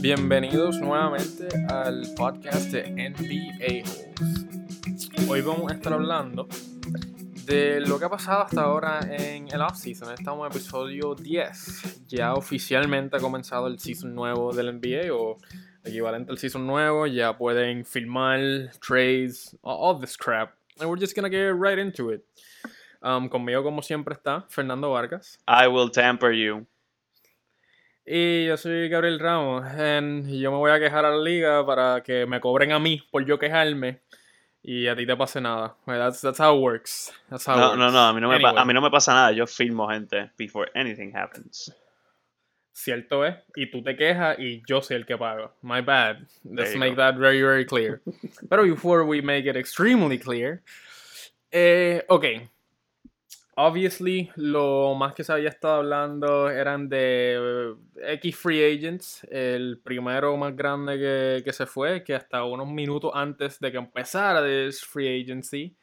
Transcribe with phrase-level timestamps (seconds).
[0.00, 5.10] Bienvenidos nuevamente al podcast de NBA Holes.
[5.28, 6.48] Hoy vamos a estar hablando
[7.52, 10.14] de lo que ha pasado hasta ahora en el offseason.
[10.14, 12.06] Estamos en episodio 10.
[12.08, 15.36] Ya oficialmente ha comenzado el season nuevo del NBA o
[15.84, 17.06] equivalente al season nuevo.
[17.06, 18.40] Ya pueden filmar
[18.80, 20.54] trades, all this crap.
[20.80, 22.24] And we're just gonna get right into it.
[23.02, 25.38] Um, conmigo, como siempre, está Fernando Vargas.
[25.46, 26.66] I will tamper you.
[28.06, 29.66] Y yo soy Gabriel Ramos.
[29.66, 33.02] and yo me voy a quejar a la liga para que me cobren a mí
[33.10, 34.00] por yo quejarme.
[34.64, 35.74] Y a ti te pase nada.
[35.86, 37.10] Well, that's, that's how it works.
[37.28, 37.78] That's how it No, works.
[37.78, 39.32] no, no, a mí no, me, Anyway, a mí no me pasa nada.
[39.32, 41.70] Yo filmo gente before anything happens.
[42.74, 43.34] Cierto es.
[43.56, 45.52] Y tú te quejas y yo soy el que pago.
[45.62, 46.26] My bad.
[46.44, 47.02] Let's make go.
[47.02, 48.00] that very, very clear.
[48.48, 50.62] Pero before we make it extremely clear.
[51.52, 52.48] Eh, ok.
[53.54, 57.36] Obviously, lo más que se había estado hablando eran de
[58.00, 59.24] eh, X Free Agents.
[59.30, 63.76] El primero más grande que, que se fue, que hasta unos minutos antes de que
[63.78, 65.76] empezara this Free Agency,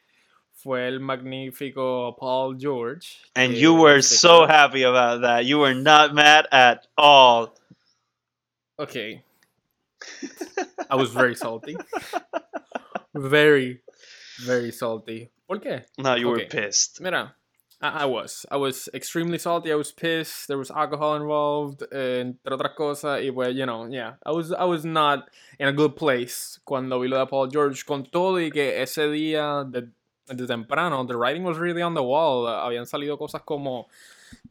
[0.52, 3.18] fue el magnífico Paul George.
[3.36, 5.44] And you were so quedó- happy about that.
[5.44, 7.54] You were not mad at all.
[8.78, 9.22] Okay.
[10.90, 11.76] I was very salty.
[13.12, 13.82] Very,
[14.46, 15.30] very salty.
[15.48, 15.84] ¿Por qué?
[15.98, 17.00] No, you were pissed.
[17.00, 17.34] Mira,
[17.80, 18.46] I, I was.
[18.50, 19.72] I was extremely salty.
[19.72, 20.48] I was pissed.
[20.48, 23.22] There was alcohol involved, eh, entre otras cosas.
[23.22, 24.14] Y pues, you know, yeah.
[24.24, 25.28] I was, I was not
[25.58, 27.84] in a good place cuando vi lo de Paul George.
[27.84, 29.88] Con todo y que ese día, de,
[30.26, 32.46] de temprano, the writing was really on the wall.
[32.46, 33.88] Habían salido cosas como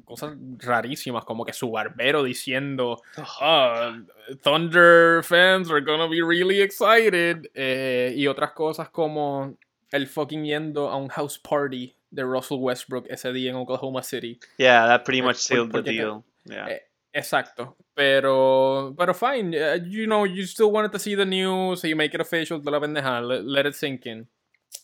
[0.05, 3.00] cosas rarísimas, como que su barbero diciendo,
[3.39, 3.95] "Ah,
[4.44, 9.56] Thunder fans are gonna be really excited, eh, y otras cosas como
[9.91, 14.40] el fucking yendo a un house party de Russell Westbrook ese día en Oklahoma City.
[14.58, 16.24] Yeah, that pretty Por- much sealed the deal.
[16.46, 16.68] Yeah.
[16.70, 16.81] Eh,
[17.12, 21.88] Exacto, pero pero fine, eh, you know, you still wanted to see the news, so
[21.88, 24.28] you make it official, de la pendeja, let, let it sink in.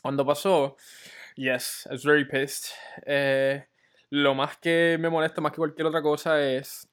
[0.01, 0.75] Cuando pasó,
[1.35, 2.71] yes, I was very pissed.
[3.05, 3.63] Eh,
[4.09, 6.87] lo más que me molesta más que cualquier otra cosa es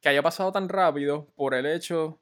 [0.00, 2.20] que haya pasado tan rápido por el hecho,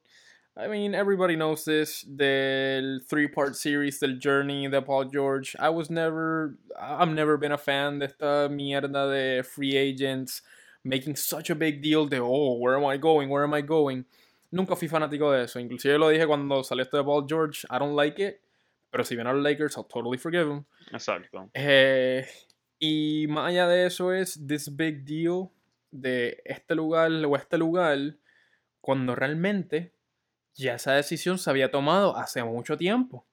[0.56, 5.56] I mean, everybody knows this, del three-part series del Journey de Paul George.
[5.59, 10.42] I was never, I've never been a fan de esta mierda de free agents
[10.84, 14.04] making such a big deal de, oh, where am I going, where am I going.
[14.53, 15.59] Nunca fui fanático de eso.
[15.59, 18.41] Inclusive lo dije cuando salió esto de Paul George, I don't like it.
[18.92, 20.65] Pero si viene a los Lakers, I'll totally forgive him.
[20.92, 21.50] Exacto.
[21.53, 22.25] Eh,
[22.78, 25.50] y más allá de eso es this big deal
[25.91, 27.98] de este lugar o este lugar
[28.81, 29.94] cuando realmente
[30.54, 33.26] ya esa decisión se había tomado hace mucho tiempo.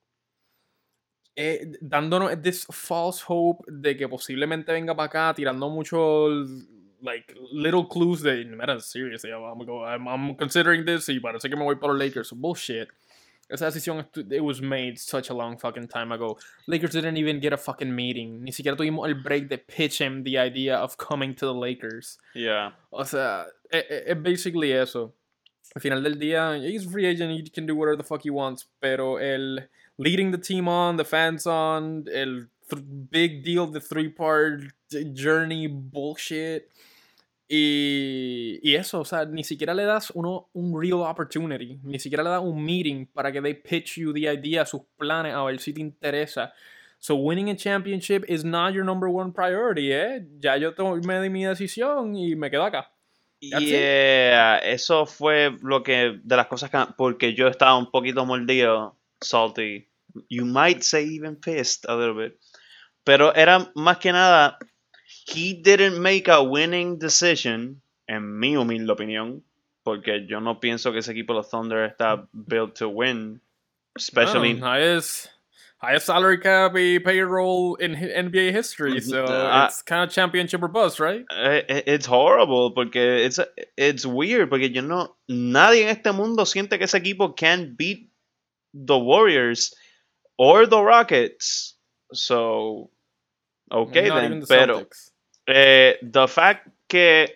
[1.35, 6.49] Eh, dándonos this false hope de que posiblemente venga para acá tirando muchos
[7.01, 11.49] like little clues de mira seriously I'm, I'm, go- I'm- I'm considering this y parece
[11.49, 12.89] que me voy para los Lakers bullshit
[13.47, 17.53] esa decisión it was made such a long fucking time ago Lakers didn't even get
[17.53, 18.43] a fucking meeting.
[18.43, 22.17] Ni siquiera tuvimos el break de pitch him the idea of coming to the Lakers.
[22.35, 22.73] Yeah.
[22.91, 25.13] O sea, es, es basically eso.
[25.73, 28.29] Al final del día, he's a free agent, he can do whatever the fuck he
[28.29, 28.67] wants.
[28.81, 32.47] Pero el leading the team on, the fans on, el
[33.09, 34.73] big deal, the three-part
[35.13, 36.63] journey bullshit.
[37.53, 42.23] Y, y eso, o sea, ni siquiera le das uno un real opportunity, ni siquiera
[42.23, 45.59] le das un meeting para que they pitch you the idea, sus planes, a ver
[45.59, 46.53] si te interesa.
[46.99, 50.23] So winning a championship is not your number one priority, ¿eh?
[50.39, 52.91] Ya yo tomé mi decisión y me quedo acá.
[53.41, 53.59] It.
[53.59, 58.97] Yeah, eso fue lo que de las cosas que porque yo estaba un poquito mordido,
[59.19, 59.90] salty.
[60.29, 62.38] You might say even pissed a little bit.
[63.03, 64.59] Pero era más que nada
[65.25, 69.44] he didn't make a winning decision en mi humilde opinión,
[69.83, 73.42] porque yo no pienso que ese equipo los Thunder está built to win,
[73.95, 75.27] especially Bueno, highest,
[75.81, 79.66] highest salary cap y payroll in NBA history, so Ah.
[79.66, 81.25] it's kind of championship or bust, right?
[81.31, 82.95] Eh, eh, It's horrible porque
[83.25, 83.39] it's,
[83.75, 88.10] it's weird porque you know nadie en este mundo siente que ese equipo can beat
[88.74, 89.74] the Warriors
[90.38, 91.75] or the Rockets.
[92.13, 92.92] So
[93.72, 94.86] okay then, the pero
[95.48, 97.27] eh, the fact que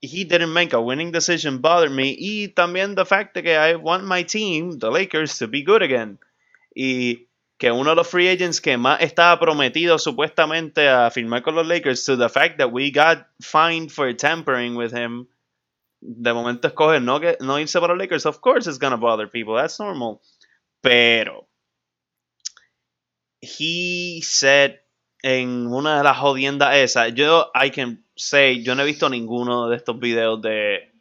[0.00, 4.04] he didn't make a winning decision bothered me y también the fact that I want
[4.04, 6.18] my team, the Lakers, to be good again.
[6.74, 7.26] Y
[7.62, 11.64] que uno de los free agents que más estaba prometido supuestamente a firmar con los
[11.64, 15.28] Lakers, to the fact that we got fined for tampering with him,
[16.00, 19.28] de momento escoge no, que, no irse para los Lakers, of course it's gonna bother
[19.28, 20.20] people, that's normal.
[20.82, 21.46] Pero,
[23.40, 24.80] he said
[25.22, 29.68] en una de las jodiendas esas, yo, I can say, yo no he visto ninguno
[29.68, 30.91] de estos videos de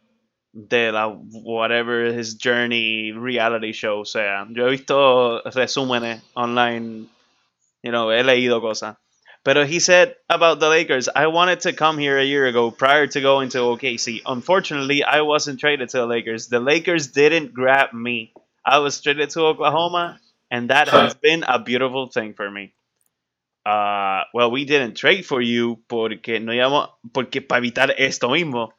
[0.53, 4.45] de la whatever his journey reality show sea.
[4.51, 7.07] Yo he visto resúmenes online,
[7.83, 8.97] you know, he leído cosas.
[9.43, 13.07] Pero he said about the Lakers, I wanted to come here a year ago prior
[13.07, 14.21] to going to OKC.
[14.25, 16.47] Unfortunately, I wasn't traded to the Lakers.
[16.47, 18.33] The Lakers didn't grab me.
[18.63, 20.19] I was traded to Oklahoma,
[20.51, 22.73] and that has been a beautiful thing for me.
[23.65, 28.69] Uh, well, we didn't trade for you porque no llamo, porque para evitar esto mismo.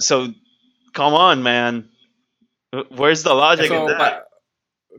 [0.00, 0.32] So
[0.92, 1.88] come on, man.
[2.90, 3.98] Where's the logic Eso, in that?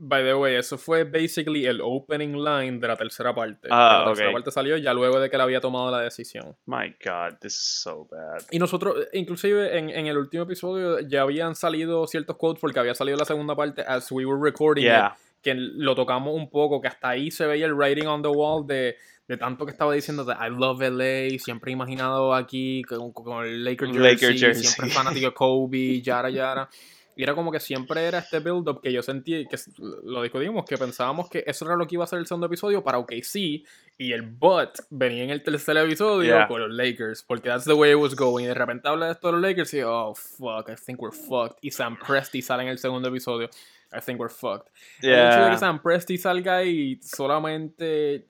[0.00, 3.68] by, by the way, eso fue basically el opening line de la tercera parte.
[3.70, 6.56] Ah, la tercera parte salió ya luego de que él había tomado la decisión.
[6.66, 8.42] My God, this is so bad.
[8.52, 12.94] Y nosotros, inclusive en, en el último episodio, ya habían salido ciertos quotes porque había
[12.94, 15.14] salido la segunda parte as we were recording Yeah.
[15.16, 18.28] it, que lo tocamos un poco, que hasta ahí se veía el writing on the
[18.28, 23.12] wall de, de tanto que estaba diciendo de I love LA, siempre imaginado aquí con,
[23.12, 24.64] con el Laker jersey, Laker jersey.
[24.64, 26.68] siempre fanático de Kobe, yara yara.
[27.16, 30.76] Y era como que siempre era este build-up que yo sentí, que lo discutimos, que
[30.76, 33.62] pensábamos que eso era lo que iba a ser el segundo episodio para OKC,
[33.96, 36.48] y el but venía en el tercer episodio Yeah.
[36.48, 38.42] con los Lakers, porque that's the way it was going.
[38.42, 41.16] Y de repente habla de esto de los Lakers y oh, fuck, I think we're
[41.16, 41.56] fucked.
[41.62, 43.48] Y Sam Presti sale en el segundo episodio,
[43.92, 44.72] I think we're fucked.
[45.00, 45.56] El hecho de que Yeah.
[45.58, 48.26] Sam Presti salga y solamente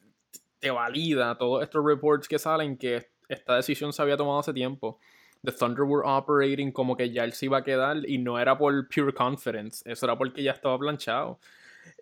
[0.64, 4.98] te valida todos estos reports que salen que esta decisión se había tomado hace tiempo.
[5.44, 8.56] The Thunder were operating como que ya él se iba a quedar y no era
[8.56, 11.38] por pure confidence, eso era porque ya estaba planchado.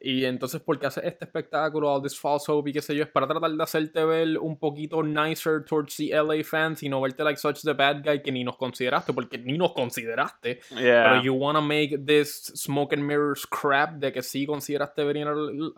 [0.00, 3.02] Y entonces, ¿por qué hace este espectáculo, all this false hope y qué sé yo?
[3.02, 7.00] Es para tratar de hacerte ver un poquito nicer towards the LA fans y no
[7.00, 10.60] verte like such the bad guy que ni nos consideraste, porque ni nos consideraste.
[10.68, 11.20] Pero Yeah.
[11.24, 15.34] you wanna make this smoke and mirrors crap de que sí consideraste venir a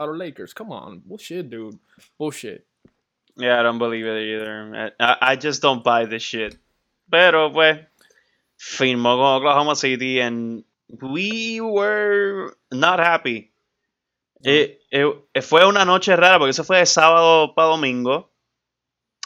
[0.07, 0.53] los Lakers.
[0.53, 1.79] Come on, bullshit, dude.
[2.19, 2.63] Bullshit.
[3.37, 4.93] Yeah, I don't believe it either.
[5.01, 6.57] I, I just don't buy this shit.
[7.11, 7.79] Pero pues,
[8.59, 10.65] firmó con Oklahoma City and
[11.01, 13.51] we were not happy.
[14.45, 18.31] Eh, eh, fue una noche rara porque eso fue de sábado para domingo.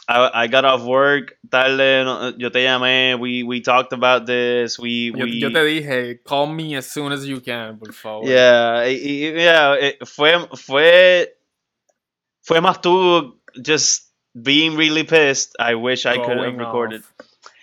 [0.07, 4.79] I, I got off work tarde, no- yo te llamé, we, we talked about this,
[4.79, 8.27] we, Yo, we yo te dije, call me as soon as you can, por favor.
[8.27, 11.27] Yeah, yeah, eh, fue, fue,
[12.41, 14.07] fue más tú just
[14.39, 15.55] being really pissed.
[15.59, 17.03] I wish I could have recorded.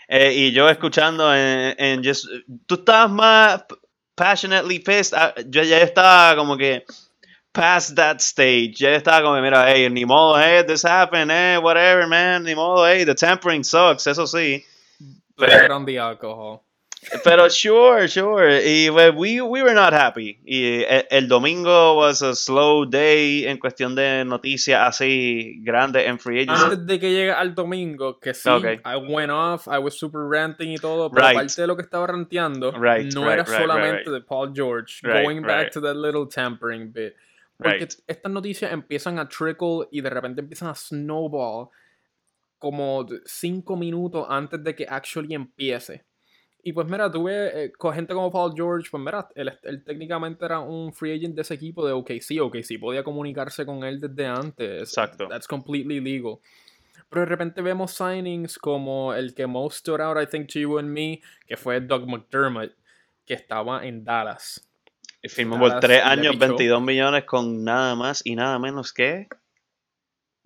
[0.08, 2.26] Eh, y yo escuchando en, just,
[2.66, 3.64] tú estabas más
[4.16, 5.12] passionately pissed.
[5.14, 6.84] Ah, Yo ya estaba como que
[7.52, 8.78] past that stage.
[8.78, 12.84] Ya estaba como, mira, hey, ni modo, hey, this happened, hey, whatever, man, ni modo,
[12.84, 14.62] hey, the tampering sucks, eso sí.
[15.38, 16.65] It on the alcohol.
[17.22, 18.60] Pero sure, sure.
[18.64, 20.38] Y we, we were not happy.
[20.44, 26.18] Y el, el domingo was a slow day en cuestión de noticias así grandes en
[26.18, 26.64] free agency.
[26.64, 28.80] Antes de que llegue al domingo, que sí, Okay.
[28.84, 31.36] I went off, I was super ranting y todo, pero Right.
[31.36, 34.14] parte de lo que estaba ranteando Right, no right, era right, solamente right, right.
[34.14, 35.72] de Paul George, Right, going back right.
[35.72, 37.14] to that little tampering bit.
[37.56, 37.92] Porque Right.
[38.08, 41.68] estas noticias empiezan a trickle y de repente empiezan a snowball
[42.58, 46.04] como cinco minutos antes de que actually empiece.
[46.66, 50.44] Y pues mira, tuve eh, con gente como Paul George, pues mira, él, él técnicamente
[50.44, 54.26] era un free agent de ese equipo de OKC, OKC podía comunicarse con él desde
[54.26, 54.80] antes.
[54.80, 55.28] Exacto.
[55.28, 56.40] That's completely legal.
[57.08, 60.76] Pero de repente vemos signings como el que most stood out, I think, to you
[60.80, 62.72] and me, que fue Doug McDermott,
[63.24, 64.68] que estaba en Dallas.
[65.22, 66.48] Y firmó por tres años, pichó.
[66.48, 69.28] 22 millones con nada más y nada menos que.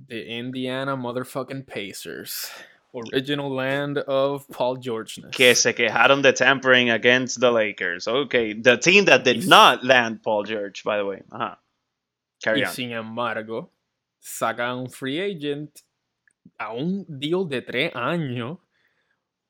[0.06, 2.52] The Indiana motherfucking Pacers.
[2.94, 5.34] Original land of Paul Georgeness.
[5.34, 8.08] Que se quejaron de tampering against the Lakers.
[8.08, 11.22] Okay, the team that did not land Paul George, by the way.
[11.30, 11.56] Ajá.
[12.42, 12.72] Carry Y on.
[12.72, 13.70] sin embargo,
[14.20, 15.82] sacan un free agent
[16.58, 18.58] a un deal de tres años,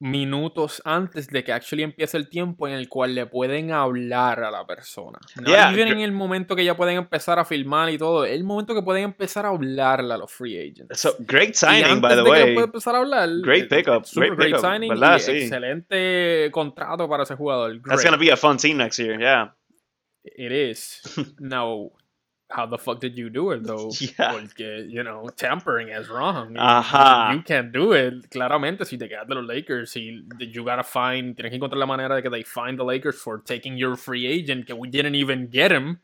[0.02, 4.50] minutos antes de que actually empiece el tiempo en el cual le pueden hablar a
[4.50, 5.18] la persona.
[5.40, 8.24] No Yeah, even gr- en el momento que ya pueden empezar a filmar y todo,
[8.24, 10.98] el momento que pueden empezar a hablarle a los free agents.
[10.98, 12.56] So, great signing, by the way.
[12.56, 15.30] empezar a hablar, Great eh, pickup, super great great pickup, signing y Sí.
[15.44, 17.72] excelente contrato para ese jugador.
[17.82, 18.04] That's Great.
[18.04, 19.54] gonna be a fun team next year, yeah.
[20.24, 21.00] It is.
[21.38, 21.92] Now,
[22.50, 23.90] how the fuck did you do it though?
[24.00, 24.32] Yeah.
[24.32, 26.54] Porque, you know, tampering is wrong.
[26.56, 27.34] Ajá.
[27.34, 28.28] You can't do it.
[28.30, 31.86] Claramente, si te quedas de los Lakers, si you gotta find, tienes que encontrar la
[31.86, 35.14] manera de que they find the Lakers for taking your free agent, que we didn't
[35.14, 36.00] even get him.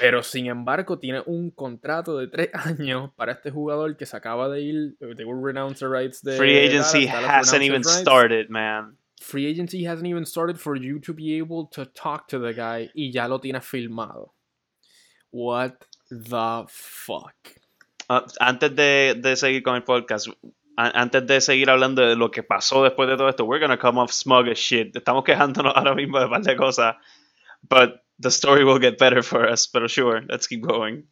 [0.00, 4.48] Pero sin embargo, tiene un contrato de tres años para este jugador que se acaba
[4.48, 4.96] de ir.
[4.98, 6.36] They will renounce the rights de.
[6.36, 8.00] Free agency Dallas, Dallas hasn't even rights.
[8.00, 8.96] started, man.
[9.20, 12.90] Free agency hasn't even started for you to be able to talk to the guy
[12.94, 14.33] y ya lo tienes filmado.
[15.34, 15.74] What
[16.10, 17.34] the fuck?
[18.08, 20.28] Ah, antes de, de seguir con el podcast,
[20.76, 23.76] a- antes de seguir hablando de lo que pasó después de todo esto, we're gonna
[23.78, 24.94] come off smug as shit.
[24.94, 26.96] Estamos quejándonos ahora mismo de un par de cosas.
[27.68, 29.66] But the story will get better for us.
[29.66, 31.04] Pero sure, let's keep going.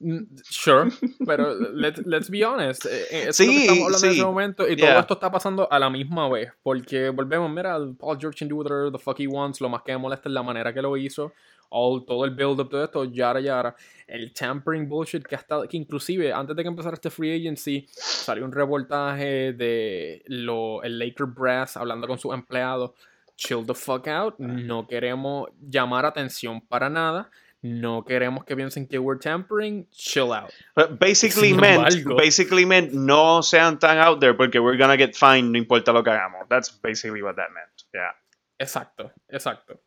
[0.00, 0.90] Mm, Sure,
[1.26, 2.84] pero let's, let's be honest.
[2.86, 4.18] eh, eh, es lo Sí, que estamos hablando en sí.
[4.18, 4.88] ese momento y Yeah.
[4.90, 6.52] todo esto está pasando a la misma vez.
[6.62, 9.60] Porque volvemos, mira, Paul George can do whatever the fuck he wants.
[9.60, 11.32] Lo más que me molesta es la manera que lo hizo.
[11.70, 13.74] All, todo el build-up de esto, yara yara.
[14.06, 15.66] El tampering bullshit que ha estado.
[15.66, 20.98] Que inclusive antes de que empezara este free agency, salió un reportaje de lo, el
[20.98, 22.92] Laker Brass hablando con sus empleados.
[23.36, 24.38] Chill the fuck out.
[24.38, 27.28] No queremos llamar atención para nada.
[27.66, 29.86] No queremos que piensen que we're tampering.
[29.90, 30.52] Chill out.
[30.76, 34.98] But basically Sin meant, embargo- basically meant no sean tan out there porque we're gonna
[34.98, 36.46] get fined no importa lo que hagamos.
[36.50, 37.70] That's basically what that meant.
[37.94, 38.12] Yeah.
[38.58, 39.80] Exacto, exacto.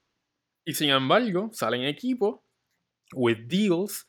[0.66, 2.40] Y sin embargo, salen equipos
[3.14, 4.08] with deals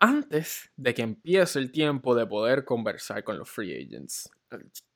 [0.00, 4.30] antes de que empiece el tiempo de poder conversar con los free agents.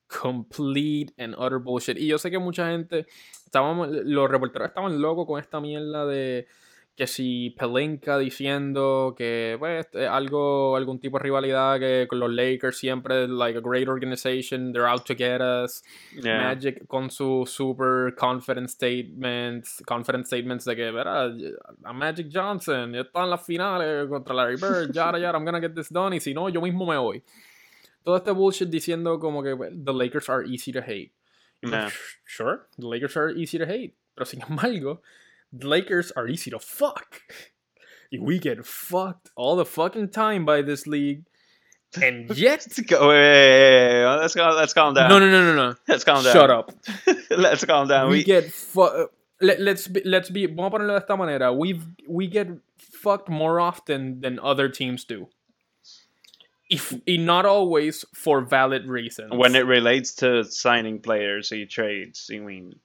[0.07, 1.97] Complete and utter bullshit.
[1.97, 3.05] Y yo sé que mucha gente,
[3.45, 6.47] estábamos, los reporteros estaban locos con esta mierda de
[6.99, 12.29] que si Pelinka diciendo que pues eh, algo algún tipo de rivalidad que con los
[12.29, 15.81] Lakers siempre like a great organization they're out to get us
[16.21, 16.39] Yeah.
[16.39, 21.31] Magic con su super confident statements, confident statements de que, verá,
[21.85, 25.61] a Magic Johnson ya está en las finales contra Larry Bird, yara, yara, I'm gonna
[25.61, 27.23] get this done, y si no, yo mismo me voy.
[28.03, 31.13] Todo este bullshit diciendo como que well, the Lakers are easy to hate.
[31.61, 31.89] Yeah.
[32.25, 35.01] Sure, the Lakers are easy to hate, pero sin embargo,
[35.51, 37.21] the Lakers are easy to fuck.
[38.17, 41.25] We get fucked all the fucking time by this league.
[42.01, 42.67] And yet...
[42.87, 43.09] Go.
[43.09, 44.15] Wait, wait, wait.
[44.17, 44.49] Let's go.
[44.49, 45.09] Let's calm down.
[45.09, 45.75] No, no, no, no, no.
[45.87, 46.33] Let's calm down.
[46.33, 46.71] Shut up.
[47.29, 48.09] let's calm down.
[48.09, 49.13] we, We, get fucked.
[49.41, 53.29] let, let's be, let's be vamos a ponerlo de esta manera we we get fucked
[53.29, 55.27] more often than other teams do
[56.69, 62.29] if and not always for valid reasons when it relates to signing players y trades,
[62.33, 62.79] I mean,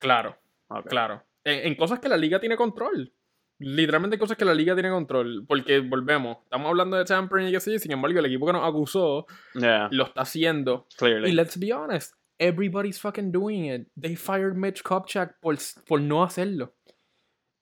[0.00, 0.34] claro
[0.68, 0.88] okay.
[0.88, 3.12] claro en, en cosas que la liga tiene control
[3.60, 7.60] literalmente cosas que la liga tiene control porque volvemos estamos hablando de tampering y que
[7.60, 11.30] sí sin embargo el equipo que nos acusó Yeah, lo está haciendo clearly.
[11.30, 13.88] Y let's be honest, everybody's fucking doing it.
[13.96, 15.56] They fired Mitch Kupchak por,
[15.86, 16.74] por no hacerlo.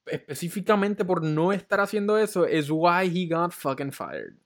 [0.07, 4.37] Específicamente por no estar haciendo eso, is why he got fucking fired.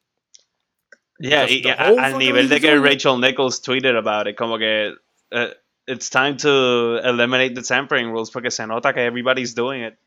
[1.18, 2.78] Yeah, y, al nivel de que.
[2.78, 4.94] Rachel Nichols tweeted about it, como que
[5.32, 5.48] uh,
[5.90, 9.98] it's time to eliminate the tampering rules porque se nota que everybody's doing it.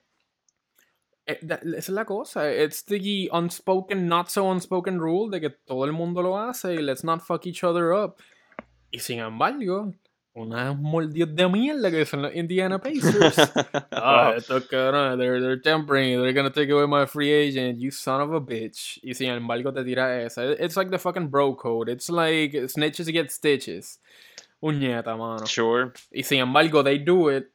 [1.28, 2.50] Eh, Esa es la cosa.
[2.50, 6.82] It's the unspoken, not so unspoken rule de que todo el mundo lo hace y
[6.82, 8.18] let's not fuck each other up.
[8.92, 9.94] Y sin embargo,
[10.36, 13.36] unas mordidas de mierda que son los Indiana Pacers.
[13.92, 18.20] Ah, estos cabrones, they're, they're tempering, they're gonna take away my free agent, you son
[18.22, 19.00] of a bitch.
[19.04, 20.52] Y sin embargo te tira esa.
[20.62, 21.90] It's like the fucking bro code.
[21.90, 24.00] It's like snitches get stitches.
[24.64, 25.46] Uñeta, mano.
[25.46, 25.92] Sure.
[26.12, 27.48] Y sin embargo, they do it.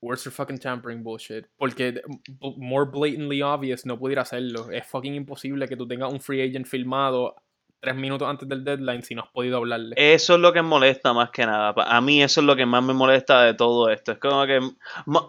[0.00, 1.46] Where's their fucking tampering bullshit?
[1.56, 4.70] Porque b- more blatantly obvious no pudiera hacerlo.
[4.70, 7.36] Es fucking imposible que tú tengas un free agent filmado
[7.80, 9.94] tres minutos antes del deadline si no has podido hablarle.
[9.96, 11.72] Eso es lo que molesta más que nada.
[11.76, 14.12] A mí eso es lo que más me molesta de todo esto.
[14.12, 14.60] Es como que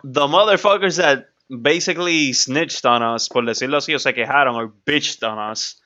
[0.03, 5.23] the motherfuckers that basically snitched on us, por decirlo así, o se quejaron o bitched
[5.23, 5.81] on us,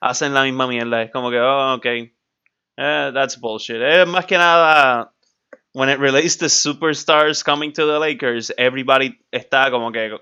[0.00, 1.02] hacen la misma mierda.
[1.02, 1.86] Es como que, oh, ok.
[2.78, 3.82] Eh, that's bullshit.
[3.82, 4.36] Es más que
[5.72, 10.16] when it relates to superstars coming to the Lakers, everybody está como que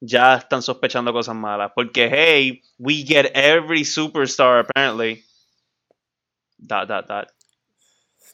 [0.00, 1.72] ya están sospechando cosas malas.
[1.74, 5.24] Porque, hey, we get every superstar apparently.
[6.64, 7.28] Dot, dot, dot.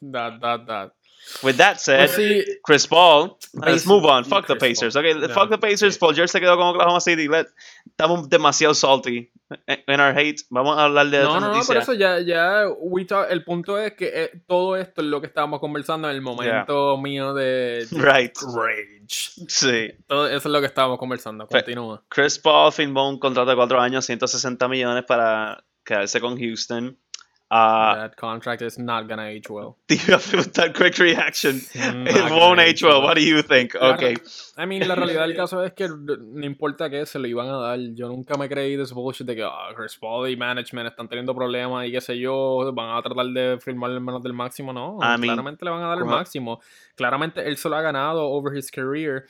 [0.03, 0.96] That, that, that.
[1.43, 4.25] With that said, Pues sí, Chris Paul, let's Basi- move on.
[4.25, 4.95] Fuck the Pacers.
[4.95, 5.05] Paul.
[5.07, 5.95] Okay, fuck the Pacers.
[5.95, 5.99] sí.
[6.01, 7.27] Paul George se quedó con Oklahoma City.
[7.29, 7.47] Let,
[7.85, 9.31] estamos demasiado salty
[9.67, 10.43] en our hate.
[10.51, 11.67] Vamos a hablar de No, no, no, noticia.
[11.75, 15.21] por eso ya, ya, we talk- el punto es que eh, todo esto es lo
[15.21, 18.37] que estábamos conversando en el momento mío de, de Right.
[18.55, 19.07] rage.
[19.09, 19.89] Sí.
[20.07, 21.47] Todo eso es lo que estábamos conversando.
[21.49, 22.03] Continúa.
[22.09, 26.99] Chris Paul firmó un contrato de cuatro años, 160 millones para quedarse con Houston.
[27.49, 29.77] Ah, That contract is not gonna age well.
[29.89, 31.61] preguntar quick reaction.
[31.75, 33.03] It won't age well.
[33.03, 33.73] What do you think?
[33.73, 33.95] Claro.
[33.95, 34.17] Okay.
[34.57, 37.57] I mean, la realidad del caso es que no importa qué, se lo iban a
[37.59, 37.79] dar.
[37.95, 41.09] Yo nunca me creí de ese bullshit de que ah, Chris Paul y management están
[41.09, 44.73] teniendo problemas y qué sé yo, van a tratar de firmar el menos del máximo.
[44.73, 46.61] No, I mean, claramente le van a dar el máximo.
[46.97, 49.27] Claramente él se lo ha ganado over his career.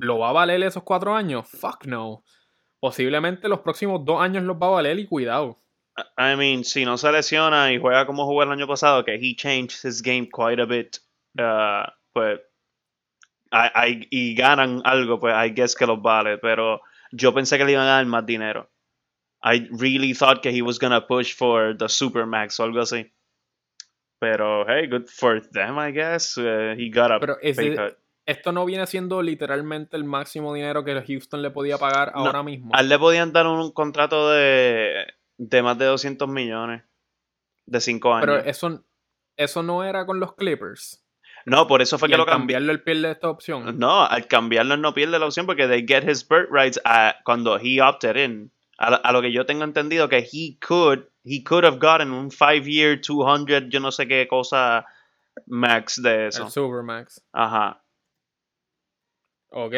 [0.00, 1.48] ¿lo va a valer esos cuatro años?
[1.48, 2.22] Fuck no.
[2.80, 5.56] Posiblemente los próximos dos años los va a valer y cuidado.
[6.16, 9.34] I mean, si no se lesiona y juega como jugó el año pasado, que he
[9.36, 10.96] changed his game quite a bit,
[11.38, 12.40] uh, pues,
[13.52, 16.80] I- I- y ganan algo, pues I guess que los vale, pero
[17.12, 18.70] yo pensé que le iban a dar más dinero.
[19.44, 23.12] I really thought que he was gonna push for the Supermax o algo así.
[24.20, 26.38] Pero, hey, good for them, I guess.
[26.38, 27.98] Uh, he got a Pero pay cut.
[28.24, 32.44] Esto no viene siendo literalmente el máximo dinero que Houston le podía pagar No, ahora
[32.44, 32.70] mismo.
[32.72, 35.06] A él le podían dar un contrato de,
[35.48, 36.82] de más de 200 millones
[37.66, 38.26] de 5 años.
[38.26, 38.84] Pero eso,
[39.36, 41.04] eso no era con los Clippers.
[41.44, 42.38] No, por eso fue Y que al lo cambió.
[42.54, 43.78] cambiarlo él pierde esta opción.
[43.78, 47.16] No, al cambiarlo él no pierde la opción porque they get his birth rights a-
[47.24, 48.52] cuando he opted in.
[48.78, 52.12] A, lo- a lo que yo tengo entendido que he could, he could have gotten
[52.12, 54.86] un 5 year 200, yo no sé qué cosa
[55.46, 56.44] max de eso.
[56.44, 57.20] El Supermax.
[57.32, 57.82] Ajá.
[59.50, 59.74] ¿Ok?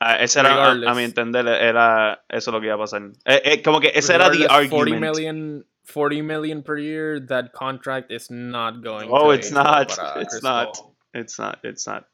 [0.00, 3.02] Ah, ese era, a, mi entender, era eso lo que iba a pasar.
[3.24, 5.00] Eh, eh, como que ese era the Regardless, 40 argument.
[5.00, 9.88] million, 40 million per year, that contract is not going Oh, to it's not.
[9.96, 10.74] para It's not.
[10.74, 10.94] Paul.
[11.14, 12.04] It's not, it's not.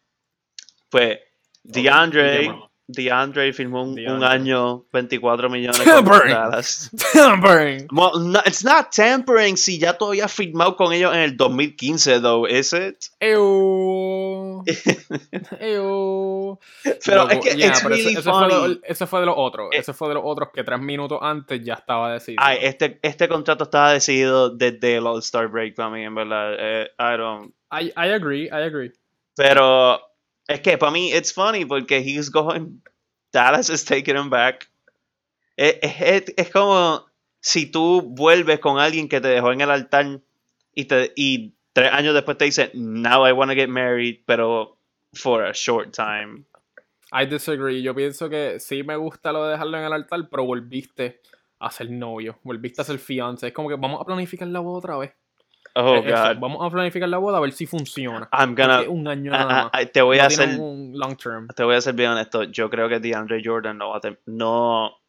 [0.90, 1.18] Pues,
[1.66, 2.62] DeAndre, dígame.
[2.86, 4.28] DeAndre firmó un, un DeAndre.
[4.28, 6.34] año 24 millones con Tampering.
[6.34, 6.90] Dallas.
[7.12, 7.88] Tampering.
[7.92, 12.20] Well, no, it's not tampering si ya tú habías firmado con ellos en el 2015,
[12.20, 13.10] though, is it?
[13.20, 13.93] Ew.
[17.04, 18.74] Pero es que yeah, it's pero ese- really ese, fue funny.
[18.74, 19.68] de- ese fue de los otros.
[19.72, 22.42] Eh, ese fue de los otros que tres minutos antes ya estaba decidido.
[22.44, 26.54] Ay, este, este contrato estaba decidido desde el All-Star Break para mí, en verdad.
[26.58, 27.54] Eh, I don't...
[27.72, 28.92] I, I agree, I agree.
[29.36, 30.00] Pero
[30.46, 32.80] es que para mí it's funny porque he's going
[33.32, 34.68] Dallas is taking him back.
[35.56, 37.04] Es, es- es como
[37.40, 40.20] si tú vuelves con alguien que te dejó en el altar
[40.74, 44.78] y, te, y tres años después te dice now I want to get married, pero
[45.12, 46.44] for a short time.
[47.12, 47.82] I disagree.
[47.82, 51.20] Yo pienso que sí me gusta lo de dejarlo en el altar, pero volviste
[51.60, 53.46] a ser novio, volviste a ser fiance.
[53.46, 55.12] Es como que vamos a planificar la boda otra vez.
[55.76, 58.28] Oh Es eso, God, Vamos a planificar la boda a ver si funciona.
[58.32, 58.82] I'm gonna.
[58.88, 59.92] un año nada más.
[59.92, 60.60] te voy a No hacer.
[60.60, 61.48] un long term.
[61.48, 62.44] Te voy a ser bien honesto.
[62.44, 64.86] Yo creo que DeAndre Jordan no va a no.
[64.86, 65.00] O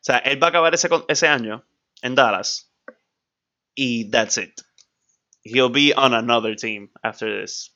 [0.00, 1.64] sea, él va a acabar ese, ese año
[2.02, 2.72] en Dallas.
[3.74, 4.60] Y that's it.
[5.48, 7.70] He'll be on another team after this.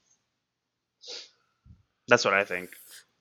[2.09, 2.71] That's what I think.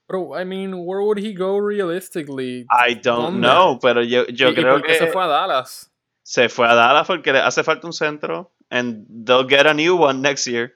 [0.08, 2.66] Bro, I mean, where would he go realistically?
[2.70, 3.42] I don't ¿Dónde?
[3.42, 5.90] know, pero yo, yo ¿Y- y creo por qué que se fue a Dallas?
[6.24, 8.52] se fue a Dallas porque le hace falta un centro.
[8.70, 10.74] And they'll get a new one next year.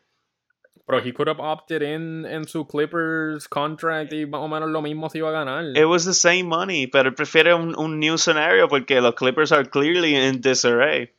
[0.87, 4.81] Bro, he could have opted in en su Clippers contract y más o menos lo
[4.81, 5.63] mismo se iba a ganar.
[5.75, 9.63] It was the same money, pero prefiere un, un new scenario porque los Clippers are
[9.65, 11.09] clearly in disarray.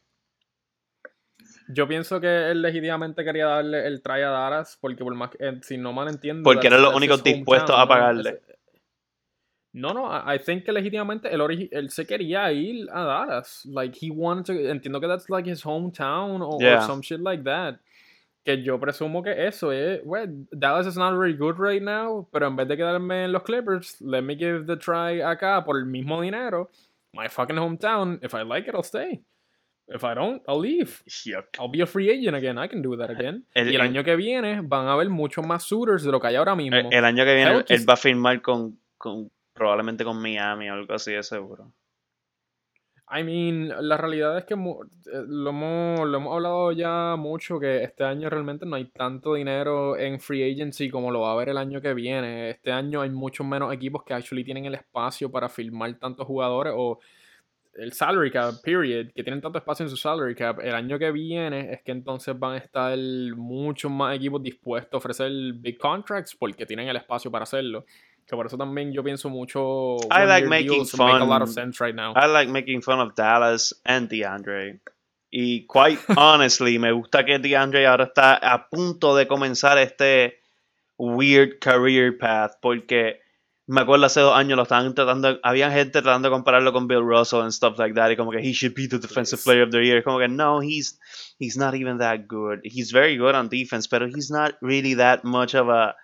[1.68, 5.58] Yo pienso que él legítimamente quería darle el try a Dallas porque por más eh,
[5.62, 6.42] si no mal entiendo...
[6.44, 8.40] Porque eran los únicos dispuestos a pagarle.
[9.72, 13.66] No, no, I think que legítimamente él, él se quería ir a Dallas.
[13.66, 14.52] Like, he wanted to...
[14.70, 16.80] Entiendo que that's like his hometown or Yeah.
[16.86, 17.80] some shit like that.
[18.44, 20.00] Que yo presumo que eso es...
[20.04, 23.42] Well, Dallas is not very good right now, pero en vez de quedarme en los
[23.42, 26.70] Clippers, let me give the try acá por el mismo dinero.
[27.12, 28.18] My fucking hometown.
[28.22, 29.20] If I like it, I'll stay.
[29.88, 31.02] If I don't, I'll leave.
[31.24, 31.46] Yuck.
[31.60, 32.58] I'll be a free agent again.
[32.58, 33.44] I can do that again.
[33.54, 36.20] El- y el el- año que viene van a haber muchos más shooters de lo
[36.20, 36.76] que hay ahora mismo.
[36.76, 40.74] El, el año que viene él, va a firmar con, con probablemente con Miami o
[40.74, 41.72] algo así de seguro.
[43.08, 47.84] I mean, la realidad es que eh, lo hemos, lo hemos hablado ya mucho que
[47.84, 51.50] este año realmente no hay tanto dinero en free agency como lo va a haber
[51.50, 52.50] el año que viene.
[52.50, 56.72] Este año hay muchos menos equipos que actually tienen el espacio para firmar tantos jugadores
[56.76, 56.98] o
[57.78, 60.58] el salary cap, period, que tienen tanto espacio en su salary cap.
[60.60, 62.96] El año que viene es que entonces van a estar
[63.36, 67.84] muchos más equipos dispuestos a ofrecer big contracts porque tienen el espacio para hacerlo.
[68.26, 69.96] Que por eso también yo pienso mucho.
[70.10, 71.72] I like making deals make a lot of fun.
[71.72, 72.12] sense right now.
[72.16, 74.80] I like making fun of Dallas and DeAndre.
[75.30, 80.40] Y quite honestly, me gusta que DeAndre ahora está a punto de comenzar este
[80.98, 83.20] weird career path porque
[83.68, 87.02] me acuerdo hace dos años lo estaban tratando, había gente tratando de compararlo con Bill
[87.02, 89.70] Russell and stuff like that y como que he should be the defensive player of
[89.70, 90.02] the year.
[90.04, 90.98] Como que no, he's
[91.38, 92.60] he's not even that good.
[92.62, 95.96] He's very good on defense, pero he's not really that much of a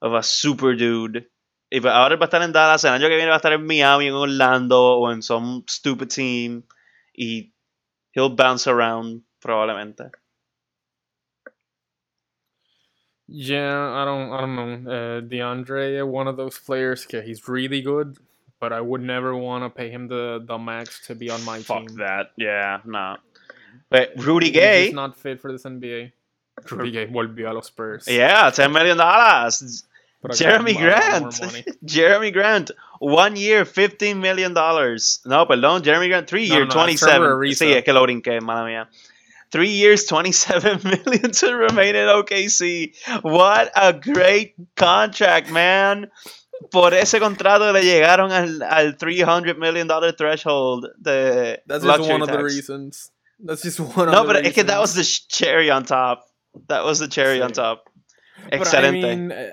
[0.00, 1.30] of a super dude.
[1.70, 3.52] Y pues ahora va a estar en Dallas, el año que viene va a estar
[3.52, 6.64] en Miami, en Orlando o en some stupid team
[7.16, 7.52] y
[8.12, 10.10] he'll bounce around probablemente.
[13.26, 14.90] Yeah, I don't, I don't know.
[14.90, 17.06] Uh, DeAndre, one of those players.
[17.06, 18.18] que he's really good,
[18.60, 21.60] but I would never want to pay him the the max to be on my
[21.60, 21.88] Fuck team.
[21.88, 23.16] Fuck that, yeah, no.
[23.90, 26.12] But Rudy Gay, just not fit for this NBA.
[26.70, 28.06] Rudy Gay volvió a los Spurs.
[28.06, 29.84] yeah, 10 million dollars.
[30.36, 31.38] Jeremy Grant.
[31.84, 32.70] Jeremy Grant.
[32.98, 34.54] One year, $15 million.
[34.54, 35.82] No, perdón.
[35.82, 37.18] Jeremy Grant, three No, year, no, no, 27.
[37.20, 37.58] Trevor Ariza.
[37.66, 38.88] Sí, es que lo brinqué, mala mía.
[39.50, 42.94] Three years, 27 million to remain in OKC.
[43.22, 46.10] What a great contract, man.
[46.70, 52.22] Por ese contrato le llegaron al, al 300 million dollar threshold de That's just one
[52.22, 53.10] of the reasons.
[53.38, 56.26] That's just one No, the es que that was the cherry on top.
[56.68, 57.84] That was the cherry on top.
[58.50, 59.04] But Excelente.
[59.04, 59.50] I mean, eh,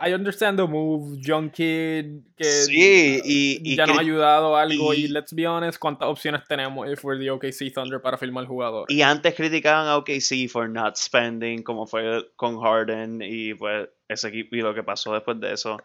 [0.00, 4.94] I understand the move, young kid, que Sí, y, y ya nos ha ayudado algo
[4.94, 8.46] y, y- let's be honest, ¿cuántas opciones tenemos if we're the OKC Thunder para firmar
[8.46, 8.86] jugador?
[8.88, 14.28] Y antes criticaban a OKC for not spending, como fue con Harden y pues ese
[14.28, 15.78] equipo y lo que pasó después de eso.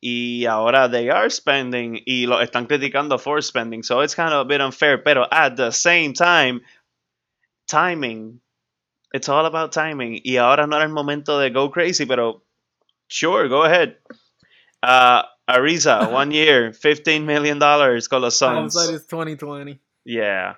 [0.00, 3.82] Y ahora they are spending y lo están criticando for spending.
[3.82, 5.02] So it's kind of a bit unfair.
[5.02, 6.60] Pero at the same time,
[7.66, 8.40] timing.
[9.12, 10.20] It's all about timing.
[10.22, 12.44] Y ahora no era el momento de go crazy, pero
[13.08, 13.96] sure, go ahead.
[14.82, 18.74] Uh, Ariza, one year, $15 million los Suns.
[18.74, 19.80] Hindsight is 2020.
[20.04, 20.54] Yeah.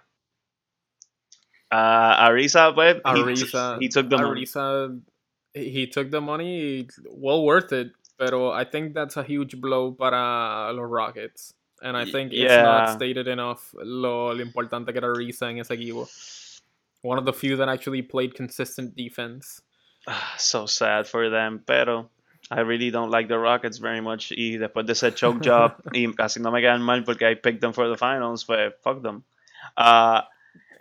[1.70, 4.42] Uh, Ariza, he- Ariza, he, took the money.
[4.42, 5.00] Ariza,
[5.54, 9.92] he he took the money, well worth it, pero I think that's a huge blow
[9.92, 11.54] para los Rockets.
[11.82, 12.62] And I think it's yeah.
[12.62, 16.08] not stated enough lo, lo importante que era Ariza en ese equipo.
[17.02, 19.62] One of the few that actually played consistent defense.
[20.38, 22.10] So sad for them, pero
[22.50, 24.32] I really don't like the Rockets very much.
[24.32, 27.60] Y después de ese choke job, y casi no me quedan mal porque I picked
[27.60, 29.22] them for the finals, but fuck them.
[29.76, 30.22] Uh,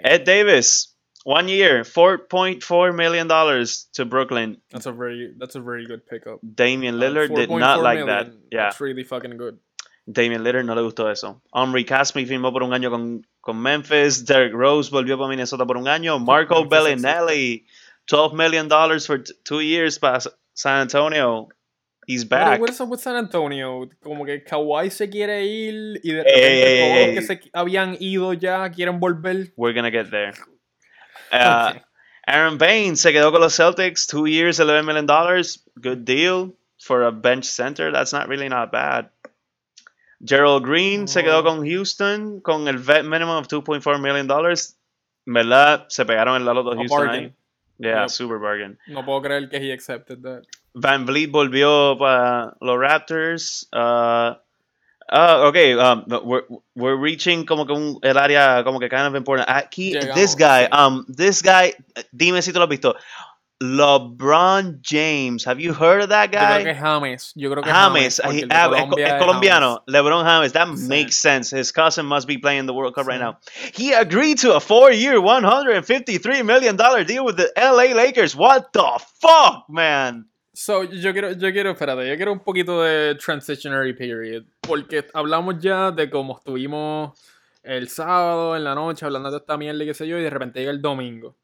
[0.04, 3.28] Ed Davis, one year, $4.4 million
[3.94, 4.58] to Brooklyn.
[4.72, 6.40] That's a very that's a very good pickup.
[6.42, 8.32] Damian Uh, Lillard did not like that.
[8.52, 8.64] Yeah.
[8.70, 9.60] That's really fucking good.
[10.12, 11.40] Damian Lillard no le gustó eso.
[11.54, 14.26] Omri Caspi firmó por un año con, con Memphis.
[14.26, 16.18] Derrick Rose volvió para Minnesota por un año.
[16.18, 16.70] Marco Memphis
[17.04, 17.66] Bellinelli,
[18.10, 20.20] $12 million for t- two years para
[20.56, 21.50] San Antonio.
[22.12, 22.60] He's Pero back.
[22.82, 23.88] up with San Antonio?
[24.02, 27.50] Como que Kawhi se quiere ir y de repente ey, todos ey, los que se
[27.54, 29.54] habían ido ya quieren volver.
[29.56, 30.34] We're going to get there.
[31.32, 31.82] Uh, Okay.
[32.28, 34.08] Aaron Baines se quedó con los Celtics.
[34.08, 35.06] Two years, $11 million.
[35.80, 37.92] Good deal for a bench center.
[37.92, 39.10] That's not really not bad.
[40.24, 41.44] Gerald Green se quedó Oh.
[41.44, 44.28] con Houston con el vet minimum of $2.4 million.
[45.28, 45.86] ¿Verdad?
[45.90, 47.34] Se pegaron en la loto A Houston ahí.
[47.80, 48.10] Yeah, Yep.
[48.10, 48.78] super bargain.
[48.88, 50.44] No puedo creer que he accepted that.
[50.76, 53.68] Van Vliet volvió para los Raptors.
[53.74, 54.36] Uh,
[55.12, 56.44] ah, ok, um, we're,
[56.76, 59.48] we're reaching como que un, el área como que kind of important.
[59.50, 60.78] Aquí, Llegamos, this guy, sí.
[60.78, 61.74] um, this guy,
[62.12, 62.96] dime si tú lo has visto.
[63.62, 66.64] LeBron James, have you heard of that Yo creo guy?
[66.64, 67.34] que James.
[67.36, 68.44] Yo creo que James, James.
[68.44, 70.54] he- ah, es, Colombia es es colombiano, LeBron James.
[70.54, 70.88] That Sí.
[70.88, 71.52] makes sense.
[71.52, 73.24] His cousin must be playing the World Cup right Sí.
[73.24, 73.38] now.
[73.76, 78.36] He agreed to a four-year, $153 million deal with the LA Lakers.
[78.36, 78.84] What the
[79.22, 80.26] fuck, man?
[80.54, 84.44] So, yo quiero, yo quiero, espérate, yo quiero un poquito de transitionary period.
[84.62, 87.18] Porque hablamos ya de cómo estuvimos
[87.64, 90.30] el sábado, en la noche, hablando de esta mierda y qué sé yo, y de
[90.30, 91.36] repente llega el domingo.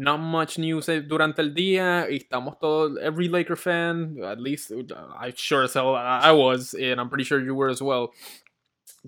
[0.00, 4.72] Not much news eh, durante el día, y estamos todos, every Laker fan, at least
[4.72, 8.08] I sure as hell I was, and I'm pretty sure you were as well,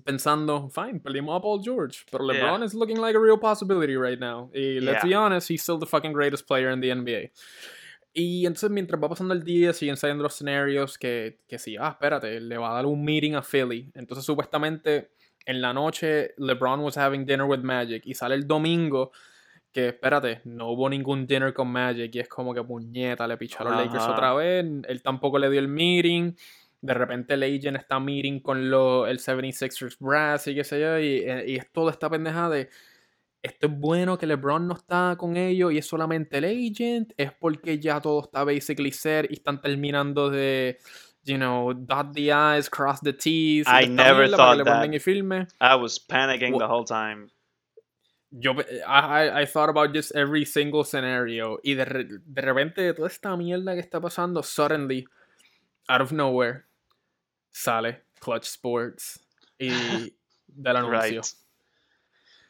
[0.03, 2.41] pensando, fine, perdimos a Paul George, pero Yeah.
[2.41, 4.51] LeBron is looking like a real possibility right now.
[4.53, 5.09] Y let's Yeah.
[5.09, 7.31] be honest, he's still the fucking greatest player in the NBA.
[8.13, 11.89] Y entonces mientras va pasando el día, siguen saliendo los escenarios que, que sí, ah,
[11.89, 13.91] espérate, le va a dar un meeting a Philly.
[13.95, 15.09] Entonces supuestamente
[15.47, 19.11] en la noche LeBron was having dinner with Magic y sale el domingo
[19.73, 23.73] que, espérate, no hubo ningún dinner con Magic y es como que puñeta, le picharon
[23.73, 26.33] los Lakers otra vez, él tampoco le dio el meeting.
[26.81, 30.99] De repente el agent está meeting con lo, el 76ers brass y qué sé yo,
[30.99, 32.69] y, eh, y es toda esta pendeja de
[33.43, 37.33] esto es bueno que LeBron no está con ellos y es solamente el agent, es
[37.33, 40.79] porque ya todo está basically set y están terminando de,
[41.25, 43.67] you know, dot the I's, cross the T's.
[43.67, 45.01] I never thought that.
[45.01, 45.45] filme.
[45.59, 47.29] I was panicking the whole time.
[48.39, 52.41] Yo, I, I, eh, I thought about just every single scenario y de, re- de
[52.41, 55.05] repente toda esta mierda que está pasando, suddenly,
[55.87, 56.65] out of nowhere,
[57.51, 59.19] sale Clutch Sports
[59.59, 59.69] y
[60.47, 61.21] del anuncio.
[61.21, 61.33] Right.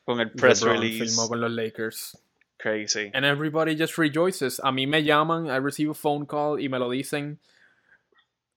[0.06, 1.16] Con el press LeBron release.
[1.16, 2.18] filmó con los Lakers.
[2.60, 3.12] Crazy.
[3.14, 4.60] And everybody just rejoices.
[4.64, 7.40] A mí me llaman, I receive a phone call y me lo dicen.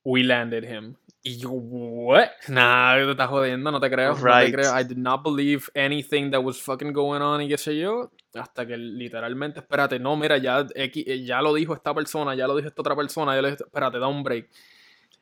[0.04, 0.96] We landed him.
[1.26, 2.28] Y yo, what?
[2.46, 4.14] Nah, te estás jodiendo, no te creo.
[4.14, 4.78] No te creo.
[4.78, 8.12] I did not believe anything that was fucking going on y qué sé yo.
[8.32, 12.54] Hasta que literalmente, espérate, no, mira, ya, eh, ya lo dijo esta persona, ya lo
[12.54, 14.48] dijo esta otra persona, ya lo dijo, espérate, da un break.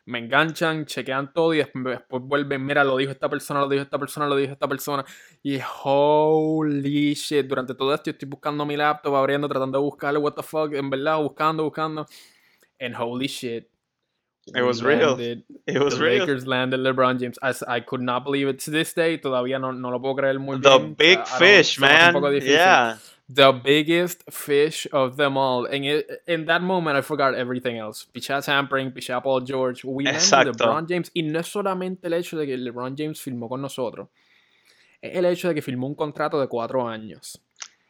[0.05, 3.85] Me enganchan, chequean todo y después, después vuelven, mira, lo dijo esta persona, lo dijo
[3.85, 5.07] esta persona, lo dijo esta persona.
[5.43, 10.19] Y holy shit, durante todo esto yo estoy buscando mi laptop, abriendo, tratando de buscarle
[10.19, 12.07] what the fuck, en verdad, buscando, buscando.
[12.79, 13.71] And holy shit,
[14.55, 15.19] It was real.
[15.19, 16.21] It was the real.
[16.21, 17.39] Lakers landed LeBron James.
[17.43, 19.17] As I could not believe it to this day.
[19.19, 20.95] Todavía no, no lo puedo creer muy The bien.
[20.95, 22.15] big I- I don't- fish, man.
[22.43, 22.99] Yeah.
[23.27, 25.65] The biggest fish of them all.
[25.65, 28.05] And it, in that moment, I forgot everything else.
[28.13, 29.81] Pichá tampering, pichá Paul George.
[29.83, 30.57] We landed.
[30.59, 31.11] LeBron James.
[31.15, 34.09] Y no es solamente el hecho de que LeBron James filmó con nosotros.
[35.01, 37.41] Es el hecho de que filmó un contrato de cuatro años.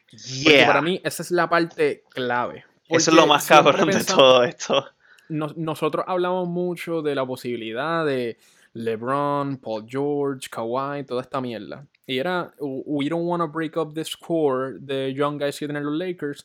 [0.08, 0.16] Porque
[0.52, 0.66] Yeah.
[0.68, 2.64] para mí esa es la parte clave.
[2.88, 4.86] Eso es lo Porque más cabrón de pensamos- todo esto.
[5.28, 8.36] Nos- nosotros hablamos mucho de la posibilidad de
[8.74, 11.86] LeBron, Paul George, Kawhi, toda esta mierda.
[12.06, 15.84] Y era, we don't want to break up this core de young guys que tienen
[15.84, 16.44] los Lakers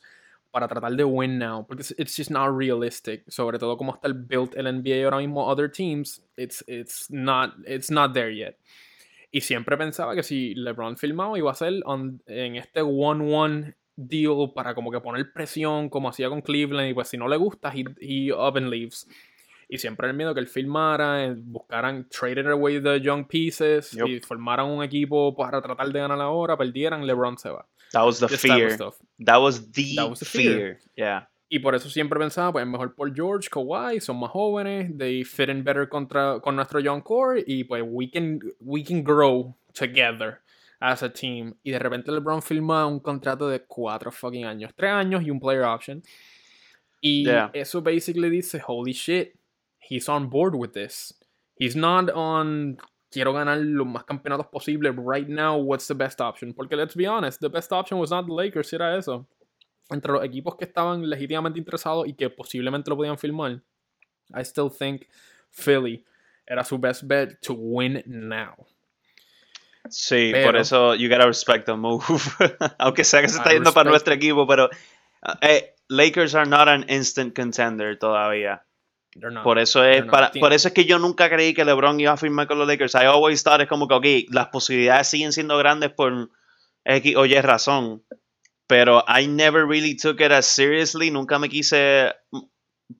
[0.50, 1.64] para tratar de win now.
[1.66, 3.24] Porque it's- just not realistic.
[3.28, 7.54] Sobre todo como está el built el NBA ahora mismo, other teams, it's, it's, not,
[7.66, 8.56] it's not there yet.
[9.32, 14.52] Y siempre pensaba que si LeBron filmaba iba a ser on- en este one-one deal
[14.54, 17.72] para como que poner presión como hacía con Cleveland y pues si no le gusta,
[17.74, 19.06] he, he up and leaves.
[19.68, 24.08] Y siempre el miedo que él filmara, eh, buscaran, traded away the young pieces Yup.
[24.08, 27.66] y formaran un equipo para tratar de ganar ahora, perdieran, LeBron se va.
[27.92, 28.76] That was the This fear.
[29.18, 30.54] That was the, That was the fear.
[30.54, 30.78] fear.
[30.96, 31.28] Yeah.
[31.48, 35.48] Y por eso siempre pensaba, pues mejor por George, Kawhi, son más jóvenes, they fit
[35.48, 40.40] in better contra, con nuestro young core y pues we can, we can grow together
[40.80, 41.54] as a team.
[41.62, 45.38] Y de repente LeBron firma un contrato de cuatro fucking años, tres años y un
[45.38, 46.02] player option.
[47.00, 47.50] Y Yeah.
[47.54, 49.34] eso basically dice, holy shit,
[49.88, 51.14] he's on board with this.
[51.56, 52.78] He's not on,
[53.10, 56.52] quiero ganar los más campeonatos posible right now, what's the best option?
[56.54, 59.26] Porque let's be honest, the best option was not the Lakers, era eso
[59.92, 63.60] entre los equipos que estaban legítimamente interesados y que posiblemente lo podían filmar,
[64.32, 65.08] I still think
[65.50, 66.04] Philly
[66.46, 68.54] era su best bet to win now.
[69.90, 72.04] Sí, Pero- por eso you gotta respect the move.
[72.78, 74.70] Aunque sea que se está I yendo para nuestro equipo, pero
[75.42, 78.64] eh, Lakers are not an instant contender todavía.
[79.16, 79.42] Not.
[79.42, 82.16] Por eso es para, por eso es que yo nunca creí que LeBron iba a
[82.16, 82.94] firmar con los Lakers.
[82.94, 86.30] I always thought es como que ok, las posibilidades siguen siendo grandes por
[86.84, 88.04] X o Y razón.
[88.68, 91.10] Pero I never really took it as seriously.
[91.10, 92.14] Nunca me quise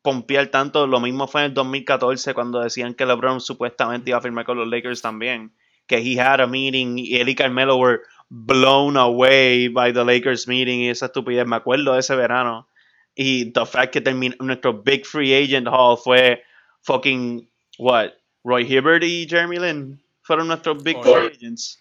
[0.03, 0.89] pompear tanto.
[0.89, 4.59] Lo mismo fue en el 2014 cuando decían que LeBron supuestamente iba a firmar con
[4.59, 5.55] los Lakers también.
[5.91, 10.47] Que he had a meeting y él y Carmelo were blown away by the Lakers
[10.47, 11.47] meeting y esa estupidez.
[11.47, 12.69] Me acuerdo de ese verano.
[13.17, 16.41] Y the fact que terminó nuestro big free agent hall fue
[16.83, 17.45] fucking
[17.79, 18.13] what?
[18.45, 21.13] Roy Hibbert y Jeremy Lin fueron nuestros big Oye.
[21.13, 21.80] free agents.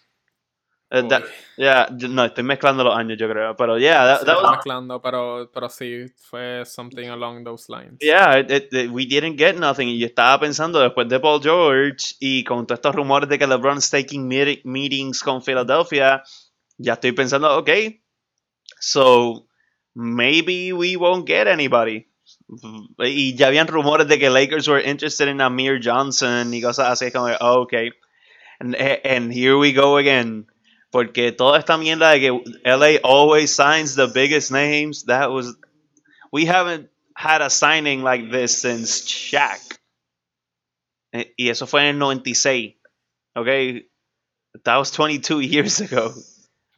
[0.92, 1.22] Uh, that-
[1.56, 3.54] yeah, no, estoy mezclando los años, yo creo.
[3.56, 7.98] Pero yeah, that, was, mezclando, pero, pero sí, fue something along those lines.
[8.00, 9.88] yeah, it- it- it- we didn't get nothing.
[9.88, 13.46] Y yo estaba pensando después de Paul George y con todos estos rumores de que
[13.46, 16.24] LeBron's taking meeti- meetings con Philadelphia,
[16.76, 17.70] ya estoy pensando, ok,
[18.80, 19.46] so
[19.94, 22.06] maybe we won't get anybody.
[22.98, 27.12] Y ya habían rumores de que Lakers were interested in Amir Johnson y cosas así,
[27.12, 27.74] como, oh, ok.
[28.58, 30.46] And, and here we go again.
[30.90, 35.56] Porque toda esta mierda de que LA always signs the biggest names, that was.
[36.32, 39.60] We haven't had a signing like this since Shaq.
[41.12, 42.74] Eh, Y eso fue en el 96.
[43.36, 43.84] Okay?
[44.64, 46.12] That was 22 years ago.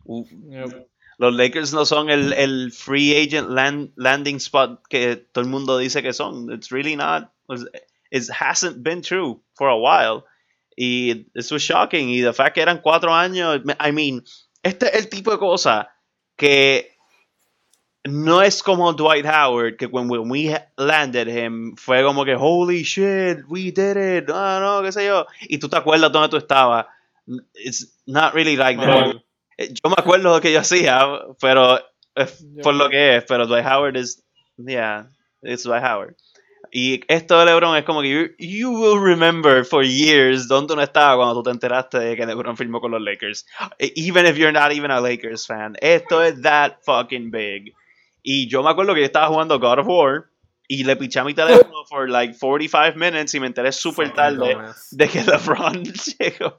[0.07, 0.89] Yep.
[1.19, 5.79] Los Lakers no son el, el free agent land- landing spot que todo el mundo
[5.79, 6.51] dice que son.
[6.51, 7.31] It's really not.
[8.11, 10.25] It hasn't been true for a while.
[10.85, 12.09] Y this was shocking.
[12.09, 13.63] Y the fact que eran cuatro años.
[13.79, 14.25] I mean,
[14.65, 15.91] este es el tipo de cosa
[16.37, 16.91] que
[18.05, 22.83] no es como Dwight Howard, que when, when we landed him fue como que, holy
[22.83, 24.29] shit, we did it.
[24.29, 25.27] No, no, qué sé yo.
[25.43, 26.87] Y tú te acuerdas dónde tú estabas.
[27.55, 29.23] It's not really like that.
[29.57, 31.07] Eh, Yo me acuerdo lo que yo hacía,
[31.41, 31.79] pero
[32.17, 32.27] eh,
[32.63, 34.25] por lo que es, pero Dwight Howard es,
[34.57, 35.07] yeah,
[35.43, 36.17] it's Dwight Howard.
[36.75, 40.83] Y esto de LeBron es como que you, you will remember for years dónde uno
[40.83, 43.45] estaba cuando tú te enteraste de que LeBron firmó con los Lakers.
[43.79, 45.77] Eh, Even if you're not even a Lakers fan.
[45.83, 47.75] Esto es that fucking big.
[48.23, 50.31] Y yo me acuerdo que yo estaba jugando God of War
[50.67, 54.57] y le piché a mi teléfono for like 45 minutes y me enteré súper tarde
[54.93, 56.57] de que LeBron llegó.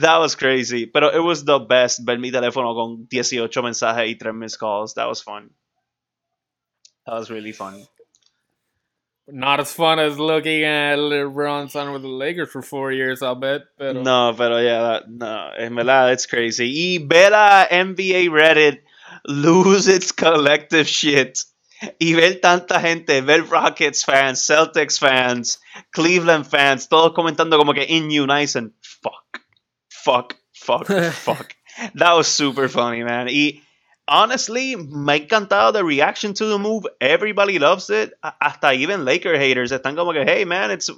[0.00, 0.86] That was crazy.
[0.86, 4.94] Pero it was the best ver mi teléfono con 18 mensajes y 3 missed calls.
[4.94, 5.50] That was fun.
[7.06, 7.88] That was really fun.
[9.34, 13.34] Not as fun as looking at LeBron signing with the Lakers for four years, I'll
[13.34, 13.62] bet.
[13.78, 16.66] Pero uh, No, pero uh, yeah, that- no, en verdad, it's crazy.
[16.68, 18.80] Y ver a NBA Reddit
[19.26, 21.44] lose its collective shit.
[21.98, 25.58] Y ver tanta gente, ver Rockets fans, Celtics fans,
[25.92, 28.72] Cleveland fans, todos comentando como que in unison.
[28.82, 29.40] Fuck,
[29.88, 31.54] fuck, fuck, fuck.
[31.94, 33.28] That was super funny, man.
[33.28, 33.62] Y
[34.12, 36.84] honestly, me ha encantado the reaction to the move.
[37.00, 38.12] Everybody loves it.
[38.22, 40.90] Hasta even Laker haters están como que, hey man, it's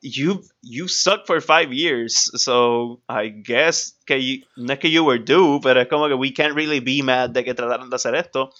[0.00, 5.04] you you suck for five years, so I guess que you, no es que you
[5.04, 7.96] were due, pero es como que we can't really be mad de que trataron de
[7.96, 8.50] hacer esto.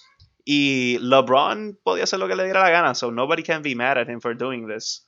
[0.45, 3.97] Y LeBron podía hacer lo que le diera la gana, so nobody can be mad
[3.97, 5.05] at him for doing this.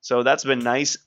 [0.00, 0.98] So that's been nice.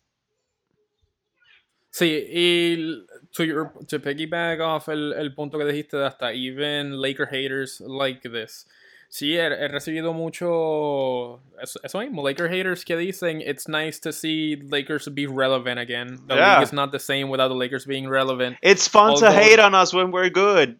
[1.92, 3.06] Sí, y
[3.38, 7.80] to, your, to piggyback off el, el punto que dijiste de hasta even Laker haters
[7.82, 8.66] like this.
[9.10, 14.12] Sí, he, he recibido mucho eso, eso mismo, Laker haters que dicen it's nice to
[14.12, 16.20] see Lakers be relevant again.
[16.28, 16.56] The Yeah.
[16.60, 18.58] league is not the same without the Lakers being relevant.
[18.62, 20.78] It's fun to hate on us when we're good.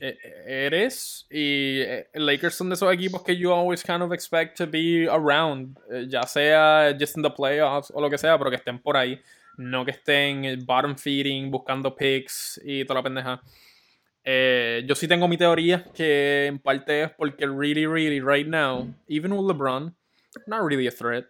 [0.00, 1.24] It, it is.
[1.30, 5.06] Y eh, Lakers son de esos equipos que you always kind of expect to be
[5.08, 8.82] around, eh, ya sea just in the playoffs o lo que sea, pero que estén
[8.82, 9.18] por ahí.
[9.58, 13.42] No que estén bottom feeding, buscando picks y toda la pendeja.
[14.24, 18.86] Eh, yo sí tengo mi teoría que en parte es porque really, really, right now,
[19.08, 19.94] even with LeBron,
[20.46, 21.24] not really a threat.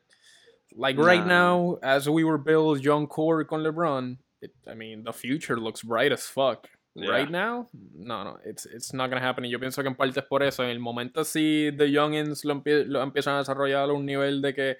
[0.76, 5.12] Like right now, as we were built young core con LeBron, it, I mean, the
[5.12, 6.68] future looks bright as fuck.
[6.94, 7.10] Yeah.
[7.10, 9.44] Right now, no, no, it's, it's not gonna happen.
[9.44, 10.64] Y yo pienso que en parte es por eso.
[10.64, 14.42] En el momento si The Youngins lo, empie- lo empiezan a desarrollar a un nivel
[14.42, 14.76] de que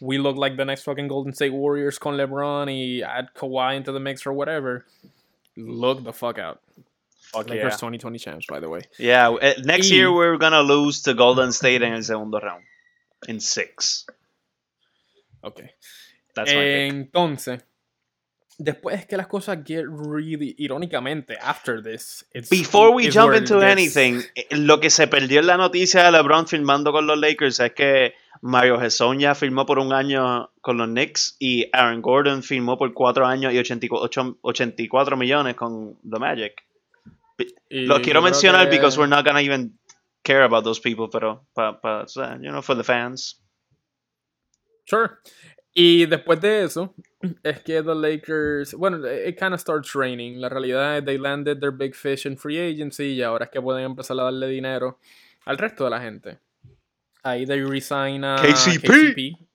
[0.00, 3.92] we look like the next fucking Golden State Warriors con LeBron y add Kawhi into
[3.92, 4.84] the mix or whatever,
[5.56, 6.60] look the fuck out.
[7.32, 7.76] Fuck Lakers yeah.
[7.76, 8.82] 2020 champs, by the way.
[8.98, 12.62] Yeah, eh, next Y- year we're gonna lose to Golden State en el segundo round.
[13.28, 14.06] In six.
[15.44, 15.70] Okay.
[16.34, 17.62] That's my pick.
[18.64, 22.24] Después es que las cosas get really, irónicamente, after this.
[22.32, 26.12] It's, Before we jump into anything, eh, lo que se perdió en la noticia de
[26.12, 30.86] LeBron firmando con los Lakers es que Mario Hezonja firmó por un año con los
[30.86, 36.54] Knicks y Aaron Gordon firmó por cuatro años y 84, 84 millones con the Magic.
[37.68, 39.76] y Lo quiero mencionar que- because we're not gonna even
[40.22, 42.06] care about those people, pero pa, pa,
[42.40, 43.42] you know, for the fans.
[44.84, 45.10] Sure.
[45.74, 46.94] Y después de eso,
[47.42, 50.40] es que the Lakers, bueno, it kind of starts raining.
[50.40, 53.60] La realidad es they landed their big fish in free agency y ahora es que
[53.60, 54.98] pueden empezar a darle dinero
[55.44, 56.38] al resto de la gente.
[57.22, 58.86] Ahí they resign a KCP.
[58.86, 59.51] KCP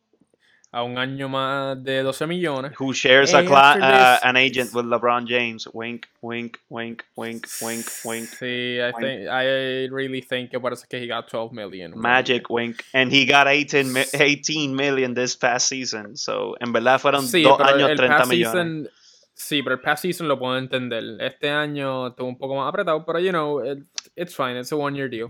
[0.78, 2.72] a un año más de 12 millones.
[2.80, 5.68] Who shares a uh, an agent with LeBron James?
[5.74, 8.28] Wink, wink, wink, wink, wink, wink.
[8.30, 11.94] Sí, I, think, I really think que parece que he got 12 million.
[12.00, 12.84] Magic wink.
[12.94, 16.16] And he got 18, mi- 18 million this past season.
[16.16, 18.54] So, en verdad fueron Sí, dos pero años el 30 past millones.
[18.54, 18.90] season-
[19.34, 21.04] sí, pero el past season lo puedo entender.
[21.22, 23.84] Este año estuvo un poco más apretado, pero you know, it-
[24.16, 24.60] it's fine.
[24.60, 25.30] It's a one year deal.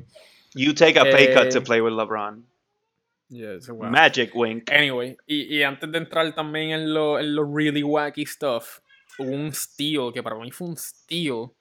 [0.54, 2.42] You take a pay cut Eh, to play with LeBron.
[3.30, 3.90] Yeah, it's a wow.
[3.90, 4.72] Magic wink.
[4.72, 8.80] Anyway, y, y antes de entrar también en lo, en lo really wacky stuff,
[9.20, 11.54] hubo un steal que para mí fue un steal.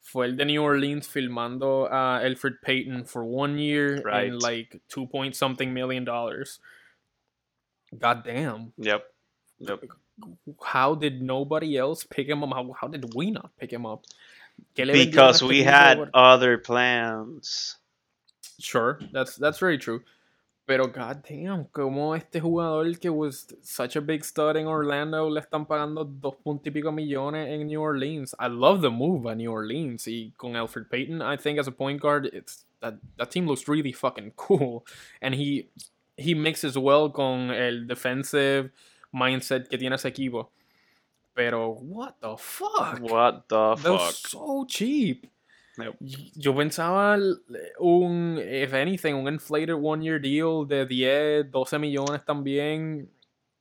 [0.00, 4.30] Fue el de New Orleans filmando a Alfred Payton for one year Right.
[4.32, 6.60] and like two point something million dollars.
[7.98, 8.72] God damn.
[8.78, 9.02] Yep.
[9.60, 9.84] Yep.
[10.62, 12.50] How did nobody else pick him up?
[12.52, 14.04] How, how did we not pick him up?
[14.74, 15.70] ¿Qué le vendieron a Because we tipo?
[15.70, 17.76] had other plans.
[18.58, 20.02] Sure, that's that's very true.
[20.68, 25.66] Pero goddamn, como este jugador que was such a big stud en Orlando le están
[25.66, 28.34] pagando dos puntos y pico millones en New Orleans.
[28.38, 31.72] I love the move a New Orleans y con Alfred Payton, I think as a
[31.72, 34.84] point guard, it's that that team looks really fucking cool
[35.22, 35.70] and he
[36.18, 38.70] he mixes well con el defensive
[39.10, 40.50] mindset que tiene ese equipo.
[41.34, 43.00] Pero what the fuck?
[43.00, 44.12] What the fuck?
[44.12, 45.28] so cheap.
[46.34, 47.18] Yo pensaba
[47.78, 53.08] un, if anything, un inflated one year deal de 10, 12 millones también.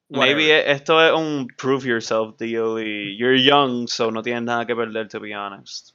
[0.09, 0.71] Maybe Whatever.
[0.71, 5.05] esto es un prove yourself deal y you're young, so no tienes nada que perder,
[5.09, 5.93] to be honest.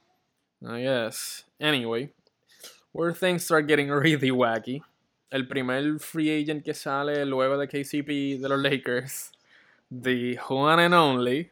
[0.64, 1.44] I guess.
[1.58, 2.10] Anyway,
[2.92, 4.82] where things start getting really wacky.
[5.30, 9.32] El primer free agent que sale luego de KCP de los Lakers,
[9.90, 11.50] the one and only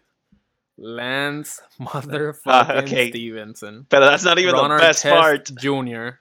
[0.80, 3.10] Lance motherfucking Ah, okay.
[3.10, 3.86] Stevenson.
[3.88, 5.44] But that's not even Ron the best Artest part.
[5.54, 6.18] Jr.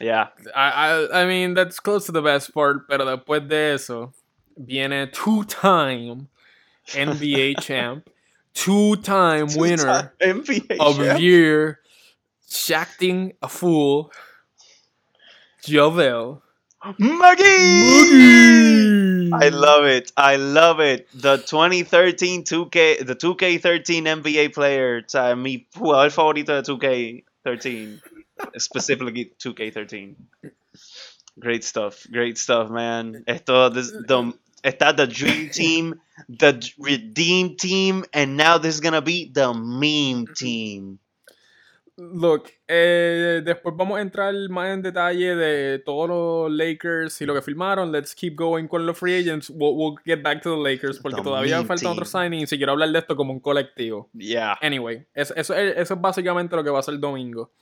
[0.00, 0.28] Yeah.
[0.56, 0.70] I,
[1.12, 4.12] I, I mean, that's close to the best part, pero después de eso,
[4.56, 6.28] viene two-time
[6.88, 8.08] NBA champ,
[8.54, 11.20] two-time winner NBA of champ.
[11.20, 11.78] year,
[12.72, 14.10] acting a fool,
[15.64, 16.42] Jovel.
[16.98, 17.44] Maggie!
[19.32, 20.12] I love it.
[20.16, 21.08] I love it.
[21.14, 28.00] The 2013 2K, the 2K13 NBA player, o sea, mi jugador favorito de 2K13,
[28.58, 30.16] specifically 2K13.
[31.38, 32.04] Great stuff.
[32.10, 33.24] Great stuff, man.
[33.26, 39.02] Esto, this, the, está the dream team, the redeem team, and now this is gonna
[39.02, 40.98] be the meme team.
[42.14, 47.34] Look, eh, después vamos a entrar más en detalle de todos los Lakers y lo
[47.34, 47.92] que firmaron.
[47.92, 49.50] Let's keep going con los free agents.
[49.50, 52.72] We'll, we'll get back to the Lakers porque The todavía faltan otros signings y quiero
[52.72, 54.10] hablar de esto como un colectivo.
[54.14, 54.58] Yeah.
[54.60, 57.52] Anyway, eso, eso, es- eso es básicamente lo que va a ser el domingo.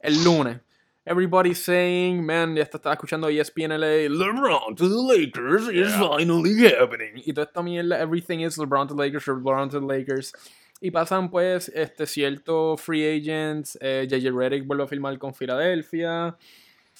[0.00, 0.60] El lunes.
[1.08, 7.22] Everybody's saying, man, ya estaba escuchando ESPN LA, LeBron to the Lakers is finally happening.
[7.24, 10.32] Y toda esta mierda, everything is LeBron to the Lakers, LeBron to the Lakers.
[10.80, 16.36] Y pasan pues este cierto free agents, eh, JJ Redick vuelve a firmar con Filadelfia,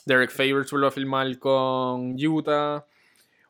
[0.06, 2.84] Derek Favors vuelve a firmar con Utah,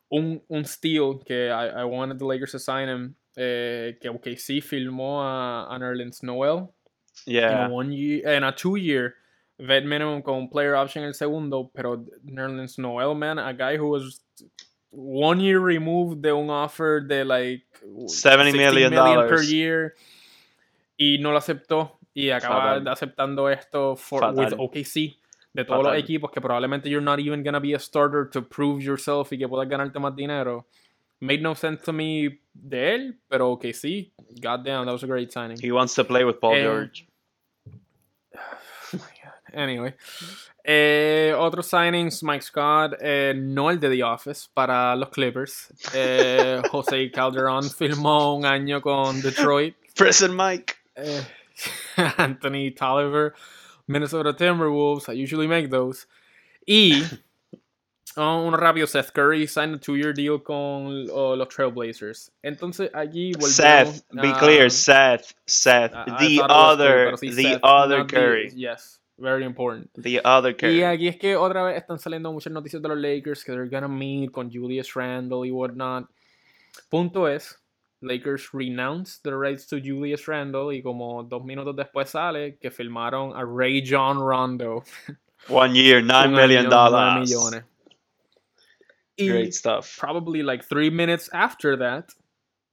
[0.09, 4.61] un, un steal que I, I wanted the Lakers to sign him, eh, que OKC
[4.61, 6.69] filmó a, a Nerlens Noel
[7.25, 7.65] Yeah.
[7.65, 9.15] a one year, en a two year
[9.57, 14.21] vet minimum con player option el segundo, pero Nerlens Noel, man, a guy who was
[14.91, 17.63] one year removed de un offer de like
[18.07, 19.51] 70 million per dollars.
[19.51, 19.95] year
[20.97, 22.87] y no lo aceptó y acaba Fatal.
[22.89, 24.37] aceptando esto for, Fatal.
[24.45, 25.17] with OKC
[25.53, 28.81] de todos los equipos que probablemente you're not even gonna be a starter to prove
[28.83, 30.67] yourself y que puedas ganarte más dinero.
[31.19, 35.57] Made no sense to me de él, pero OKC, goddamn, that was a great signing.
[35.59, 37.07] He wants to play with Paul Eh, George.
[39.53, 39.95] Anyway.
[40.63, 45.73] Eh, otros signings, Mike Scott, eh, no el de The Office, para los Clippers.
[45.93, 49.75] Eh, José Calderón filmó un año con Detroit.
[49.95, 50.73] Prison Mike.
[50.97, 51.23] Eh,
[52.17, 53.33] Anthony Tolliver,
[53.87, 55.09] Minnesota Timberwolves.
[55.09, 56.07] I usually make those.
[56.67, 57.03] Y
[58.17, 62.29] oh, uno rápido, Seth Curry signed a two-year deal con oh, los Trailblazers.
[62.43, 67.43] Entonces allí volvemos Seth, be clear, Seth, Seth, I the Curry, other, pero sí, the
[67.43, 69.89] Seth, other not the- Curry, yes, very important.
[69.95, 70.83] the other Y Curry.
[70.83, 73.87] aquí es que otra vez están saliendo muchas noticias de los Lakers que they're gonna
[73.87, 76.07] meet con Julius Randle y whatnot.
[76.89, 77.57] Punto es,
[78.01, 83.33] Lakers renounced the rights to Julius Randle y como dos minutos después sale que firmaron
[83.35, 84.83] a Ray John Rondo.
[85.49, 87.29] One year, nine million dollars.
[87.29, 87.63] millones.
[89.17, 89.97] Y Great stuff.
[89.97, 92.11] probably like three minutes after that,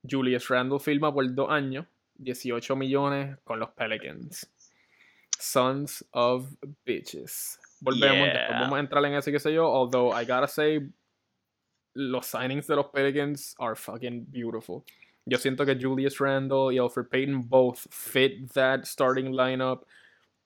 [0.07, 1.87] Julius Randle firma por dos años,
[2.23, 4.45] 18 millones con los Pelicans.
[5.39, 6.47] Sons of
[6.87, 7.59] bitches.
[7.83, 8.61] Volvemos, después Yeah.
[8.61, 10.81] vamos a entrar en ese que sé yo, although I gotta say,
[11.95, 14.85] los signings de los Pelicans are fucking beautiful.
[15.27, 19.87] Yo siento que Julius Randle y Alfred Payton both fit that starting lineup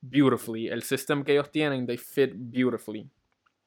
[0.00, 0.68] beautifully.
[0.68, 3.08] El system que ellos tienen, they fit beautifully.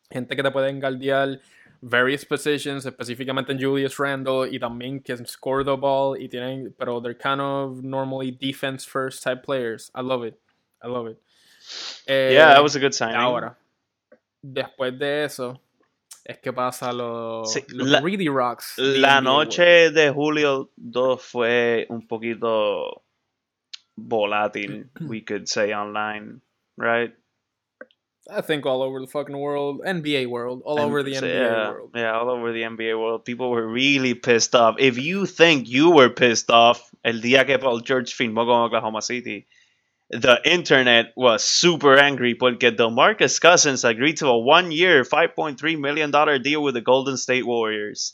[0.10, 1.40] Gente que te pueden guardiar
[1.82, 7.02] various positions, específicamente en Julius Randle, y también can score the ball, y tienen, pero
[7.02, 9.92] they're kind of normally defense first type players.
[9.96, 10.40] I love it.
[10.82, 11.18] I love it.
[12.08, 13.18] Eh, Yeah, that was a good signing.
[13.18, 13.58] Ahora,
[14.44, 15.60] después de eso,
[16.26, 18.02] es que pasa lo, Sí, los la-
[18.32, 18.78] Rocks.
[18.78, 23.04] La noche de julio 2 fue un poquito
[23.96, 26.42] volátil, we could say online,
[26.78, 27.14] right?
[28.30, 31.70] I think all over the fucking world, NBA world, all And over the NBA yeah,
[31.72, 31.92] world.
[31.96, 33.26] Yeah, all over the NBA world.
[33.26, 34.76] People were really pissed off.
[34.80, 39.02] If you think you were pissed off el día que Paul George firmó con Oklahoma
[39.02, 39.48] City,
[40.12, 46.62] the internet was super angry porque DeMarcus Cousins agreed to a one-year, $5.3 million deal
[46.62, 48.14] with the Golden State Warriors.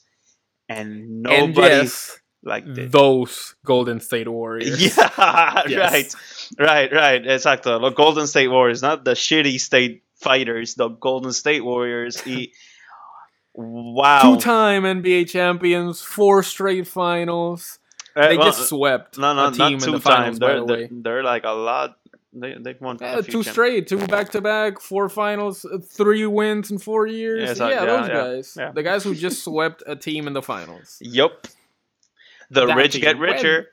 [0.70, 2.92] And And nobody yes, liked it.
[2.92, 4.80] those Golden State Warriors.
[4.98, 6.50] Yeah, Yes.
[6.60, 7.24] right, right, right.
[7.24, 7.80] Exacto.
[7.82, 12.22] Los Golden State Warriors, not the shitty state fighters, the Golden State Warriors.
[12.26, 12.48] Y,
[13.54, 14.22] wow.
[14.36, 17.80] Two-time NBA champions, four straight finals.
[18.18, 20.60] Eh, They well, just swept no, no, a team not in the finals, by They're,
[20.62, 20.90] the they're, way.
[20.92, 21.98] they're like a lot.
[22.34, 27.06] They, they've won Yeah, two straight, two back-to-back, four finals, uh, three wins in four
[27.08, 27.42] years.
[27.42, 28.56] Yeah, Yeah, so- yeah, those yeah, guys.
[28.58, 28.72] yeah.
[28.74, 30.98] The guys who just swept a team in the finals.
[31.02, 31.48] Yep.
[32.50, 33.02] The That rich team.
[33.02, 33.68] get richer.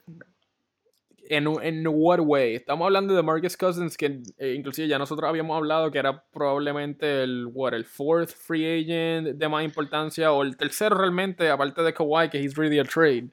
[1.30, 2.54] En, en what way?
[2.54, 7.22] Estamos hablando de Marcus Cousins, que eh, inclusive ya nosotros habíamos hablado que era probablemente
[7.22, 11.94] el, what, el fourth free agent de más importancia, o el tercero realmente, aparte de
[11.94, 13.30] Kawhi, que he's really a trade.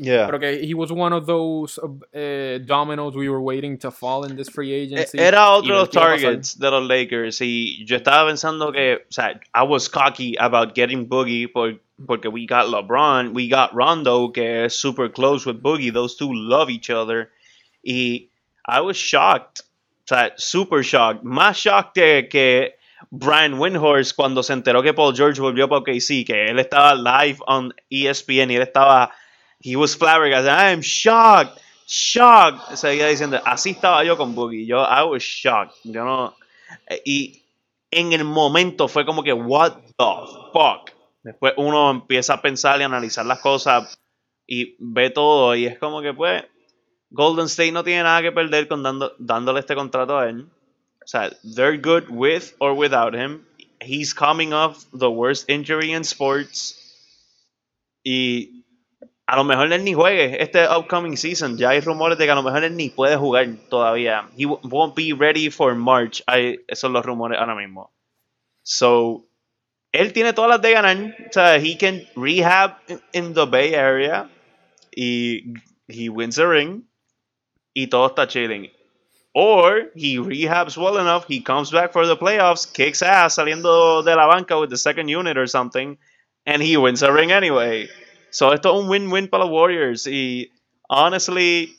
[0.00, 0.26] Yeah.
[0.26, 4.36] Pero que he was one of those uh, dominoes we were waiting to fall in
[4.36, 5.18] this free agency.
[5.18, 6.22] Era otro de los qué iba a pasar.
[6.22, 10.76] targets de los Lakers y yo estaba pensando que, o sea, I was cocky about
[10.76, 15.60] getting Boogie por, porque we got LeBron, we got Rondo que es super close with
[15.60, 17.30] Boogie, those two love each other
[17.84, 18.28] y
[18.64, 21.94] I was shocked, o sea, super shocked, más shocked
[22.30, 22.74] que,
[23.10, 27.38] Brian Windhorst cuando se enteró que Paul George volvió para OKC, que él estaba live
[27.46, 29.12] on ESPN y él estaba,
[29.60, 32.76] he was flabbergasted, I am shocked shocked.
[32.76, 34.66] Seguía diciendo, así estaba yo con Boogie.
[34.66, 35.74] Yo, I was shocked.
[35.84, 36.36] Yo no.
[37.04, 37.42] Y
[37.90, 40.04] en el momento fue como que, what the
[40.52, 40.92] fuck.
[41.22, 43.98] Después uno empieza a pensar y analizar las cosas
[44.46, 45.54] y ve todo.
[45.56, 46.44] Y es como que, pues,
[47.10, 50.46] Golden State no tiene nada que perder con dando, dándole este contrato a él.
[51.06, 53.46] sea, they're good with or without him.
[53.80, 56.74] He's coming off the worst injury in sports.
[58.04, 58.57] Y
[59.28, 61.58] a lo mejor él ni juegue este upcoming season.
[61.58, 64.26] Ya hay rumores de que a lo mejor él ni puede jugar todavía.
[64.38, 66.22] He won't be ready for March.
[66.26, 67.92] Esos son los rumores ahora mismo.
[68.62, 69.26] So,
[69.92, 71.14] él tiene todas las de ganar.
[71.28, 72.78] O sea, he can rehab
[73.12, 74.30] in the Bay Area.
[74.96, 75.52] Y
[75.88, 76.84] he wins a ring.
[77.74, 78.70] Y todo está chilling.
[79.34, 84.16] Or he rehabs well enough, he comes back for the playoffs, kicks ass saliendo de
[84.16, 85.98] la banca with the second unit or something,
[86.46, 87.88] and he wins a ring anyway.
[88.30, 90.06] So es un win-win para los Warriors.
[90.06, 90.50] Y
[90.90, 91.70] honestly,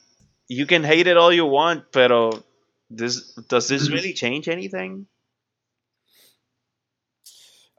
[0.48, 2.30] you can hate it all you want, pero
[2.90, 5.06] this, does this really change anything?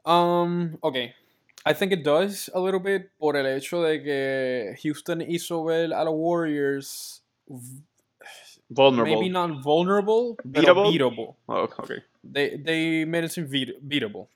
[0.04, 1.14] Um, okay.
[1.64, 5.92] I think it does a little bit por el hecho de que Houston hizo ver
[5.92, 7.20] a los Warriors
[8.68, 9.14] vulnerable.
[9.14, 10.90] Maybe not vulnerable, beatable.
[10.90, 11.36] beatable.
[11.48, 12.02] Oh, okay.
[12.24, 14.28] They, they made it seem beatable.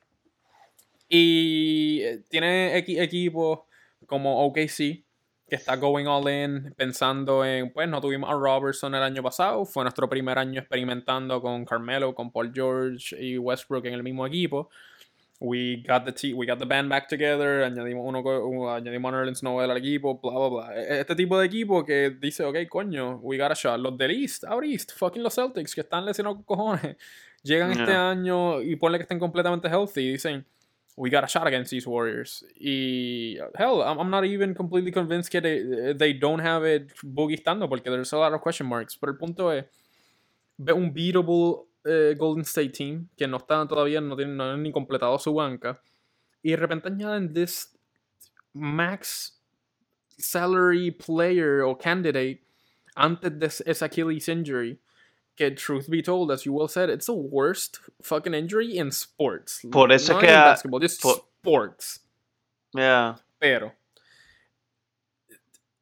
[1.08, 3.60] Y tiene equipos
[4.06, 5.04] como OKC,
[5.48, 9.64] que está going all in, pensando en, pues no tuvimos a Robertson el año pasado,
[9.64, 14.26] fue nuestro primer año experimentando con Carmelo, con Paul George y Westbrook en el mismo
[14.26, 14.70] equipo.
[15.38, 19.42] We got the team, we got the band back together, añadimos uno, añadimos a Nerlens
[19.42, 20.74] Noel al equipo, bla bla bla.
[20.74, 23.78] E, este tipo de equipo que dice, ok, coño, we got a shot.
[23.78, 26.96] Los del East, out East, fucking los Celtics, que están lesionados cojones,
[27.42, 30.46] llegan este año y ponle que estén completamente healthy y dicen,
[30.96, 32.42] we got a shot against these Warriors.
[33.54, 37.84] Hell, I'm, I'm not even completely convinced que they, they don't have it boogie porque
[37.84, 38.96] there's a lot of question marks.
[38.96, 39.64] Pero el punto es,
[40.58, 44.62] ve un beatable eh, Golden State Team, que no están todavía, no tienen, no han
[44.62, 45.80] ni completado su banca,
[46.42, 47.76] y de repente añaden this
[48.54, 49.38] max
[50.18, 52.42] salary player o candidate
[52.96, 54.80] antes de ese Achilles injury.
[55.36, 59.60] Que, truth be told, as you well said, it's the worst fucking injury in sports.
[59.70, 60.28] Por eso Not que.
[60.30, 62.00] in a- basketball, just por- sports.
[62.74, 63.16] Yeah.
[63.38, 63.72] Pero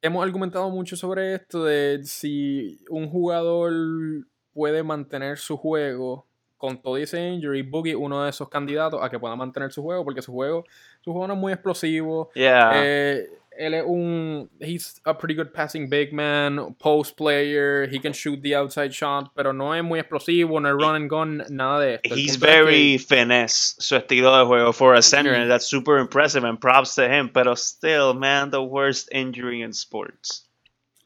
[0.01, 3.71] hemos argumentado mucho sobre esto de si un jugador
[4.53, 6.27] puede mantener su juego
[6.57, 10.03] con todo ese injury, Boogie uno de esos candidatos a que pueda mantener su juego,
[10.03, 10.63] porque su juego,
[11.01, 12.29] su juego no es muy explosivo.
[12.33, 12.71] Yeah.
[12.75, 14.49] Eh, él es un.
[14.59, 19.31] He's a pretty good passing big man, post player, he can shoot the outside shot,
[19.35, 22.15] pero no es muy explosivo, no es run and gun, nada de esto.
[22.15, 25.41] He's punto es que- very finesse, su estilo de juego for a center, Mm.
[25.41, 27.29] and that's super impressive, and props to him.
[27.33, 30.41] Pero still, man, the worst injury in sports.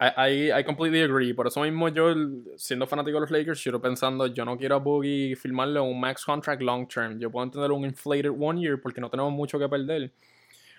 [0.01, 0.13] I,
[0.53, 1.33] I, I completely agree.
[1.33, 2.15] Por eso mismo yo,
[2.55, 6.23] siendo fanático de los Lakers, yo pensando, yo no quiero a Boogie firmarle un max
[6.23, 7.19] contract long term.
[7.19, 10.11] Yo puedo entender un inflated one year porque no tenemos mucho que perder.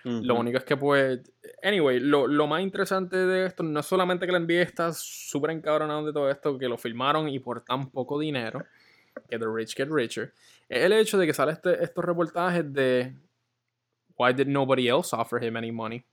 [0.03, 0.39] Lo Mhm.
[0.39, 1.19] único es que pues...
[1.63, 5.51] Anyway, lo, lo más interesante de esto no es solamente que la NBA está súper
[5.51, 8.65] encabronado de todo esto, que lo firmaron y por tan poco dinero,
[9.29, 10.33] que the rich get richer,
[10.69, 13.13] es el hecho de que sale este, estos reportajes de
[14.17, 16.03] why did nobody else offer him any money?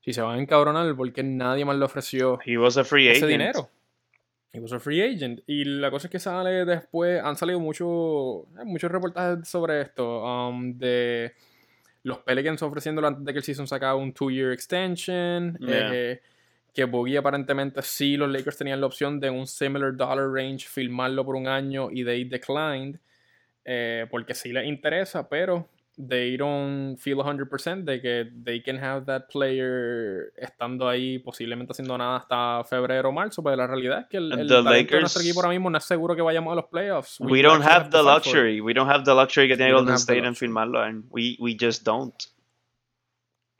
[0.00, 3.24] Si se van a encabronar, porque nadie más le ofreció He was a free ese
[3.24, 3.30] agent.
[3.30, 3.68] dinero.
[4.52, 5.40] He was a free agent.
[5.46, 10.22] Y la cosa es que sale después, han salido mucho, eh, muchos reportajes sobre esto.
[10.24, 11.32] um, de
[12.06, 15.58] los Pelicans ofreciéndolo antes de que el season sacaba un two-year extension.
[15.58, 15.90] Yeah.
[15.92, 16.20] eh,
[16.72, 21.24] que Boogie aparentemente sí, los Lakers tenían la opción de un similar dollar range, filmarlo
[21.24, 23.00] por un año y they declined.
[23.66, 25.68] eh, porque sí les interesa, pero
[25.98, 31.96] they don't feel 100% de que they can have that player estando ahí posiblemente haciendo
[31.96, 35.00] nada hasta febrero o marzo, pero la realidad es que el, el talento de Lakers-
[35.00, 37.18] nuestro equipo ahora mismo no es seguro que vayamos a los playoffs.
[37.20, 38.60] We don't have the for luxury.
[38.60, 41.84] We don't have the luxury que tiene Golden State en firmarlo, and we, we just
[41.84, 42.14] don't.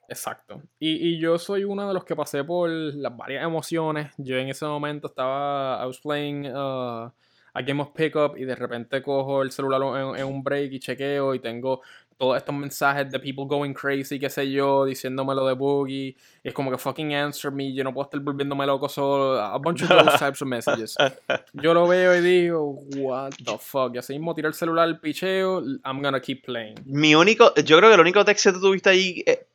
[0.09, 0.63] Exacto.
[0.79, 4.13] Y, y yo soy uno de los que pasé por las varias emociones.
[4.19, 7.11] Yo en ese momento estaba, I was playing uh,
[7.55, 10.79] a Game of Pickup y de repente cojo el celular en, en un break y
[10.79, 11.83] chequeo y tengo
[12.19, 16.17] todos estos mensajes de people going crazy, qué sé yo, diciéndome lo de Boogie.
[16.43, 19.39] Es como que fucking answer me, yo no puedo estar volviéndome loco solo.
[19.41, 20.97] A bunch of those types of messages.
[21.53, 23.95] Yo lo veo y digo, what the fuck.
[23.95, 26.77] Y así mismo tiro el celular, el picheo, I'm gonna keep playing.
[26.87, 29.47] Mi único, yo creo que el único texto que tuviste ahí, eh,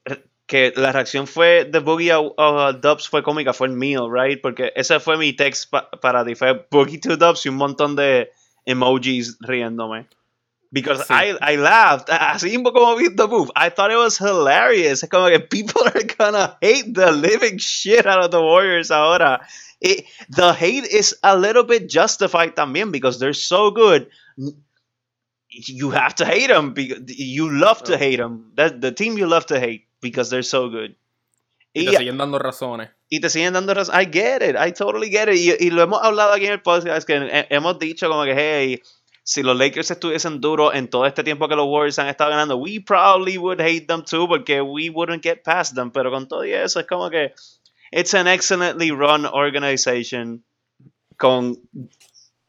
[0.46, 4.42] que la reacción fue de Boogie a, a Dubs fue cómica, fue el mío, right?
[4.42, 7.96] Porque ese fue mi text pa- para ti, fue Boogie to Dubs y un montón
[7.96, 8.30] de
[8.66, 10.08] emojis riéndome.
[10.74, 11.14] Because Sí.
[11.14, 15.04] I, I laughed, así como the move, I thought it was hilarious.
[15.10, 19.46] Como que people are gonna hate the living shit out of the Warriors ahora.
[19.82, 24.08] It- the hate is a little bit justified también because they're so good
[25.50, 28.52] you have to hate them because you love to hate them.
[28.56, 30.96] That the team you love to hate because they're so good.
[31.74, 32.90] Y Y, te siguen dando razones.
[33.10, 33.96] y te siguen dando razón.
[33.96, 34.56] I get it.
[34.56, 35.36] I totally get it.
[35.38, 38.34] Y, y lo hemos hablado aquí en el podcast que he- hemos dicho como que
[38.34, 38.82] hey,
[39.24, 42.58] si los Lakers estuviesen duros en todo este tiempo que los Warriors han estado ganando,
[42.58, 45.92] we probably would hate them too porque we wouldn't get past them.
[45.92, 47.34] Pero con todo eso es como que
[47.92, 50.44] it's an excellently run organization
[51.18, 51.56] con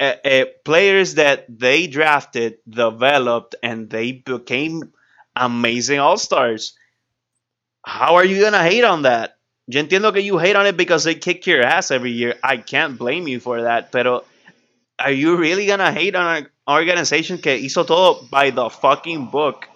[0.00, 4.92] uh, uh, players that they drafted, developed, and they became
[5.36, 6.74] amazing all stars.
[7.84, 9.36] How are you gonna hate on that?
[9.66, 12.34] Yo entiendo que you hate on it because they kick your ass every year.
[12.42, 13.92] I can't blame you for that.
[13.92, 14.24] Pero
[15.04, 19.68] are you really gonna hate on an organization que hizo todo by the fucking book?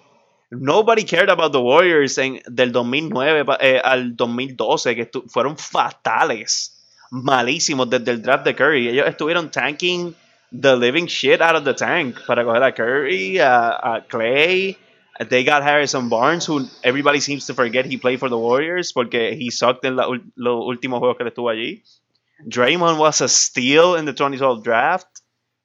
[0.50, 6.72] Nobody cared about the Warriors en, del 2009 eh, al 2012, que fueron fatales,
[7.10, 8.88] malísimos desde el draft de Curry.
[8.88, 10.14] Ellos estuvieron tanking
[10.52, 14.78] the living shit out of the tank para coger a Curry, a, Clay,
[15.18, 19.32] They got Harrison Barnes, who everybody seems to forget he played for the Warriors porque
[19.32, 21.82] he sucked en los últimos juegos que estuvo allí.
[22.44, 25.08] Draymond was a steal in the 2012 draft.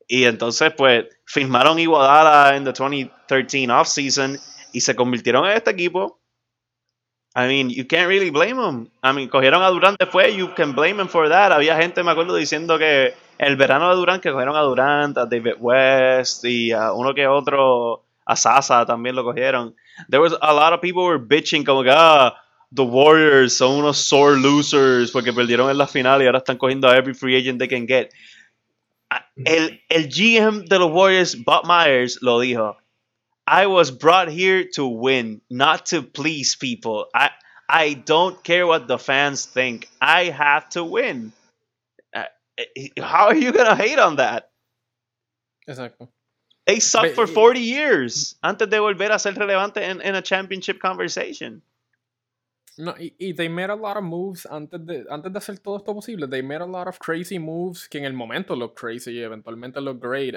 [0.08, 4.40] Y entonces, pues, firmaron Iguodala en the 2013 offseason
[4.74, 6.20] y se convirtieron en este equipo.
[7.34, 8.90] I mean, you can't really blame them.
[9.02, 11.54] I mean, cogieron a Durant después, you can blame them for that.
[11.54, 15.26] Había gente, me acuerdo, diciendo que el verano de Durant, que cogieron a Durant, a
[15.26, 19.76] David West y a uno que otro a Sasa también lo cogieron.
[20.10, 22.36] There was a lot of people were bitching como que, ah,
[22.72, 26.88] the Warriors son unos sore losers porque perdieron en la final y ahora están cogiendo
[26.88, 28.14] a every free agent they can get.
[29.12, 32.76] Ah, el, el GM de los Warriors, Bob Myers, lo dijo.
[33.46, 37.08] I was brought here to win, not to please people.
[37.14, 37.32] I,
[37.68, 39.90] I don't care what the fans think.
[40.00, 41.34] I have to win.
[42.16, 42.24] Uh,
[43.00, 44.52] how are you going to hate on that?
[45.68, 46.08] Exactly.
[46.66, 50.80] They sucked for 40 years antes de volver a ser relevante en, en a championship
[50.80, 51.62] conversation.
[52.78, 55.78] No, y, y, they made a lot of moves antes de, antes de hacer todo
[55.78, 56.28] esto posible.
[56.28, 59.82] They made a lot of crazy moves que en el momento look crazy y eventualmente
[59.82, 60.36] look great.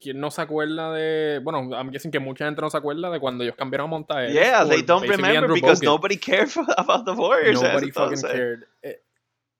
[0.00, 1.40] ¿Quién no se acuerda de.?
[1.42, 4.32] Bueno, I'm guessing que mucha gente no se acuerda de cuando ellos cambiaron a montaje.
[4.32, 7.60] Yeah, they don't remember because nobody cared about the Warriors.
[7.60, 8.66] Nobody fucking cared.
[8.82, 9.00] Eh,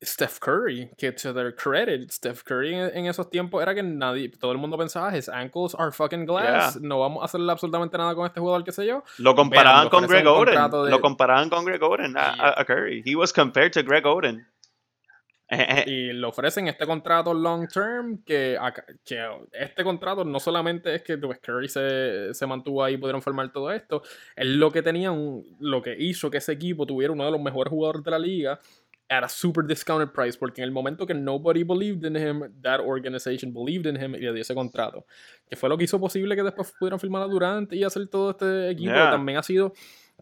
[0.04, 4.52] Steph Curry, que to their credit, Steph Curry en, esos tiempos era que nadie, todo
[4.52, 8.26] el mundo pensaba, his ankles are fucking glass, no vamos a hacerle absolutamente nada con
[8.26, 9.04] este jugador, qué sé yo.
[9.18, 13.02] Lo comparaban con Greg Oden, lo comparaban con Greg Oden a, Curry.
[13.04, 14.46] He was compared to Greg Oden.
[15.86, 18.56] y le ofrecen este contrato long term que,
[19.04, 19.22] que,
[19.52, 23.52] este contrato no solamente es que pues, Curry se, se, mantuvo ahí y pudieron formar
[23.52, 24.02] todo esto,
[24.34, 27.70] es lo que tenían, lo que hizo que ese equipo tuviera uno de los mejores
[27.70, 28.60] jugadores de la liga
[29.08, 32.80] at a super discounted price, porque en el momento que nobody believed in him, that
[32.80, 35.04] organization believed in him y le dio ese contrato.
[35.48, 38.30] Que fue lo que hizo posible que después pudieran firmar a Durant y hacer todo
[38.30, 38.94] este equipo.
[38.94, 39.72] También ha sido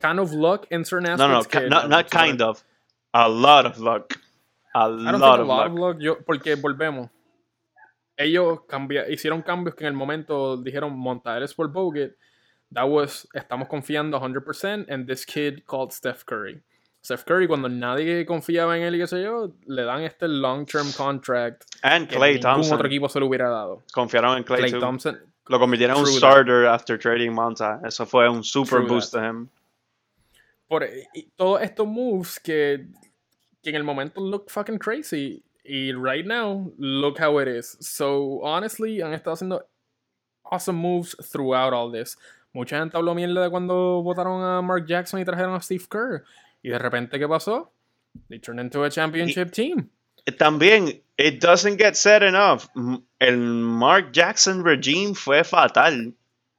[0.00, 1.70] kind of luck in certain aspects.
[1.70, 2.64] No, no, not, kind of.
[3.12, 4.18] A lot of luck.
[4.74, 5.98] A lot, of, luck.
[6.00, 7.10] Yo, porque volvemos.
[8.16, 8.60] Ellos
[9.08, 12.12] hicieron cambios que en el momento dijeron montar por Bogut.
[12.72, 16.62] That was, estamos confiando 100% en this kid called Steph Curry.
[17.02, 20.92] Steph Curry, cuando nadie confiaba en él y qué sé yo, le dan este long-term
[20.92, 21.64] contract.
[21.82, 22.74] And Clay que Thompson.
[22.74, 23.82] otro equipo se lo hubiera dado.
[23.92, 25.18] Confiaron en Clay, Thompson.
[25.46, 27.80] Lo convirtieron en un starter after trading Monta.
[27.84, 29.48] Eso fue un super boost de him.
[30.68, 30.86] Por
[31.36, 32.86] todos estos moves que,
[33.62, 35.42] que en el momento look fucking crazy.
[35.64, 37.76] Y right now, look how it is.
[37.80, 39.62] So, honestly, han estado haciendo
[40.44, 42.16] awesome moves throughout all this.
[42.52, 46.24] Mucha gente habló mierda de cuando votaron a Mark Jackson y trajeron a Steve Kerr.
[46.62, 47.72] Y de repente, ¿qué pasó?
[48.28, 49.90] They turned into a championship team.
[50.38, 52.68] También, it doesn't get said enough.
[53.20, 56.12] El Mark Jackson regime fue fatal.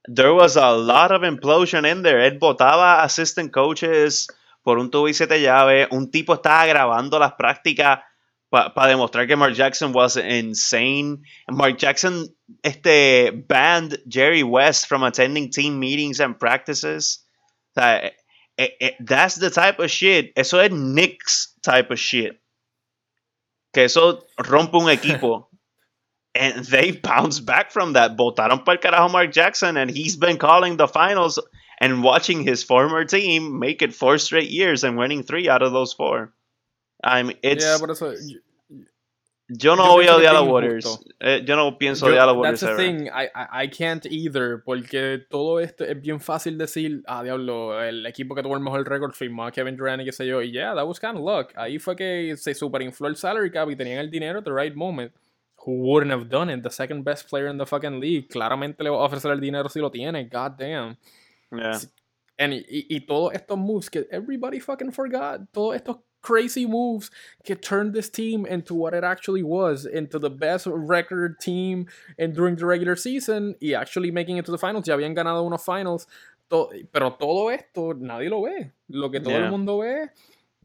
[0.08, 2.20] There was a lot of implosion in there.
[2.20, 4.28] Él votaba assistant coaches
[4.64, 5.88] por un tubo y siete llave.
[5.91, 7.99] Un tipo estaba grabando las prácticas
[8.49, 11.24] para demostrar que Mark Jackson was insane.
[11.49, 12.28] Mark Jackson
[12.64, 17.24] este, banned Jerry West from attending team meetings and practices.
[17.76, 18.12] O sea,
[18.58, 20.34] Eh, eh, that's the type of shit.
[20.36, 22.39] Eso es Knicks type of shit.
[23.74, 25.47] Que eso rompe un equipo.
[26.36, 28.18] and they bounce back from that.
[28.18, 31.39] Botaron para el carajo Mark Jackson, and he's been calling the finals
[31.80, 35.74] and watching his former team make it four straight years and winning three out of
[35.74, 36.34] those four.
[37.04, 37.89] I mean, it's yeah, but
[39.54, 40.99] Yo no voy a odiar a Warriors.
[41.20, 42.62] Eh, yo no pienso odiar a Warriors.
[42.62, 43.08] That's the thing.
[43.08, 44.62] I, I, I, can't either.
[44.64, 48.88] Porque todo esto es bien fácil decir, ah, diablo, el equipo que tuvo el mejor
[48.88, 50.41] récord firmó a Kevin Durant y qué sé yo.
[50.41, 51.52] Y yeah, that was kind of luck.
[51.56, 54.76] Ahí fue que se superinfló el salary cap y tenían el dinero at the right
[54.76, 55.12] moment.
[55.66, 56.64] Who wouldn't have done it?
[56.64, 58.30] The second best player in the fucking league.
[58.30, 60.30] Claramente le va a ofrecer el dinero si lo tiene.
[60.30, 60.97] God damn.
[61.52, 61.78] Yeah
[62.41, 67.09] And, y, y todos estos moves que everybody fucking forgot, todos estos crazy moves
[67.43, 72.34] que turned this team into what it actually was, into the best record team and
[72.36, 74.86] during the regular season y actually making it to the finals.
[74.86, 76.07] Ya habían ganado unos finals,
[76.49, 78.72] to, pero todo esto nadie lo ve.
[78.89, 79.45] Lo que todo Yeah.
[79.45, 80.09] el mundo ve,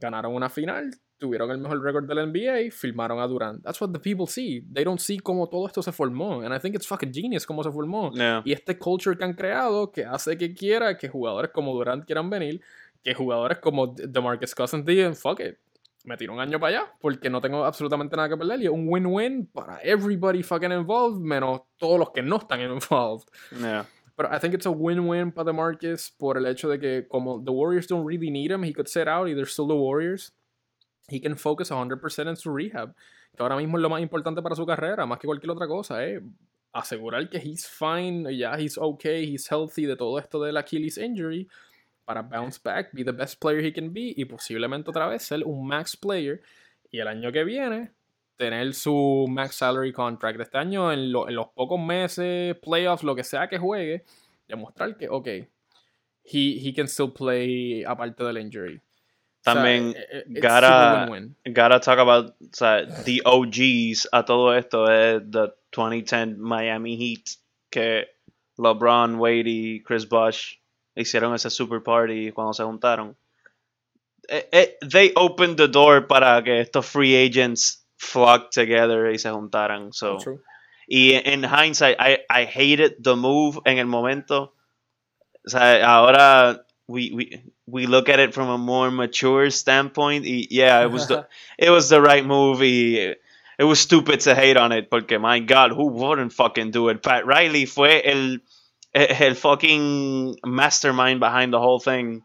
[0.00, 3.62] ganaron una final, tuvieron el mejor récord del NBA, filmaron a Durant.
[3.62, 4.60] That's what the people see.
[4.70, 6.44] They don't see cómo todo esto se formó.
[6.44, 8.12] And I think it's fucking genius cómo se formó.
[8.12, 8.42] Yeah.
[8.44, 12.28] Y este culture que han creado que hace que quiera que jugadores como Durant quieran
[12.28, 12.60] venir,
[13.06, 15.56] que jugadores como DeMarcus Cousins digan, fuck it,
[16.02, 18.62] me tiro un año para allá porque no tengo absolutamente nada que perder.
[18.62, 23.28] Y es un win-win para everybody fucking involved, menos todos los que no están involved.
[23.52, 23.86] Yeah.
[24.16, 27.52] Pero I think it's a win-win para DeMarcus por el hecho de que como the
[27.52, 30.32] Warriors don't really need him, he could sit out y they're still the Warriors.
[31.08, 32.92] He can focus 100% en su rehab.
[33.36, 36.04] Que ahora mismo es lo más importante para su carrera, más que cualquier otra cosa,
[36.04, 36.20] eh.
[36.72, 41.48] Asegurar que he's fine, ya he's okay, he's healthy de todo esto del Achilles injury
[42.06, 45.42] para bounce back, be the best player he can be y posiblemente otra vez ser
[45.44, 46.40] un max player
[46.90, 47.90] y el año que viene
[48.36, 53.02] tener su max salary contract de este año en, lo- en los pocos meses, playoffs,
[53.02, 54.04] lo que sea que juegue,
[54.46, 55.48] demostrar que, ok, he,
[56.68, 58.76] he can still play aparte del injury.
[58.76, 58.80] O
[59.42, 61.06] sea, También eh, eh, gotta-
[61.46, 67.38] gotta talk about o sea, the OGs a todo esto es the 2010 Miami Heat
[67.70, 68.06] que
[68.58, 70.56] LeBron, Wade y Chris Bosh
[70.96, 73.16] hicieron ese super party cuando se juntaron.
[74.28, 79.30] Eh, eh, they opened the door para que estos free agents flock together y se
[79.30, 79.92] juntaran.
[79.92, 80.40] So, True.
[80.88, 84.52] y en hindsight, I, I hated the move en el momento.
[85.46, 90.24] O sea, ahora we, we, we look at it from a more mature standpoint.
[90.24, 91.26] Y yeah, it was the,
[91.58, 92.60] it was the right move.
[92.62, 93.14] Y
[93.58, 97.02] it was stupid to hate on it porque, my God, who wouldn't fucking do it?
[97.02, 98.38] Pat Riley fue el,
[99.20, 102.22] el fucking mastermind behind the whole thing.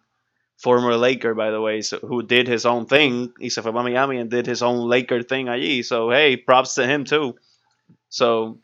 [0.57, 3.33] Former Laker, by the way, so, who did his own thing.
[3.41, 5.83] Y se fue para Miami and did his own Laker thing allí.
[5.83, 7.35] So, hey, props to him too.
[8.09, 8.59] So,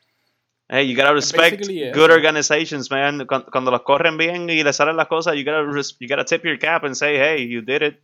[0.70, 1.94] hey, you gotta respect eso.
[1.94, 3.26] good organizations, man.
[3.26, 5.66] Cuando, cuando los corren bien y les salen las cosas, you gotta,
[6.00, 8.00] you gotta tip your cap and say, hey, you did it.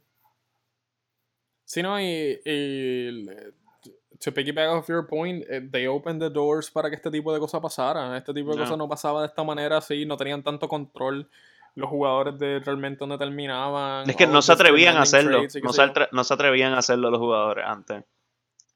[1.65, 3.27] Sí, no, y, y
[4.23, 7.39] to piggyback off your point, eh, they opened the doors para que este tipo de
[7.39, 8.15] cosas pasaran.
[8.15, 8.63] Este tipo de No.
[8.63, 11.27] cosas no pasaba de esta manera así, no tenían tanto control
[11.75, 14.09] los jugadores de realmente dónde terminaban.
[14.09, 15.41] Es que no se atrevían a hacerlo.
[15.63, 18.03] No se, no atrevían a hacerlo los jugadores antes.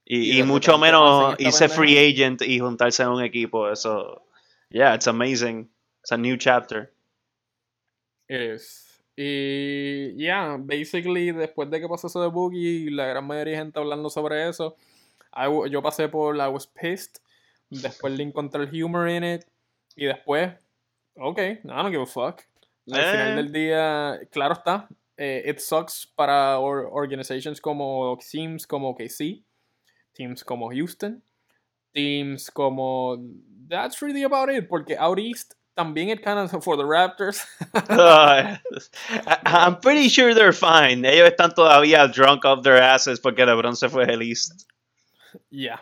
[0.03, 3.69] Y Y, de y mucho menos irse free agent y juntarse en un equipo.
[3.69, 4.23] Eso.
[4.69, 5.69] Yeah, it's amazing.
[6.01, 6.91] It's a new chapter.
[8.27, 8.83] It is.
[9.15, 13.79] Y yeah, basically después de que pasó eso de Boogie, la gran mayoría de gente
[13.79, 14.75] hablando sobre eso,
[15.69, 17.19] yo pasé por I was pissed,
[17.69, 19.43] después le encontré el humor in it,
[19.95, 20.53] y después,
[21.15, 22.41] ok, I don't give a fuck.
[22.91, 23.11] Al Eh.
[23.11, 29.43] final del día, claro está, eh, it sucks para or- organizations como teams como KC,
[30.13, 31.21] teams como Houston,
[31.93, 33.17] teams como
[33.67, 37.43] that's really about it, porque out east también kind of for the Raptors.
[37.89, 41.03] I- I'm pretty sure they're fine.
[41.05, 44.65] Ellos están todavía drunk off their asses porque LeBron se fue del East.
[45.49, 45.81] Yeah.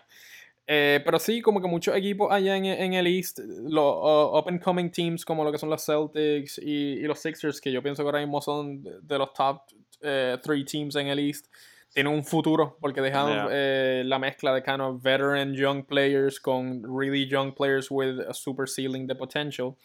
[0.67, 4.47] Eh, pero sí, como que muchos equipos allá en, en el East, los uh, up
[4.47, 7.83] and coming teams como lo que son los Celtics y, y los Sixers, que yo
[7.83, 9.61] pienso que ahora mismo son de, los top
[10.01, 11.47] eh, three teams en el East,
[11.93, 13.47] tienen un futuro porque dejan Yeah.
[13.51, 18.33] eh, la mezcla de kind of veteran young players con really young players with a
[18.33, 19.77] super ceiling de potential.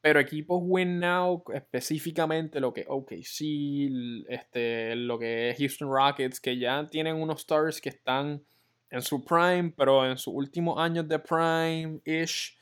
[0.00, 6.56] Pero equipos win now, específicamente lo que OKC, este, lo que es Houston Rockets, que
[6.56, 8.44] ya tienen unos stars que están
[8.90, 12.56] en su prime, pero en sus últimos años de prime-ish,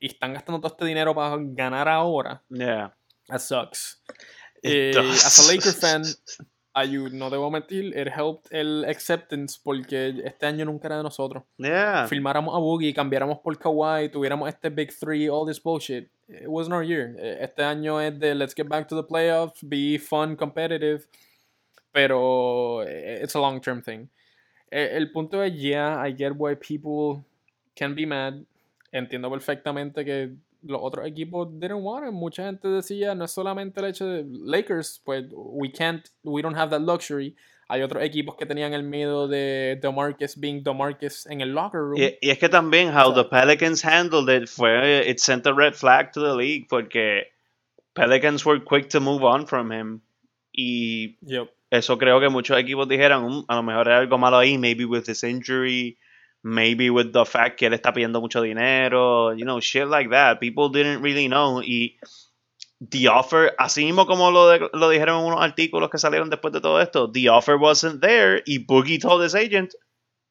[0.00, 2.42] y están gastando todo este dinero para ganar ahora.
[2.48, 2.94] Yeah.
[3.28, 4.02] That sucks.
[4.62, 6.02] Eh, as a Laker fan,
[6.74, 11.44] ayud, no debo mentir, it helped el acceptance porque este año nunca era de nosotros.
[11.56, 12.06] Yeah.
[12.08, 16.10] Filmáramos a Boogie, cambiáramos por Kawhi, tuviéramos este Big Three, all this bullshit.
[16.28, 17.14] It wasn't our year.
[17.18, 21.06] Eh, Este año es de let's get back to the playoffs, be fun, competitive,
[21.92, 24.08] pero eh, it's a long term thing.
[24.76, 27.24] Eh, El punto es, yeah, I get why people
[27.76, 28.34] can be mad.
[28.90, 30.30] Entiendo perfectamente que
[30.62, 32.14] los otros equipos didn't want him.
[32.14, 36.56] Mucha gente decía, no es solamente el hecho de Lakers, pues we can't, we don't
[36.56, 37.36] have that luxury.
[37.68, 41.96] Hay otros equipos que tenían el miedo de DeMarcus being DeMarcus en el locker room.
[41.96, 45.46] Y, y es que también how O sea- the Pelicans handled it fue it sent
[45.46, 47.28] a red flag to the league porque
[47.94, 50.00] Pelicans were quick to move on from him
[50.52, 51.50] y Yep.
[51.76, 54.84] Eso creo que muchos equipos dijeron "Mm, a lo mejor hay algo malo ahí maybe
[54.84, 55.98] with his injury
[56.42, 60.38] maybe with the fact que él está pidiendo mucho dinero you know shit like that
[60.40, 61.96] people didn't really know y
[62.90, 66.52] The offer, así mismo como lo, de- lo dijeron en unos artículos que salieron después
[66.52, 69.72] de todo esto, the offer wasn't there y Boogie told his agent,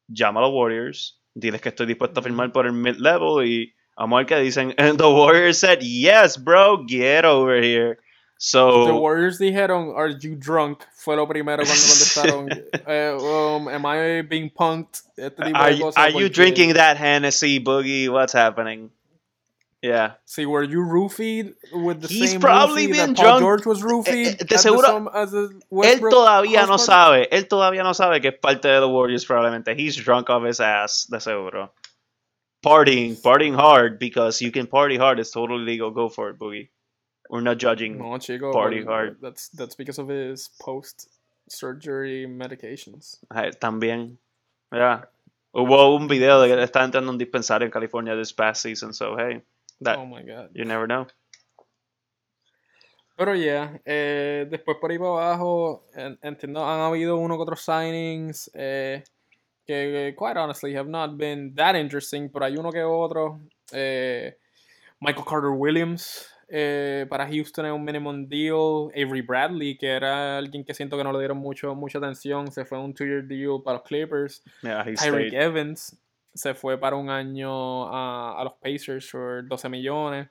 [0.08, 4.14] llama a los Warriors, diles que estoy dispuesto a firmar por el mid-level y vamos
[4.14, 4.72] a ver qué dicen.
[4.78, 7.98] And the Warriors said, yes, bro, get over here.
[8.46, 12.50] So, The Warriors dijeron, "Are you drunk?" Fue lo primero cuando contestaron.
[12.86, 15.00] eh, um, am I being punked?
[15.16, 15.96] Este tipo are, de you- cosas.
[15.96, 18.10] are you drinking that Hennessy, Boogie?
[18.10, 18.90] What's happening?
[19.80, 20.12] Yeah.
[20.26, 23.40] See, were you roofied with the He's same probably been that Paul drunk.
[23.40, 24.08] George was roofied?
[24.08, 27.92] Eh, eh, de at the seguro- as a Él todavía no sabe, él todavía no
[27.94, 29.74] sabe que es parte de los Warriors probablemente.
[29.74, 31.72] He's drunk off his ass, de seguro.
[32.62, 35.18] Partying, partying hard because you can party hard.
[35.18, 35.90] It's totally legal.
[35.90, 36.68] Go for it, Boogie.
[37.34, 37.98] We're not judging.
[37.98, 38.52] No, chico.
[38.52, 39.16] Party hard.
[39.20, 41.08] That's that's because of his post
[41.48, 43.18] surgery medications.
[43.60, 44.18] También,
[44.70, 45.08] mira,
[45.52, 48.92] hubo un video de que estaba entrando en un dispensario en California this past season,
[48.94, 49.42] so hey,
[49.80, 50.50] that oh my god.
[50.54, 51.08] you never know.
[53.16, 57.62] Pero yeah, eh, después por ahí para abajo, en- entiendo, han habido uno que otros
[57.62, 59.02] signings eh,
[59.66, 63.40] que, eh, quite honestly, have not been that interesting, pero hay uno que otro.
[63.72, 64.36] eh,
[65.00, 68.90] Michael Carter Williams eh, para Houston es un minimum deal.
[68.94, 72.64] Avery Bradley, que era alguien que siento que no le dieron mucho, mucha atención, se
[72.64, 74.42] fue a un two-year deal para los Clippers.
[74.62, 75.32] Yeah, Tyreek.
[75.32, 75.96] Evans
[76.34, 80.28] se fue para un año a, a los Pacers por 12 millones.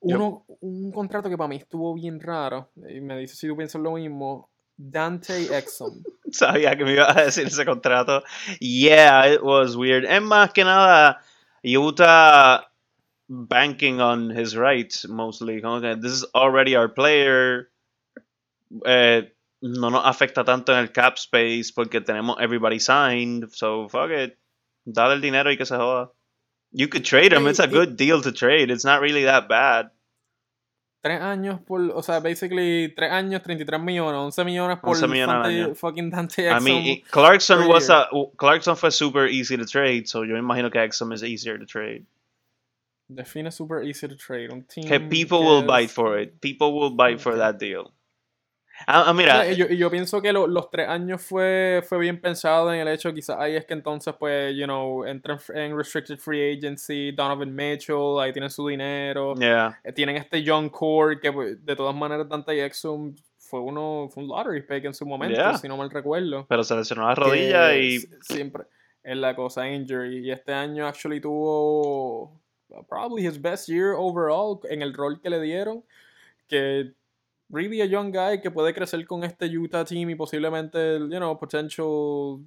[0.00, 3.82] Uno, Un contrato que para mí estuvo bien raro, y me dice si tú piensas
[3.82, 6.02] lo mismo, Dante Exum.
[6.30, 8.22] Sabía que me iba a decir ese contrato.
[8.60, 10.06] Yeah, it was weird.
[10.06, 11.20] Es más que nada,
[11.62, 12.69] Utah
[13.30, 15.60] banking on his rights mostly.
[15.62, 17.68] Que this is already our player.
[18.84, 19.22] Eh,
[19.62, 23.50] no nos afecta tanto en el cap space porque tenemos everybody signed.
[23.52, 24.36] So fuck it.
[24.84, 26.10] Dale el dinero y que se joda.
[26.72, 27.46] You could trade him.
[27.46, 28.70] It's a good deal to trade.
[28.70, 29.90] It's not really that bad.
[31.02, 35.34] Tres años por, o sea, basically, tres años, 33 millones, 11 millones por 11 millones
[35.34, 35.74] al Dante- año.
[35.74, 40.36] fucking Dante I mean, Clarkson was a Clarkson fue super easy to trade, so yo
[40.36, 42.04] imagino que Exum is easier to trade.
[43.12, 44.52] Define super easy to trade.
[44.52, 46.40] Un team Que people que will es- bite for it.
[46.40, 47.92] People will bite for that deal.
[48.86, 52.80] Ah, ah, mira, yo, pienso que lo- los tres años fue, fue bien pensado en
[52.80, 57.12] el hecho, quizás ahí es que entonces, pues, you know, entran en restricted free agency,
[57.12, 61.76] Donovan Mitchell, ahí tienen su dinero, yeah, eh, tienen este young core que pues, de
[61.76, 65.58] todas maneras Dante Exum fue uno, fue un lottery pick en su momento, Yeah.
[65.58, 66.46] si no mal recuerdo.
[66.48, 68.64] pero se lesionó la rodilla y siempre
[69.02, 72.39] es la cosa injury y este año actually tuvo
[72.88, 75.82] probably his best year overall en el rol que le dieron
[76.48, 76.92] que
[77.50, 81.36] really a young guy que puede crecer con este Utah team y posiblemente you know
[81.38, 82.40] potential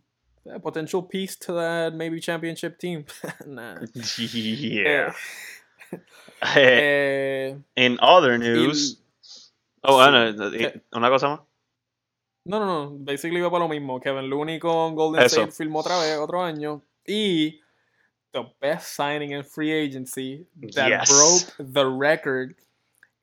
[0.45, 3.05] eh, potential piece to that maybe championship team
[3.45, 3.79] Nah.
[4.19, 5.13] yeah.
[6.55, 8.99] Eh, eh, In other news,
[9.83, 11.39] oh, sí, Ana, que- una cosa más.
[12.45, 12.97] No, no, no.
[12.99, 14.01] Basically va para lo mismo.
[14.01, 15.41] Kevin Looney con Golden Eso.
[15.43, 16.81] State filmó otra vez, otro año.
[17.07, 17.61] Y
[18.33, 21.09] the best signing in free agency that Yes.
[21.09, 22.55] broke the record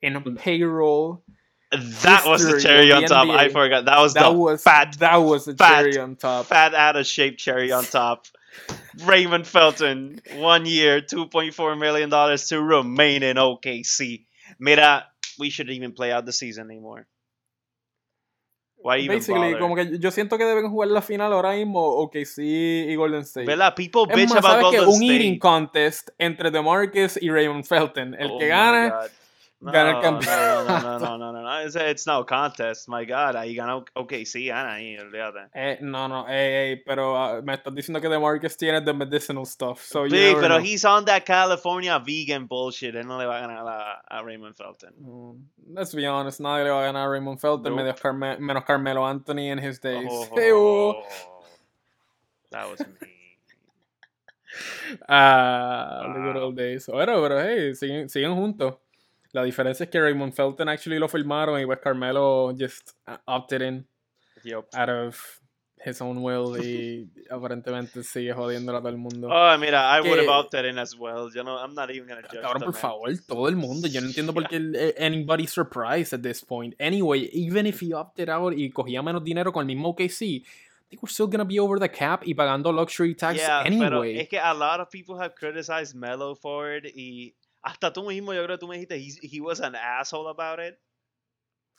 [0.01, 1.23] in payroll.
[1.71, 3.29] That was the cherry on the top.
[3.29, 3.85] I forgot.
[3.85, 6.47] That was That the was fat, that was the fat, cherry on top.
[6.47, 8.25] fat out of shape cherry on top.
[9.05, 14.25] Raymond Felton, one year, $2.4 million to remain in OKC.
[14.59, 15.05] Mira,
[15.39, 17.07] we shouldn't even play out the season anymore.
[18.83, 22.95] Why Basically, como que yo siento que deben jugar la final ahora mismo OKC y
[22.95, 23.45] Golden State.
[23.45, 23.75] ¿Verdad?
[23.75, 24.61] People Es bitch más, about.
[24.61, 25.39] Golden Un eating State.
[25.39, 28.15] contest entre DeMarcus y Raymond Felton.
[28.15, 29.09] El Oh que God.
[29.63, 30.63] No, gana el no, campeonato.
[30.65, 31.59] No, no, no, no, no, no.
[31.65, 32.87] It's, it's no contest.
[32.89, 35.49] My God, ahí gana OKC, gana ahí, olvídate.
[35.53, 39.45] Eh, no, no, ey, ey, pero ah, me estás diciendo que DeMarcus tiene the medicinal
[39.45, 39.79] stuff.
[39.83, 40.59] So never pero know.
[40.65, 42.95] he's on that California vegan bullshit.
[42.95, 44.93] Él no le va a ganar a, a Raymond Felton.
[44.99, 47.83] Mm, Let's be honest, nadie le va a ganar a Raymond Felton Nope.
[47.83, 50.07] menos, Carme- menos Carmelo Anthony in his days.
[50.09, 51.03] Oh, Ew.
[52.49, 53.37] that was me.
[55.07, 56.41] Ah, the good Wow.
[56.43, 56.87] old days.
[56.87, 58.75] Bueno, pero hey, siguen, siguen juntos.
[59.33, 63.61] La diferencia es que Raymond Felton actually lo filmaron y pues Carmelo just uh, opted
[63.61, 63.87] in
[64.43, 64.67] Yup.
[64.73, 65.39] out of
[65.83, 69.29] his own will y aparentemente sigue jodiendo a todo el mundo.
[69.31, 71.29] Oh, mira, I would have Que- opted in as well.
[71.33, 72.41] You know, I'm not even gonna judge.
[72.41, 72.81] Cabrón, por man.
[72.81, 73.87] favor, todo el mundo.
[73.87, 76.75] Yo no entiendo por qué eh, anybody surprised at this point.
[76.79, 80.43] Anyway, even if he opted out y cogía menos dinero con el mismo OKC, I
[80.89, 84.19] think we're still gonna be over the cap y pagando luxury tax Yeah, pero anyway.
[84.19, 88.33] es que a lot of people have criticized Melo for it y hasta tú mismo,
[88.33, 90.79] yo creo que tú me dijiste, he, he was an asshole about it.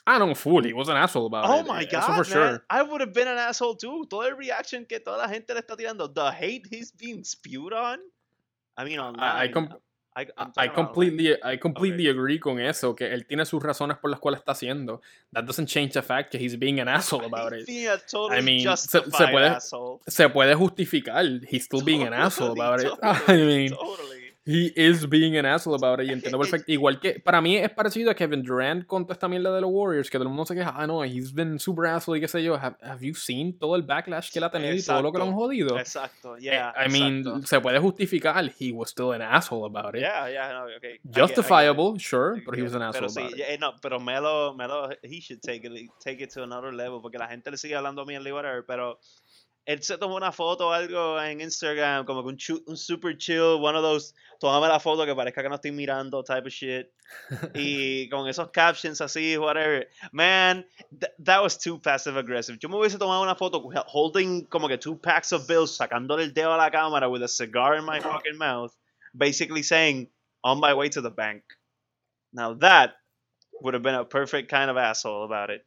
[0.04, 1.66] I don't fool, he was an asshole about Oh it.
[1.66, 2.24] my Eso god, for man.
[2.24, 2.64] sure.
[2.68, 4.04] I would have been an asshole too.
[4.10, 7.72] Toda el reaction que toda la gente le está tirando, the hate he's being spewed
[7.72, 7.98] on.
[8.76, 9.22] I mean, online.
[9.22, 9.68] I, I, com-
[10.16, 10.26] I,
[10.56, 14.40] I completely, I completely agree con eso, que él tiene sus razones por las cuales
[14.40, 15.00] está haciendo.
[15.32, 17.66] That doesn't change the fact que he's being an asshole about it.
[17.66, 20.00] Being a totally I mean, se- se puede- asshole.
[20.08, 22.92] Se puede justificar, he's still being an asshole about it.
[23.02, 24.21] I Totally, mean, totally.
[24.44, 26.08] He is being an asshole about it.
[26.08, 26.70] Y entiendo perfecto.
[26.72, 29.70] Igual que, para mí es parecido a Kevin Durant con toda esta mierda de los
[29.72, 32.28] Warriors, que todo el mundo se queja, ah, no, he's been super asshole y qué
[32.28, 32.54] sé yo.
[32.56, 35.18] Have, have you seen todo el backlash que él ha tenido y todo lo que
[35.18, 35.40] lo han Exacto.
[35.44, 35.78] jodido?
[35.78, 36.72] Exacto, Eh, yeah.
[36.76, 37.46] I mean, exacto.
[37.46, 40.00] se puede justificar, he was still an asshole about it.
[40.02, 40.72] yeah, yeah, no, okay.
[40.74, 41.14] I get- I get it.
[41.14, 43.44] Justifiable, sure, but he was an pero asshole sí, about it.
[43.48, 47.18] eh, no, pero Melo, Melo, he should take it, take it to another level porque
[47.18, 48.98] la gente le sigue hablando mierda y whatever, pero
[49.64, 53.60] él se tomó una foto o algo en Instagram como que un, un super chill,
[53.60, 56.90] one of those, tómame la foto que parezca que no estoy mirando type of shit
[57.54, 59.86] y con esos captions así, whatever.
[60.12, 60.64] Man,
[60.98, 62.58] th- that was too passive aggressive.
[62.60, 66.32] Yo me hubiese tomado una foto holding como que two packs of bills, sacándole el
[66.32, 68.74] dedo a la cámara with a cigar in my fucking mouth,
[69.16, 70.08] basically saying,
[70.42, 71.42] on my way to the bank.
[72.32, 72.94] Now that
[73.60, 75.64] would have been a perfect kind of asshole about it.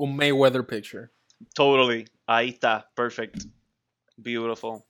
[0.00, 1.12] Un Mayweather picture.
[1.54, 2.06] Totally.
[2.26, 2.90] Ahí está.
[2.94, 3.44] Perfect.
[4.16, 4.82] Beautiful.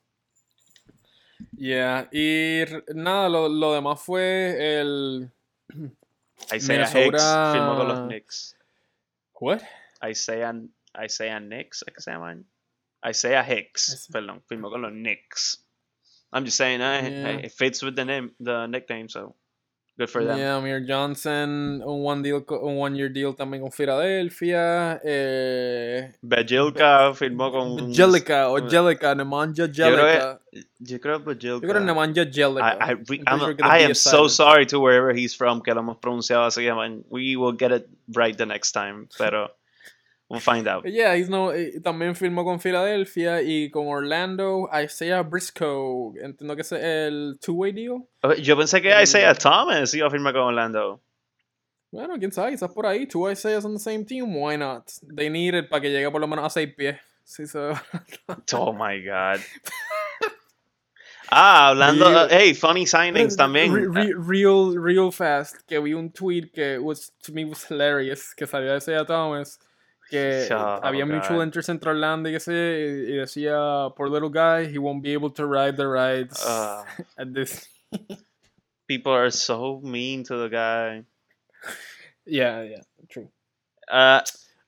[1.55, 2.63] Yeah, y
[2.95, 5.31] nada, lo, lo demás fue el...
[6.53, 8.55] Isaiah Hicks Minnesota- firmó con los Knicks.
[9.39, 9.61] What?
[10.07, 10.53] Isaiah,
[11.03, 12.45] Isaiah Knicks, ¿es que se llaman?
[13.07, 15.63] Isaiah Hicks, Ese- perdón, firmó con los Knicks.
[16.31, 17.39] I'm just saying, uh, Yeah.
[17.45, 19.35] it fits with the name, the nickname, so
[19.97, 20.37] good for them.
[20.37, 24.99] Yeah, Amir Johnson, un one, deal, un one year deal también con Filadelfia.
[25.03, 30.39] Eh, Bajilka firmó con Jellica o Jellica, Nemanja creo Jellica.
[30.79, 31.67] Yo creo que Yo Bajilka.
[31.67, 32.77] creo que Nemanja Jellica.
[32.79, 35.81] I, I, re- I'm sure I am so sorry to wherever he's from que lo
[35.81, 36.67] hemos pronunciado así.
[36.75, 37.03] man.
[37.09, 39.49] We will get it right the next time, pero
[40.29, 40.83] we'll find out.
[40.83, 44.69] But Yeah, he's no, eh, también firmó con Filadelfia y con Orlando.
[44.73, 48.07] Isaiah Briscoe, entiendo que es el two-way deal.
[48.41, 49.01] Yo pensé que Mm.
[49.03, 50.99] Isaiah Thomas iba a firmar con Orlando.
[51.91, 53.07] Bueno, quién sabe, quizás por ahí.
[53.07, 54.91] Two Isaiahs on the same team, why not?
[55.15, 56.97] They need it para que llegue por lo menos a seis pies.
[57.25, 57.73] Sí, so.
[58.53, 59.39] Oh my god.
[61.29, 62.07] Ah, hablando.
[62.09, 63.73] Real- hey, funny signings también.
[63.73, 68.33] Re- re- real, real fast, que vi un tweet que was, to me was hilarious,
[68.33, 69.59] que salió de Isaiah Thomas,
[70.09, 71.43] que Oh, había mutual God.
[71.43, 75.13] interest entre Orlando y que sé, y, y decía, poor little guy, he won't be
[75.13, 76.85] able to ride the rides Ah,
[77.17, 77.67] at this.
[78.87, 81.03] people are so mean to the guy.
[82.25, 83.29] Yeah, yeah, true.
[83.89, 84.21] Uh,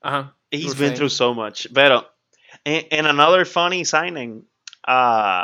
[0.03, 0.31] Ajá.
[0.51, 0.95] he's were been saying.
[0.97, 1.67] through so much.
[1.73, 2.05] Pero,
[2.65, 4.43] in, in another funny signing,
[4.87, 5.43] uh,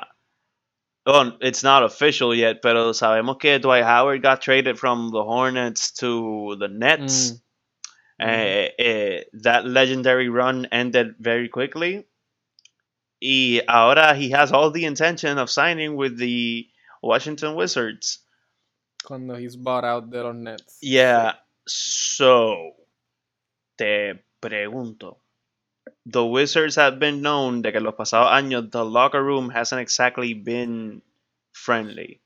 [1.05, 5.91] oh, it's not official yet, pero sabemos que Dwight Howard got traded from the Hornets
[5.99, 7.31] to the Nets.
[7.31, 7.41] Mm.
[8.19, 12.05] Eh, eh, that legendary run ended very quickly.
[13.21, 16.67] Y ahora he has all the intention of signing with the
[17.01, 18.19] Washington Wizards.
[19.03, 20.77] Cuando he's bought out de los Nets.
[20.81, 21.33] Yeah,
[21.67, 22.73] so
[23.77, 25.17] te pregunto.
[26.05, 30.33] The Wizards have been known de que los pasados años the locker room hasn't exactly
[30.33, 31.01] been
[31.51, 32.21] friendly.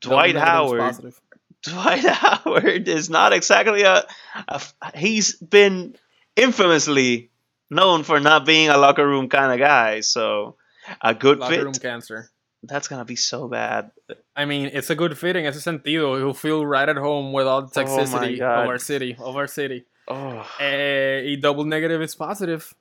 [0.00, 1.20] Dwight Howard positive.
[1.62, 5.94] Dwight Howard is not exactly a—he's been
[6.36, 7.30] infamously
[7.70, 10.00] known for not being a locker room kind of guy.
[10.00, 10.56] So
[11.00, 11.64] a good Locker fit.
[11.64, 12.30] room cancer.
[12.64, 13.90] That's gonna be so bad.
[14.36, 16.16] I mean, it's a good fit en ese sentido.
[16.18, 18.62] He'll feel right at home with all the Oh toxicity God.
[18.64, 19.84] of our city, of our city.
[20.08, 22.74] Oh, A, eh, y double negative is positive.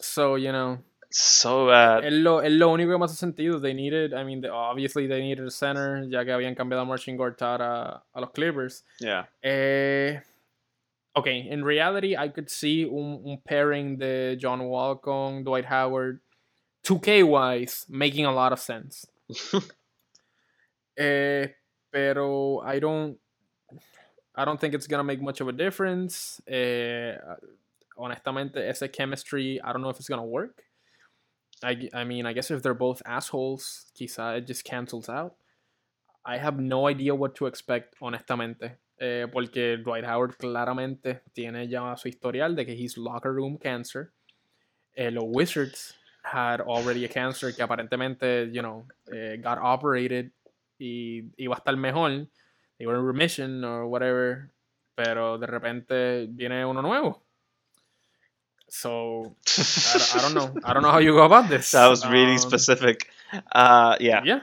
[0.00, 0.78] So, you know,
[1.12, 2.04] so bad.
[2.04, 3.60] es lo, es lo único que más hace sentido.
[3.60, 6.84] They needed, I mean, they- obviously they needed a center, ya que habían cambiado a
[6.84, 8.84] Marcin Gortat a, a los Clippers.
[9.00, 9.26] Yeah.
[9.42, 10.20] Eh,
[11.14, 16.20] okay, in reality, I could see un, un pairing de John Wall con Dwight Howard,
[16.84, 19.06] 2K wise, making a lot of sense.
[20.96, 21.48] eh,
[21.90, 23.18] pero I don't,
[24.34, 26.40] I don't think it's gonna make much of a difference.
[26.46, 27.14] Eh,
[27.98, 30.62] honestamente, ese chemistry, I don't know if it's gonna work.
[31.62, 35.36] I, I mean, I guess if they're both assholes, quizá it just cancels out.
[36.24, 38.78] I have no idea what to expect, honestamente.
[38.98, 44.12] Eh, porque Dwight Howard claramente tiene ya su historial de que he's locker room cancer.
[44.94, 50.30] Eh, los Wizards had already a cancer que aparentemente, you know, eh, got operated
[50.78, 52.28] y iba a estar mejor.
[52.78, 54.52] They were in remission or whatever.
[54.94, 57.24] Pero de repente viene uno nuevo.
[58.74, 60.60] So, I, don't- I don't know.
[60.64, 61.70] I don't know how you go about this.
[61.72, 63.10] that was really Um, specific.
[63.52, 64.22] Uh, yeah.
[64.24, 64.40] Yeah.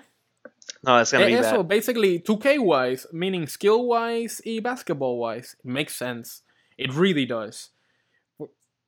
[0.84, 1.68] No, it's gonna Eh, be Eso, bad.
[1.68, 6.44] basically, 2K wise, meaning skill wise y basketball wise, it makes sense.
[6.78, 7.72] It really does.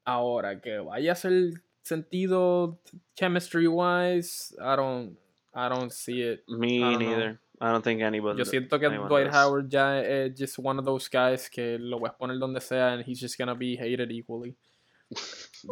[0.06, 2.78] Ahora que vaya el sentido
[3.18, 5.18] chemistry wise, I don't,
[5.54, 6.44] I don't see it.
[6.48, 7.10] Me I don't know.
[7.10, 7.40] neither.
[7.60, 8.40] I don't think anybody.
[8.40, 9.34] Yo siento que Dwight does.
[9.36, 13.04] Howard ya es just one of those guys que lo puedes poner donde sea and
[13.04, 14.56] he's just gonna be hated equally.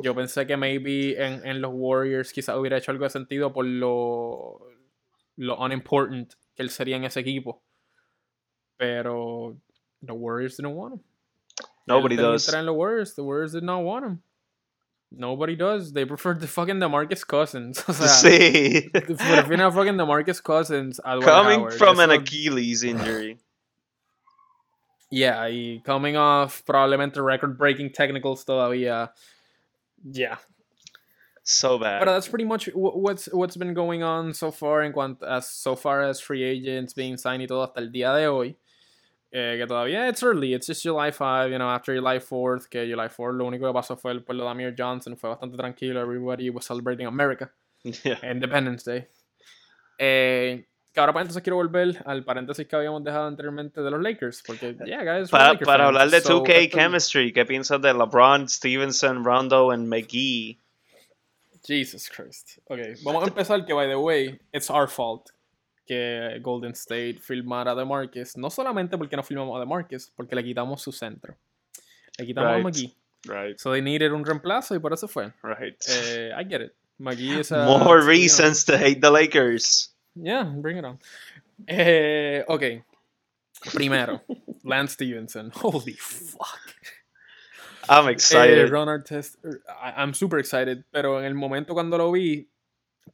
[0.04, 3.66] Yo pensé que maybe en, en los Warriors quizás hubiera hecho algo de sentido por
[3.66, 4.60] lo,
[5.38, 7.64] lo unimportant que él sería en ese equipo.
[8.78, 9.58] Pero
[10.06, 11.02] the Warriors didn't want him.
[11.88, 12.54] Nobody Él does.
[12.54, 13.16] en los Warriors.
[13.16, 14.22] The Warriors did not want him.
[15.12, 15.92] Nobody does.
[15.92, 17.84] They prefer the fucking DeMarcus Cousins.
[17.90, 18.90] O sea, sí.
[18.92, 21.74] prefieren a fucking DeMarcus Cousins a Dwight Coming Howard.
[21.74, 23.40] from an Eso- Achilles injury.
[25.12, 29.10] Yeah, y coming off probablemente record-breaking technicals todavía.
[30.04, 30.38] Yeah.
[31.44, 32.00] So bad.
[32.00, 35.76] But that's pretty much what's what's been going on so far en cuanto as so
[35.76, 38.56] far as free agents being signed y todo hasta el día de hoy.
[39.32, 42.88] Eh, que todavía it's early, it's just July 5, you know, after July 4th, que
[42.88, 46.02] July 4 lo único que pasó fue el pueblo de Amir Johnson, fue bastante tranquilo,
[46.02, 47.52] everybody was celebrating America,
[47.84, 48.18] yeah.
[48.24, 49.08] Independence Day.
[50.00, 54.02] Eh, que ahora pues entonces quiero volver al paréntesis que habíamos dejado anteriormente de los
[54.02, 57.94] Lakers, porque, yeah, guys, we're Para, hablar de so 2K esto- chemistry, ¿qué piensas de
[57.94, 60.58] LeBron, Stevenson, Rondo and McGee?
[61.66, 62.58] Jesus Christ.
[62.66, 65.30] Ok, vamos a empezar que, by the way, it's our fault
[65.86, 68.38] que Golden State filmara a DeMarcus.
[68.38, 71.36] No solamente porque no filmamos a DeMarcus, porque le quitamos su centro.
[72.18, 72.60] Le quitamos Right.
[72.62, 72.96] a McGee.
[73.26, 75.34] Right, So they needed un reemplazo y por eso fue.
[75.44, 75.76] right.
[75.90, 76.74] Eh, I get it.
[77.00, 77.66] McGee is a...
[77.66, 79.94] More you know, reasons to hate the Lakers.
[80.22, 81.00] Yeah, bring it on.
[81.68, 82.84] Eh, ok.
[83.74, 84.22] Primero,
[84.64, 85.52] Lance Stevenson.
[85.54, 86.76] Holy fuck.
[87.90, 88.70] I'm Eh, excited.
[88.70, 92.48] Ron Artest, I- I'm super excited, pero en el momento cuando lo vi,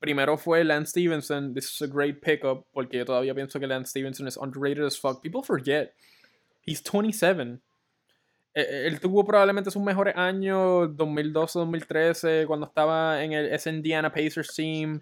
[0.01, 1.53] primero fue Lance Stevenson.
[1.53, 4.97] This is a great pickup, porque yo todavía pienso que Lance Stevenson is underrated as
[4.97, 5.21] fuck.
[5.23, 5.93] People forget.
[6.61, 7.61] He's 27.
[8.55, 14.11] Eh, eh, Él tuvo probablemente sus mejores años 2012-2013 cuando estaba en el ese Indiana
[14.11, 15.01] Pacers team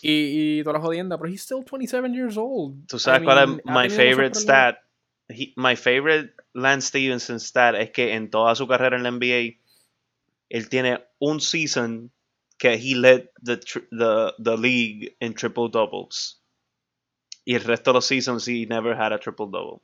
[0.00, 2.86] y, y toda la jodienda, pero he's still 27 years old.
[2.86, 4.76] ¿Tú I sabes cuál mean, es muchos favorite stat?
[5.28, 9.58] He- my favorite Lance Stevenson stat es que en toda su carrera en la NBA,
[10.50, 12.10] él tiene un season
[12.58, 13.56] que he led the,
[13.90, 16.40] the, the league in triple doubles.
[17.44, 19.80] Y el resto de los seasons he never had a triple double.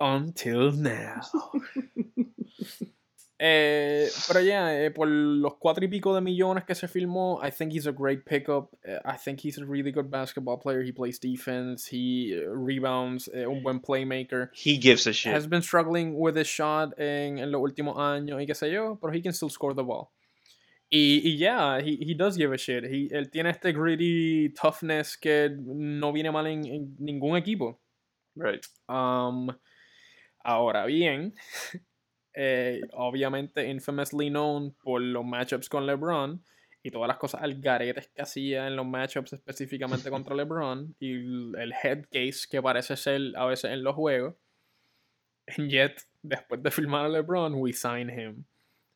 [0.00, 1.20] Until now.
[3.44, 7.50] Eh, pero ya, eh, por los cuatro y pico de millones que se filmó, I
[7.50, 8.70] think he's a great pickup.
[8.84, 10.80] Eh, I think he's a really good basketball player.
[10.84, 14.50] He plays defense, he rebounds, eh, un buen playmaker.
[14.54, 15.32] He gives a shit.
[15.34, 18.96] Has been struggling with his shot en, en los últimos años y qué sé yo,
[19.00, 20.12] pero he can still score the ball.
[20.88, 22.84] Y, y yeah, he, he does give a shit.
[22.84, 27.80] He, él tiene este gritty toughness que no viene mal en- en ningún equipo.
[28.34, 28.64] Right.
[28.88, 29.48] Um,
[30.44, 31.34] ahora bien,
[32.34, 36.42] eh, obviamente infamously known por los matchups con LeBron
[36.82, 41.12] y todas las cosas al garetes que hacía en los matchups específicamente contra LeBron y
[41.12, 44.34] el el head case que parece ser a veces en los juegos.
[45.46, 48.44] And yet, después de filmar a LeBron, we sign him.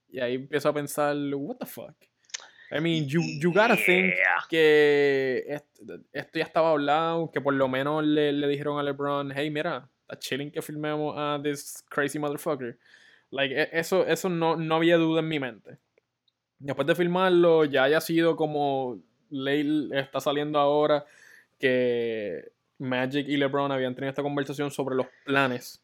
[0.09, 1.97] Y ahí empiezo a pensar, what the fuck?
[2.71, 4.41] I mean, you, you gotta think Yeah.
[4.49, 5.81] que est-
[6.13, 9.89] esto ya estaba hablado, que por lo menos le, le dijeron a LeBron, hey, mira,
[10.03, 12.77] está chilling que filmemos a this crazy motherfucker.
[13.31, 15.79] Like, e- eso, eso no, no había duda en mi mente.
[16.59, 18.99] Después de filmarlo, ya haya sido como
[19.31, 21.05] ley está saliendo ahora
[21.59, 25.83] que Magic y LeBron habían tenido esta conversación sobre los planes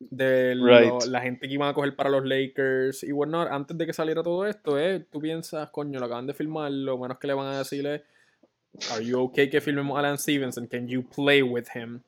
[0.00, 3.86] de lo- la gente que iban a coger para los Lakers y bueno, antes de
[3.86, 7.26] que saliera todo esto, eh, tú piensas, coño, lo acaban de filmar, lo menos que
[7.26, 8.00] le van a decir es,
[8.92, 10.66] are you okay que filmemos a Alan Stevenson?
[10.66, 12.00] Can you play with him?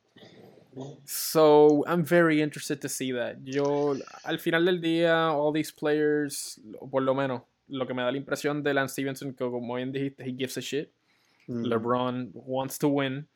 [1.05, 3.37] So, I'm very interested to see that.
[3.43, 8.11] Yo, al final del día, all these players, por lo menos, lo que me da
[8.11, 10.89] la impresión de Lance Stevenson, que como bien dijiste, he gives a shit.
[11.47, 11.65] Mm.
[11.65, 13.27] LeBron wants to win.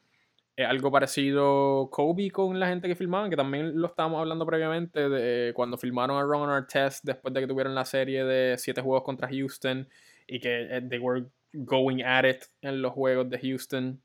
[0.57, 5.07] Es algo parecido Kobe con la gente que filmaban, que también lo estábamos hablando previamente
[5.07, 9.03] de cuando filmaron a Ron Artest después de que tuvieron la serie de siete juegos
[9.03, 9.87] contra Houston
[10.25, 14.01] y que eh, they were going at it en los juegos de Houston.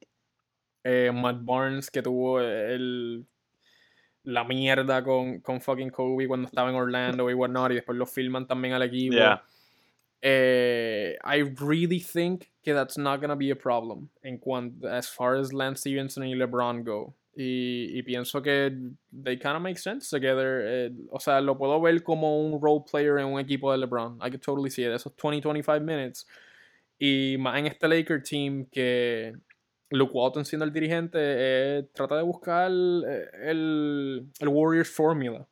[0.84, 3.24] Eh, Matt Barnes que tuvo el,
[4.24, 8.04] la mierda con, con fucking Kobe cuando estaba en Orlando y whatnot y después lo
[8.04, 9.16] filman también al equipo.
[10.22, 15.34] Eh, I really think que that's not gonna be a problem en cuanto as far
[15.34, 17.14] as Lance Stevenson y LeBron go.
[17.34, 18.70] Y pienso que
[19.10, 20.62] they kind of make sense together.
[20.64, 24.18] Eh, o sea, lo puedo ver como un role player en un equipo de LeBron.
[24.20, 24.92] I could totally see it.
[24.92, 26.26] Esos 20-25 minutes.
[26.98, 29.32] Y más en este Laker team que
[29.90, 35.46] Luke Walton siendo el dirigente eh, trata de buscar eh, el, el Warriors Formula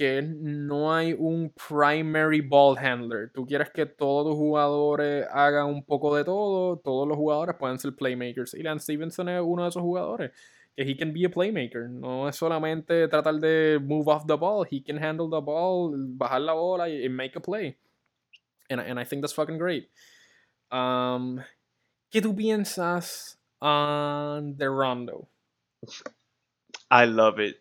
[0.00, 3.30] que no hay un primary ball handler.
[3.34, 7.78] Tú quieres que todos tus jugadores hagan un poco de todo, todos los jugadores pueden
[7.78, 8.54] ser playmakers.
[8.54, 10.30] Y Lance Stevenson es uno de esos jugadores.
[10.74, 11.90] Que he can be a playmaker.
[11.90, 14.66] No es solamente tratar de move off the ball.
[14.70, 17.76] He can handle the ball, bajar la bola y, make a play.
[18.70, 19.90] And, and I think that's fucking great.
[20.72, 21.42] Um,
[22.10, 25.28] ¿Qué tú piensas on the Rondo?
[26.90, 27.60] I love it.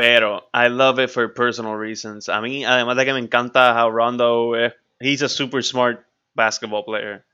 [0.00, 2.30] Pero I love it for personal reasons.
[2.30, 6.84] A mí, además de que me encanta how Rondo, eh, he's a super smart basketball
[6.84, 7.26] player.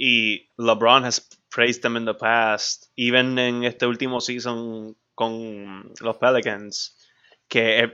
[0.00, 1.20] Y LeBron has
[1.50, 6.94] praised him in the past, even en este último season con los Pelicans,
[7.50, 7.92] que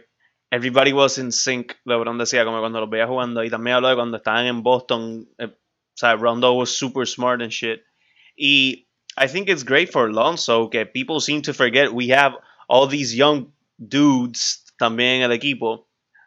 [0.53, 1.77] everybody was in sync.
[1.85, 5.27] LeBron decía como cuando los veía jugando y también habló de cuando estaban en Boston.
[5.37, 7.83] Eh, o sea, Rondo was super smart and shit.
[8.37, 8.87] Y
[9.17, 12.37] I think it's great for Alonso que people seem to forget we have
[12.69, 13.53] all these young
[13.89, 15.87] dudes también el equipo.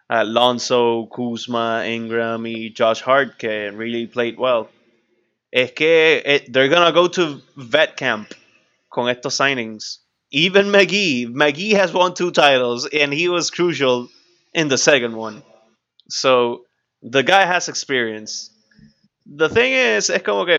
[0.10, 4.70] Alonso, Kuzma, Ingram y Josh Hart que really played well.
[5.52, 8.34] Es que it, eh, they're gonna go to vet camp
[8.92, 10.00] con estos signings.
[10.32, 14.10] Even McGee, McGee has won two titles and he was crucial
[14.54, 15.42] in the second one.
[16.10, 16.66] So
[17.02, 18.52] the guy has experience.
[19.26, 20.58] The thing is, es como que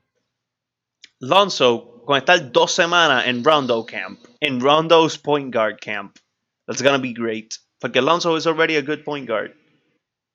[1.21, 6.19] Lonzo, con estar dos semanas en Rondo Camp, en Rondo's point guard camp,
[6.67, 7.59] that's gonna be great.
[7.81, 9.53] Porque Lonzo is already a good point guard.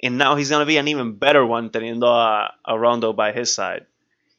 [0.03, 3.53] And now he's gonna be an even better one teniendo a, a Rondo by his
[3.53, 3.85] side.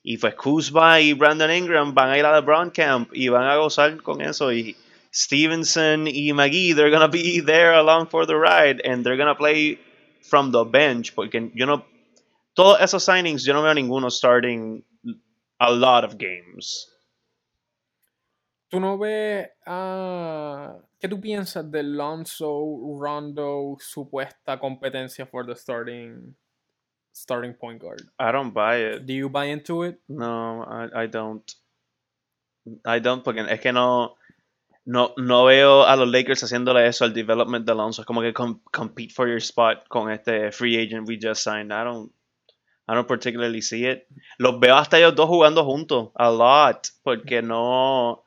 [0.04, 3.56] Y pues Kuzma y Brandon Ingram van a ir a LeBron Camp y van a
[3.56, 4.50] gozar con eso.
[4.50, 4.74] Y
[5.12, 9.78] Stevenson y McGee, they're gonna be there along for the ride and they're gonna play
[10.22, 11.14] from the bench.
[11.14, 11.84] Porque yo no
[12.54, 14.82] todos esos signings, yo no veo ninguno starting
[15.60, 16.86] a lot of games.
[18.72, 22.48] ¿Tú no ves uh, ¿Qué tú piensas de Lonzo
[22.98, 26.34] Rondo supuesta competencia for the starting
[27.12, 28.00] starting point guard?
[28.18, 29.04] I don't buy it.
[29.04, 30.00] Do you buy into it?
[30.08, 31.44] No, I, I don't.
[32.86, 34.14] I don't porque es que no
[34.86, 38.00] no, no veo a los Lakers haciéndole eso al development de Alonso.
[38.00, 41.72] Es como que compete for your spot con este free agent we just signed.
[41.72, 42.10] I don't
[42.88, 44.06] I don't particularly see it.
[44.38, 48.24] Los veo hasta ellos dos jugando juntos, a lot, porque no.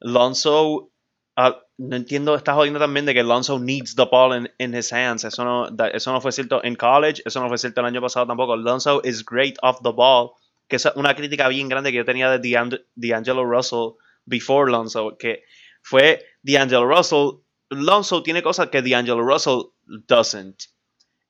[0.00, 0.90] Lonzo,
[1.36, 4.92] uh, no entiendo, está jodiendo también de que Lonzo needs the ball in, in his
[4.92, 5.24] hands.
[5.24, 8.26] Eso no, eso no fue cierto en college, eso no fue cierto el año pasado
[8.26, 8.56] tampoco.
[8.56, 10.32] Lonzo is great off the ball,
[10.68, 13.96] que es una crítica bien grande que yo tenía de D'Angelo Russell
[14.26, 15.44] before Lonzo, que
[15.82, 17.42] fue D'Angelo Russell.
[17.70, 20.68] Lonzo tiene cosas que D'Angelo Russell doesn't,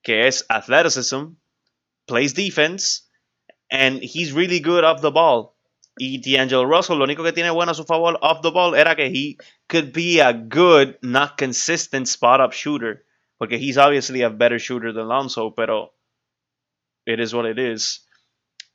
[0.03, 1.35] que es athleticism,
[2.07, 3.09] plays defense,
[3.71, 5.58] and he's really good off the ball.
[5.99, 8.95] Y D'Angelo Russell, lo único que tiene bueno a su favor off the ball era
[8.95, 9.37] que he
[9.69, 13.05] could be a good, not consistent spot up shooter.
[13.39, 15.93] Porque he's obviously a better shooter than Lonzo, pero
[17.07, 18.01] it is what it is.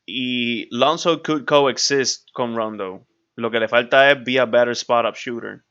[0.07, 3.05] Y Lonzo could coexist con Rondo.
[3.37, 5.65] Lo que le falta es be a better spot up shooter.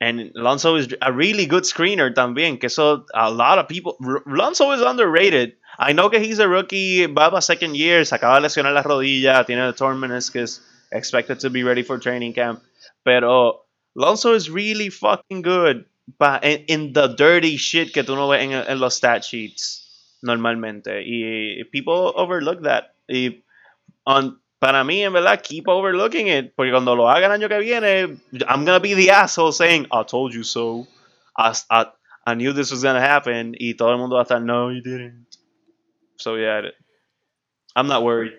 [0.00, 3.96] And Lonzo is a really good screener también, que eso a lot of people
[4.26, 5.54] Lonzo is underrated.
[5.78, 8.82] I know que he's a rookie, va a second year, se acaba de lesionar la
[8.82, 12.62] rodilla, tiene el torn meniscus, expected to be ready for training camp.
[13.04, 13.62] Pero
[13.94, 15.84] Lonzo is really fucking good
[16.42, 19.82] in, in the dirty shit que tú no ves en, en los stat sheets
[20.22, 21.02] normalmente.
[21.04, 22.94] Y people overlook that.
[23.08, 23.42] Y
[24.06, 26.54] on, para mí, en verdad, keep overlooking it.
[26.56, 30.04] Porque cuando lo hagan el año que viene, I'm gonna be the asshole saying, I
[30.04, 30.86] told you so.
[31.36, 31.86] I, I,
[32.26, 33.54] I knew this was gonna happen.
[33.58, 35.25] Y todo el mundo va a estar, no, you didn't.
[36.18, 36.62] So yeah,
[37.74, 38.32] I'm not worried.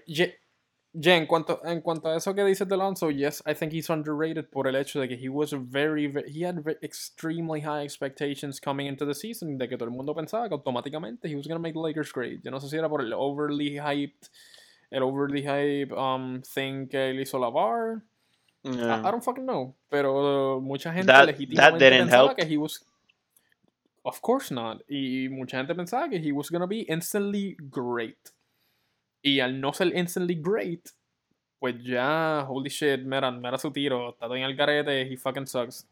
[0.99, 3.89] Yeah, en cuanto, en cuanto a eso que dices de Alonso, yes, I think he's
[3.89, 8.59] underrated por el hecho de que he was very, very he had extremely high expectations
[8.59, 11.57] coming into the season, de que todo el mundo pensaba que automáticamente he was going
[11.57, 12.43] to make the Lakers great.
[12.43, 14.29] Yo no sé si era por el overly hyped,
[14.91, 18.01] el overly hype um, thing que él hizo Lavar.
[18.63, 19.01] Yeah.
[19.01, 19.75] I, I, don't fucking know.
[19.91, 22.37] Pero uh, mucha gente that, legítimamente that pensaba help.
[22.37, 22.83] que he was
[24.07, 24.83] Of course not.
[24.87, 28.31] Y mucha gente pensaba que he was gonna be instantly great.
[29.21, 30.93] Y al no ser instantly great,
[31.59, 35.85] pues ya, holy shit, mira, mira su tiro, está en el garete, he fucking sucks.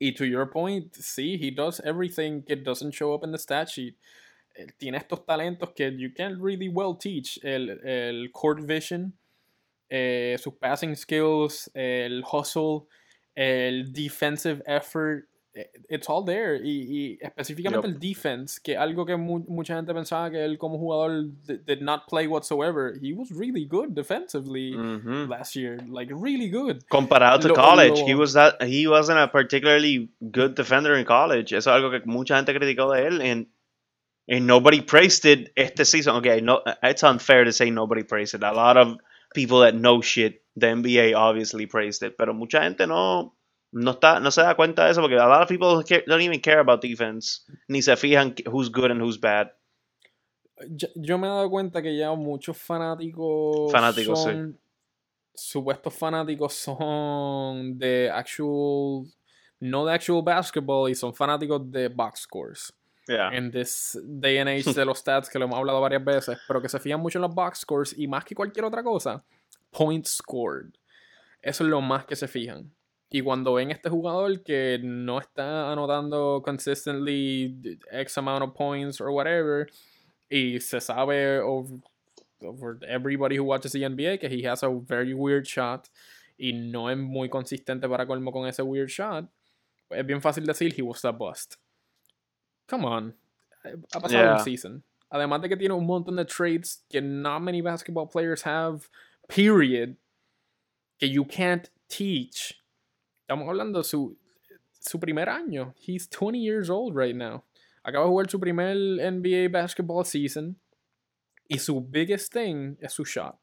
[0.00, 3.68] Y to your point, sí, he does everything that doesn't show up in the stat
[3.68, 3.96] sheet.
[4.78, 7.38] tiene estos talentos que you can't really well teach.
[7.44, 9.12] El, el court vision,
[9.90, 12.88] eh, sus passing skills, el hustle,
[13.36, 15.28] el defensive effort,
[15.88, 16.56] it's all there.
[16.56, 20.78] Y, y específicamente el defense, que algo que mu mucha gente pensaba que él como
[20.78, 22.94] jugador did not play whatsoever.
[23.00, 25.28] He was really good defensively mm -hmm.
[25.28, 26.84] last year, like really good.
[26.88, 31.04] Comparado to lo, college, lo, he was that he wasn't a particularly good defender in
[31.04, 31.52] college.
[31.54, 33.46] Eso es algo que mucha gente criticó de él and
[34.28, 36.16] and nobody praised it este season.
[36.16, 38.42] Okay, no, it's unfair to say nobody praised it.
[38.42, 38.96] A lot of
[39.34, 43.35] people that know shit, the NBA obviously praised it, pero mucha gente no
[43.76, 46.40] no, está, no se da cuenta de eso porque a lot of people don't even
[46.40, 49.52] care about defense, ni se fijan who's good and who's bad.
[50.70, 54.58] Yo, yo me he dado cuenta que ya muchos fanáticos, fanáticos son, sí.
[55.34, 59.04] supuestos fanáticos son de actual,
[59.60, 62.72] no de actual basketball y son fanáticos de box scores.
[63.06, 63.30] Yeah.
[63.36, 66.62] En this day and age de los stats que lo hemos hablado varias veces, pero
[66.62, 69.22] que se fijan mucho en los box scores y más que cualquier otra cosa,
[69.70, 70.72] points scored.
[71.42, 72.72] Eso es lo más que se fijan.
[73.10, 79.10] Y cuando ven este jugador que no está anotando consistently X amount of points or
[79.10, 79.68] whatever,
[80.28, 81.78] y se sabe over,
[82.42, 85.88] over everybody who watches the NBA que he has a very weird shot
[86.36, 89.28] y no es muy consistente para colmo con ese weird shot,
[89.90, 91.56] es bien fácil decir he was a bust.
[92.66, 93.14] Come on.
[93.64, 94.32] Ha pasado yeah.
[94.34, 94.82] un season.
[95.12, 98.88] Además de que tiene un montón de traits que not many basketball players have,
[99.28, 99.96] period,
[100.98, 102.60] que you can't teach
[103.26, 104.16] Estamos hablando su,
[104.78, 105.74] su primer año.
[105.84, 107.42] He's 20 years old right now.
[107.82, 110.60] Acaba de jugar su primer NBA basketball season.
[111.48, 113.36] Y su biggest thing es su shot.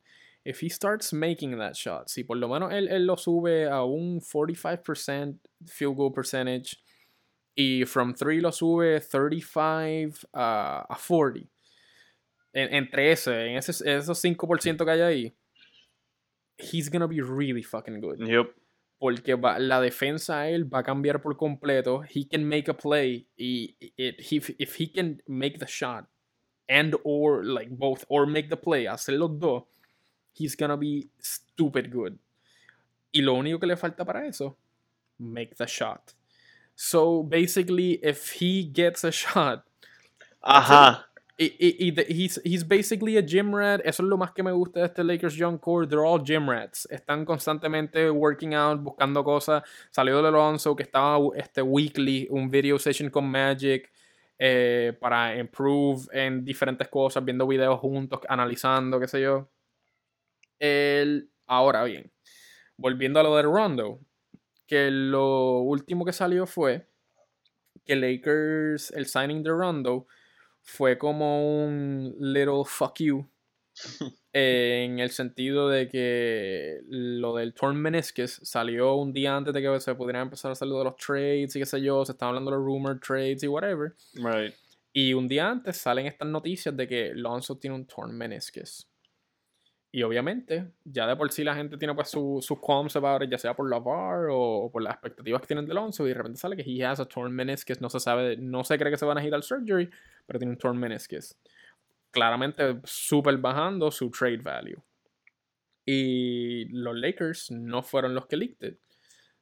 [0.45, 3.83] If he starts making that shot, si por lo menos él, él lo sube a
[3.83, 5.37] un 45%
[5.67, 6.77] field goal percentage
[7.53, 11.49] y from 3 lo sube 35 uh, a 40.
[12.53, 15.35] En, entre ese, en ese, esos 5% que hay ahí,
[16.57, 18.19] he's gonna be really fucking good.
[18.25, 18.62] Yep
[19.03, 22.03] porque la defensa a él va a cambiar por completo.
[22.03, 26.05] He can make a play y if he can make the shot
[26.69, 29.63] and or like both or make the play, hacer los dos,
[30.33, 32.17] he's gonna be stupid good.
[33.11, 34.55] Y lo único que le falta para eso,
[35.19, 36.13] make the shot.
[36.73, 39.65] So basically, if he gets a shot,
[40.41, 41.09] Ajá.
[41.35, 43.81] Y, y, y he's, he's basically a gym rat.
[43.83, 45.87] Eso es lo más que me gusta de este Lakers Young Core.
[45.87, 46.87] They're all gym rats.
[46.91, 49.63] Están constantemente working out, buscando cosas.
[49.89, 53.91] Salió de Alonso que estaba este weekly, un video session con Magic
[54.37, 59.49] eh, para improve en diferentes cosas, viendo videos juntos, analizando, qué sé yo.
[60.59, 62.11] El, ahora bien,
[62.77, 63.99] volviendo a lo de Rondo,
[64.67, 66.87] que lo último que salió fue
[67.85, 70.07] que Lakers, el signing de Rondo
[70.63, 73.29] fue como un little fuck you.
[74.33, 79.79] en el sentido de que lo del torn meniscus salió un día antes de que
[79.79, 82.51] se pudieran empezar a salir de los trades y qué sé yo, se estaban hablando
[82.51, 83.93] de los rumored trades y whatever.
[84.15, 84.53] Right.
[84.91, 88.87] Y un día antes salen estas noticias de que Lonzo tiene un torn meniscus.
[89.95, 93.37] Y obviamente, ya de por sí la gente tiene pues sus su qualms about ya
[93.37, 96.39] sea por la VAR o, por las expectativas que tienen de Alonso, y de repente
[96.39, 99.05] sale que he has a torn meniscus, no se sabe, no se cree que se
[99.05, 99.91] van a ir al surgery,
[100.25, 101.35] pero tiene un torn meniscus.
[102.09, 104.81] Claramente súper bajando su trade value.
[105.85, 108.77] Y los Lakers no fueron los que leaked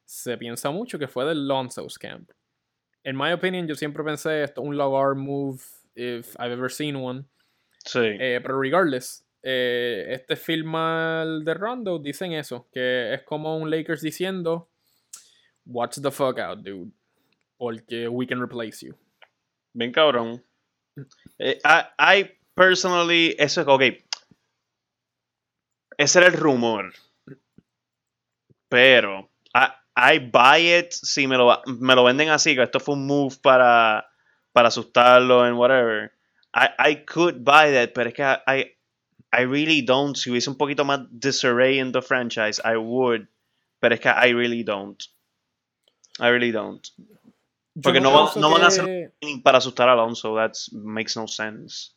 [0.04, 2.30] Se piensa mucho que fue del Lonzo's camp.
[3.04, 5.62] En mi opinión, yo siempre pensé esto un LaVar move
[5.94, 7.24] if I've ever seen one.
[7.86, 8.00] Sí.
[8.20, 10.72] Eh, pero regardless, eh, este film
[11.44, 14.70] de Rondo dicen eso, que es como un Lakers diciendo,
[15.66, 16.92] watch the fuck out, dude,
[17.56, 18.96] porque we can replace you.
[19.72, 20.44] Bien cabrón.
[21.38, 21.58] Eh,
[21.98, 23.82] I, personally, eso es, ok,
[25.96, 26.92] ese era el rumor,
[28.68, 29.30] pero
[29.94, 33.36] I, buy it si me lo, me lo venden así, que esto fue un move
[33.42, 34.08] para,
[34.52, 36.12] para asustarlo and whatever.
[36.54, 38.76] I, I could buy that, pero es que I,
[39.32, 40.16] I really don't.
[40.16, 43.28] Si hubiese un poquito más disarray en the franchise, I would.
[43.80, 45.02] Pero es que I really don't.
[46.20, 46.86] I really don't.
[47.82, 50.34] Porque no, van, no van a hacer para asustar a Alonso.
[50.34, 51.94] That makes no sense.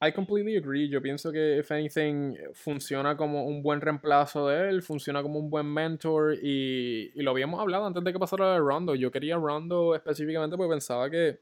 [0.00, 0.88] I completely agree.
[0.88, 5.50] Yo pienso que, if anything, funciona como un buen reemplazo de él, funciona como un
[5.50, 8.94] buen mentor y, y lo habíamos hablado antes de que pasara de Rondo.
[8.94, 11.40] Yo quería Rondo específicamente porque pensaba que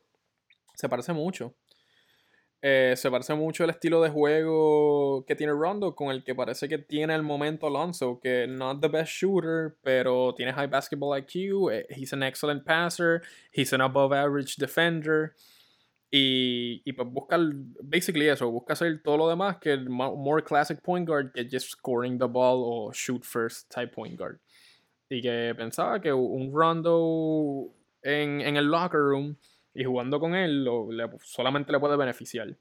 [0.75, 1.55] se parece mucho.
[2.67, 6.67] Eh, se parece mucho el estilo de juego que tiene Rondo con el que parece
[6.67, 11.71] que tiene el momento Alonso, que not the best shooter, pero tiene high basketball IQ,
[11.71, 13.21] eh, he's an excellent passer,
[13.53, 15.35] he's an above average defender.
[16.11, 17.39] Y, y pues busca,
[17.83, 21.69] basically eso, busca hacer todo lo demás que el more classic point guard que just
[21.69, 24.41] scoring the ball o shoot first type point guard.
[25.11, 29.37] Y que pensaba que un Rondo en, en el locker room
[29.75, 32.57] y jugando con él lo, le- solamente le puede beneficiar.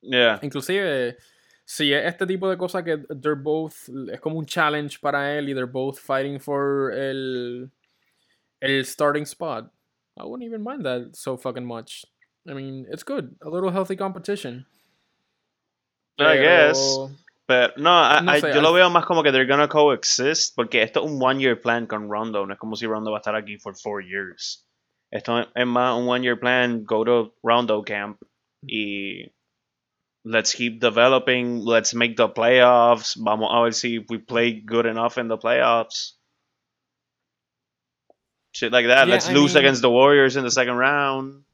[0.00, 0.38] Yeah.
[0.42, 1.16] Inclusive,
[1.64, 3.74] si es este tipo de cosas que they're both,
[4.12, 7.70] es como un challenge para él y they're both fighting for el,
[8.60, 9.70] el starting spot,
[10.16, 12.04] I wouldn't even mind that so fucking much.
[12.48, 13.36] I mean, it's good.
[13.42, 14.66] A little healthy competition.
[16.18, 16.98] I guess.
[17.46, 20.54] Pero- no, I- No I- sé, yo lo veo más como que they're gonna coexist
[20.56, 23.18] porque esto es un one year plan con Rondo, no es como si Rondo va
[23.18, 24.64] a estar aquí for four years.
[25.10, 28.18] Esto es más un one year plan, go to Rondo camp
[28.64, 28.68] mm.
[28.68, 29.32] y
[30.24, 35.16] let's keep developing, let's make the playoffs, vamos a ver si we play good enough
[35.16, 36.12] in the playoffs.
[38.52, 39.06] Shit like that.
[39.06, 41.44] Yeah, let's I lose mean- against the Warriors in the second round.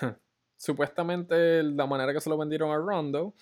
[0.58, 3.34] supuestamente la manera que se lo vendieron a Rondo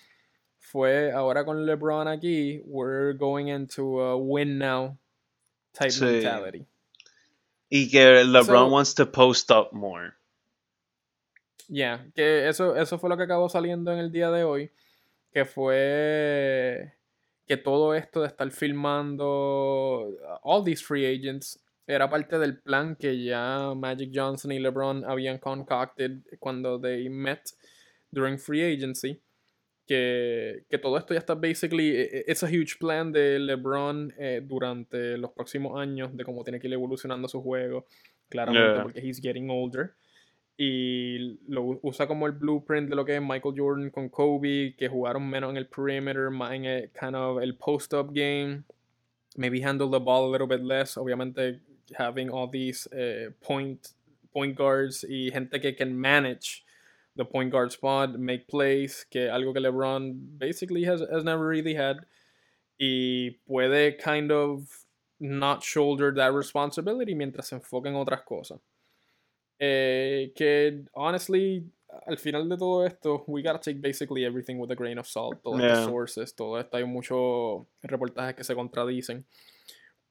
[0.59, 4.97] fue ahora con LeBron aquí, we're going into a win now
[5.73, 6.01] type Sí.
[6.21, 6.65] mentality.
[7.69, 10.13] Y que LeBron So- wants to post up more.
[11.67, 14.71] Yeah, que eso, eso fue lo que acabó saliendo en el día de hoy,
[15.33, 16.93] que fue
[17.47, 22.95] que todo esto de estar filmando uh, all these free agents era parte del plan
[22.95, 27.41] que ya Magic Johnson y LeBron habían concocted cuando they met
[28.11, 29.21] during free agency.
[29.87, 34.13] Que, que todo esto ya está basically, i- i- it's a huge plan de LeBron
[34.17, 37.85] eh, durante los próximos años de cómo tiene que ir evolucionando su juego,
[38.29, 38.81] claramente Yeah.
[38.83, 39.93] porque he's getting older
[40.57, 44.87] y lo usa como el blueprint de lo que es Michael Jordan con Kobe, que
[44.87, 48.63] jugaron menos en el perimeter, más en el kind of el post-up game,
[49.37, 51.59] maybe handle the ball a little bit less, obviamente
[51.97, 53.89] having all these eh, point,
[54.31, 56.64] point guards y gente que can manage
[57.15, 61.73] the point guard spot, make plays, que algo que LeBron basically has, has never really
[61.75, 62.05] had,
[62.79, 64.67] y puede kind of
[65.19, 68.59] not shoulder that responsibility mientras se enfoca en otras cosas.
[69.59, 71.63] Eh, que honestly,
[72.07, 75.41] al final de todo esto, we gotta take basically everything with a grain of salt.
[75.41, 75.71] Todos Yeah.
[75.71, 79.23] estos sources, todo esto, hay muchos reportajes que se contradicen.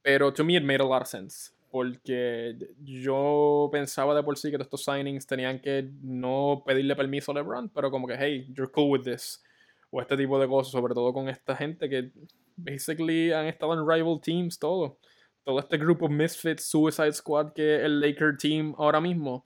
[0.03, 1.51] Pero to me it made a lot of sense.
[1.75, 7.33] Porque yo pensaba de por sí que todos estos signings tenían que no pedirle permiso
[7.33, 9.43] a LeBron, pero como que, hey, you're cool with this.
[9.91, 12.13] O este tipo de cosas, sobre todo con esta gente que
[12.57, 14.99] basically han estado en rival teams, todo
[15.43, 19.45] todo este grupo Misfits Suicide Squad que es el Laker team ahora mismo,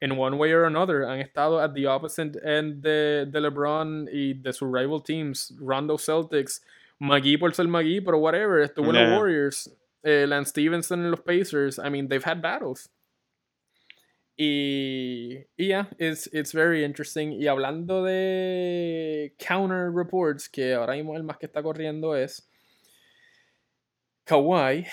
[0.00, 4.34] in one way or another, han estado at the opposite end de, de LeBron y
[4.34, 6.62] de sus rival teams, Rondo Celtics,
[7.00, 9.08] McGee por ser McGee, pero whatever, estuvo en Yeah.
[9.10, 12.88] los Warriors, eh, Lance Stevenson en los Pacers, I mean, they've had battles.
[14.40, 17.32] Y, y yeah, it's, it's very interesting.
[17.32, 22.48] Y hablando de counter reports, que ahora mismo el más que está corriendo es
[24.26, 24.86] Kawhi,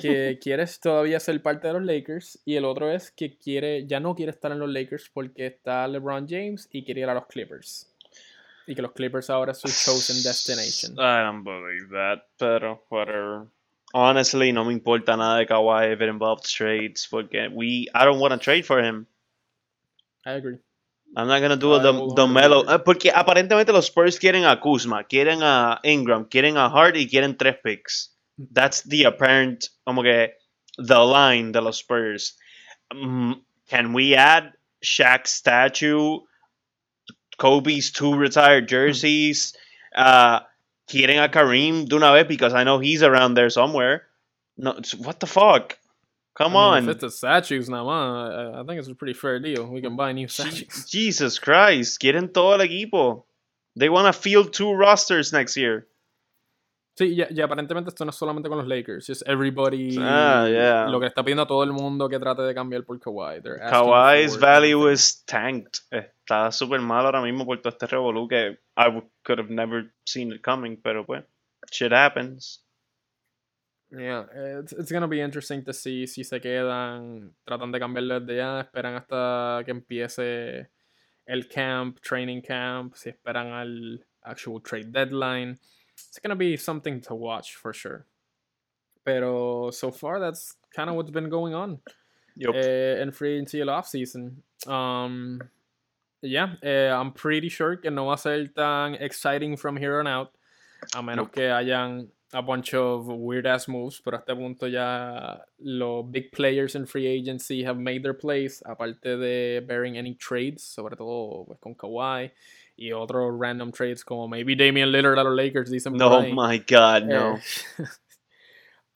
[0.00, 4.00] que quiere todavía ser parte de los Lakers, y el otro es que quiere, ya
[4.00, 7.26] no quiere estar en los Lakers porque está LeBron James y quiere ir a los
[7.26, 7.92] Clippers.
[8.66, 10.94] Y que los Clippers ahora es su chosen destination.
[10.94, 13.48] I don't believe that, pero whatever.
[13.94, 18.20] Honestly, no me importa nada de Kawhi if it involves trades, porque we, I don't
[18.20, 19.06] want to trade for him.
[20.26, 20.58] I agree.
[21.16, 22.26] I'm not gonna do I the, the.
[22.26, 27.08] Melo, porque aparentemente los Spurs quieren a Kuzma, quieren a Ingram, quieren a Hart y
[27.08, 28.10] quieren tres picks.
[28.52, 30.28] That's the apparent, como que,
[30.76, 32.34] the line de los Spurs.
[32.92, 34.52] Mm, can we add
[34.84, 36.20] Shaq's statue,
[37.38, 39.54] Kobe's two retired jerseys?
[39.94, 40.40] Uh,
[40.88, 44.02] quieren a Kareem de una vez because I know he's around there somewhere.
[44.56, 45.78] No, what the fuck?
[46.34, 46.88] Come I mean, on.
[46.88, 49.66] If it's the statues now, I, I think it's a pretty fair deal.
[49.66, 50.84] We can buy new statues.
[50.88, 53.24] Jesus Christ, quieren todo el equipo.
[53.76, 55.86] They want to field two rosters next year.
[56.98, 59.96] Sí, y, y aparentemente esto no es solamente con los Lakers, just everybody.
[60.00, 60.88] Ah, yeah.
[60.88, 63.40] Lo que está pidiendo a todo el mundo que trate de cambiar por Kawhi.
[63.70, 65.78] Kawhi's value is tanked.
[65.92, 68.90] Está súper mal ahora mismo por todo este revolú que I
[69.22, 71.22] could have never seen it coming, pero pues,
[71.70, 72.64] shit happens.
[73.92, 74.24] Yeah,
[74.60, 78.62] it's, it's gonna be interesting to see si se quedan, tratan de cambiarlo desde ya,
[78.62, 80.68] esperan hasta que empiece
[81.26, 85.60] el camp, training camp, si esperan al actual trade deadline.
[86.08, 88.06] It's gonna be something to watch for sure.
[89.04, 91.80] Pero so far, that's kind of what's been going on
[92.36, 92.54] Yup.
[92.54, 94.36] eh, en free agency el offseason.
[94.66, 95.40] Um,
[96.20, 100.06] yeah, eh, I'm pretty sure que no va a ser tan exciting from here on
[100.06, 100.32] out.
[100.94, 101.32] A menos Nope.
[101.32, 106.30] que hayan a bunch of weird ass moves, pero a este punto ya los big
[106.30, 111.44] players in free agency have made their place, aparte de bearing any trades, sobre todo
[111.46, 112.30] pues, con Kawhi
[112.78, 116.32] y otros random trades como maybe Damian Lillard a los Lakers, dicen por no, ahí.
[116.32, 117.36] my God, no.
[117.36, 117.40] Eh,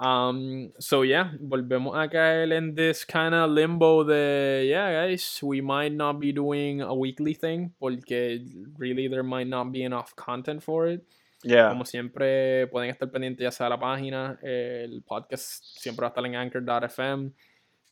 [0.02, 5.60] Um, so yeah, volvemos a caer en this kind of limbo de, yeah, guys, we
[5.60, 8.40] might not be doing a weekly thing porque
[8.78, 11.04] really there might not be enough content for it.
[11.44, 11.68] Yeah.
[11.68, 16.26] Como siempre, pueden estar pendientes ya sea la página, el podcast siempre va a estar
[16.26, 17.30] en anchor.fm.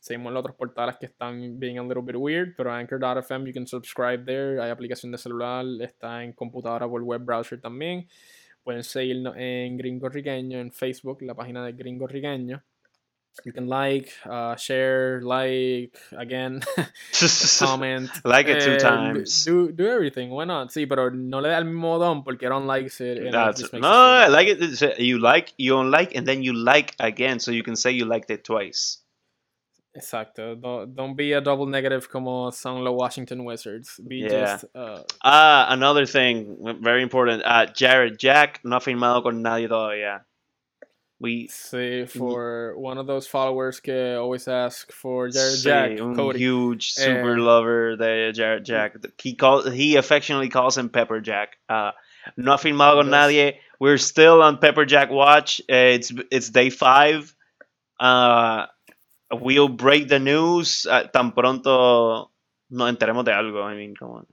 [0.01, 3.67] Seguimos los otros portales que están being a little bit weird, pero anchor.fm you can
[3.67, 4.59] subscribe there.
[4.59, 8.07] Hay aplicación de celular, está en computadora por web browser también.
[8.63, 12.63] Pueden seguirnos en Gringo Riqueño en Facebook, la página de Gringo Riqueño.
[13.45, 16.61] You can like, uh, share, like, again,
[17.59, 18.09] comment.
[18.25, 19.45] like it two eh, times.
[19.45, 20.71] Do, do everything, why not?
[20.71, 23.19] Sí, pero no le da el mismo don porque don't likes it.
[23.19, 24.61] and it That's, just no, I like it.
[24.61, 27.91] It's- You like, you don't like, and then you like again, so you can say
[27.91, 29.00] you liked it twice.
[29.97, 30.55] Exacto.
[30.61, 33.99] Don't, don't be a double negative como son los Washington Wizards.
[34.07, 34.29] Be Yeah.
[34.57, 34.65] just.
[34.73, 37.43] Uh, Ah, another thing, very important.
[37.45, 40.21] Uh, Jared Jack no ha firmado con nadie todavía.
[41.19, 46.15] We sí, for one of those followers que always ask for Jared sí, Jack, un
[46.15, 46.39] Cody.
[46.39, 48.95] huge super Eh, lover de Jared Jack.
[49.21, 51.57] He call, he affectionately calls him Pepper Jack.
[51.69, 51.91] Uh,
[52.37, 53.57] no ha firmado con nadie.
[53.79, 55.59] We're still on Pepper Jack watch.
[55.69, 57.35] Uh, it's it's day five.
[57.99, 58.65] Uh,
[59.33, 62.29] we'll break the news uh, tan pronto
[62.69, 63.63] nos enteremos de algo.
[63.63, 64.25] I mean, come on.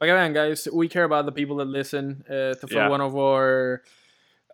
[0.00, 2.24] Like again, guys, we care about the people that listen.
[2.28, 2.88] Uh, to for Yeah.
[2.88, 3.82] one of our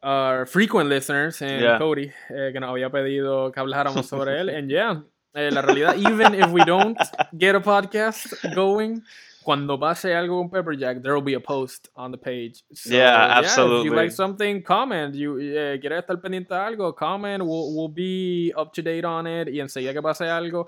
[0.02, 1.78] our frequent listeners, and Yeah.
[1.78, 4.48] Cody, eh, que nos había pedido que habláramos sobre él.
[4.54, 5.00] And yeah,
[5.34, 6.96] eh, la realidad, even if we don't
[7.38, 9.02] get a podcast going,
[9.48, 12.62] cuando pase algo con Pepperjack, there will be a post on the page.
[12.74, 15.14] So, Yeah, If you like something, comment.
[15.14, 17.42] You eh, quieres estar pendiente de algo, comment.
[17.42, 19.48] We'll, we'll be up to date on it.
[19.48, 20.66] Y enseguida que pase algo,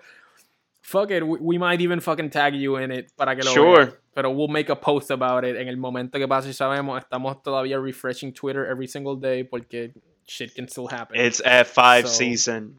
[0.80, 3.84] fuck it, we, we might even fucking tag you in it para que lo Sure.
[3.84, 3.94] veas.
[4.14, 6.54] Pero we'll make a post about it en el momento que pase.
[6.54, 9.92] Sabemos, estamos todavía refreshing Twitter every single day porque
[10.26, 11.20] shit can still happen.
[11.20, 12.76] It's F5 So- season.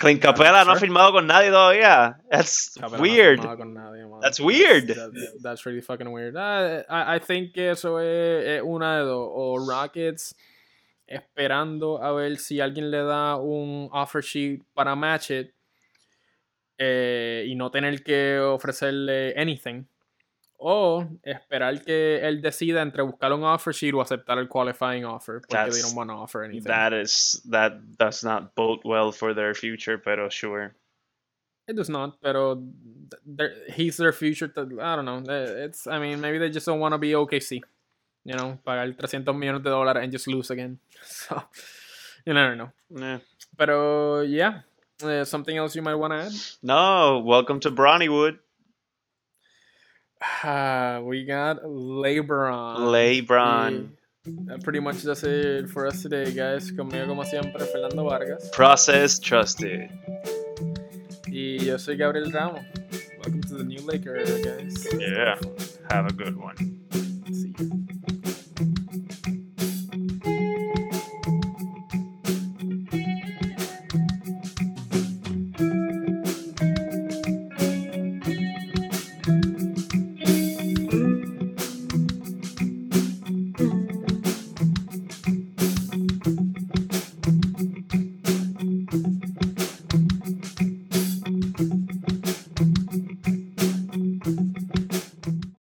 [0.00, 2.18] Clint Capella no ha firmado con nadie todavía.
[2.30, 3.38] That's Capela no weird.
[3.40, 4.04] firmaba con nadie.
[4.22, 4.86] That's weird.
[4.88, 5.12] that-
[5.42, 6.34] that's really fucking weird.
[6.38, 9.28] Ah, I, I think que eso es, es una de dos.
[9.30, 10.34] O Rockets
[11.06, 15.52] esperando a ver si alguien le da un offer sheet para match it
[16.78, 19.84] eh, y no tener que ofrecerle anything.
[20.62, 25.40] O esperar que él decida entre buscar un offer sheet o aceptar el qualifying offer
[25.40, 26.64] porque they That's- don't want to offer anything.
[26.70, 30.74] That is that does not bode well for their future, pero sure.
[31.66, 32.62] It does not, pero
[33.74, 34.48] he's their future.
[34.48, 35.22] to- I don't know.
[35.32, 37.62] Eh, It's, I mean, maybe they just don't want to be OKC.
[38.24, 40.78] You know, pagar 300 millones de dólares and just lose again.
[41.02, 41.40] So,
[42.26, 42.70] you never know.
[42.90, 43.20] Yeah.
[43.56, 44.62] Pero, yeah.
[45.02, 46.32] Eh, something else you might want to add?
[46.62, 48.38] No, welcome to Bronnywood.
[50.22, 52.76] Ah, we got LeBron.
[52.78, 53.88] LeBron.
[54.46, 56.70] That pretty much that's it for us today, guys.
[56.70, 58.50] Conmigo, como siempre, Fernando Vargas.
[58.50, 59.90] Process trusted.
[61.26, 62.60] Y yo soy Gabriel Ramos.
[63.16, 64.86] Welcome to the new Laker, guys.
[64.98, 65.36] Yeah.
[65.90, 66.79] Have a good one.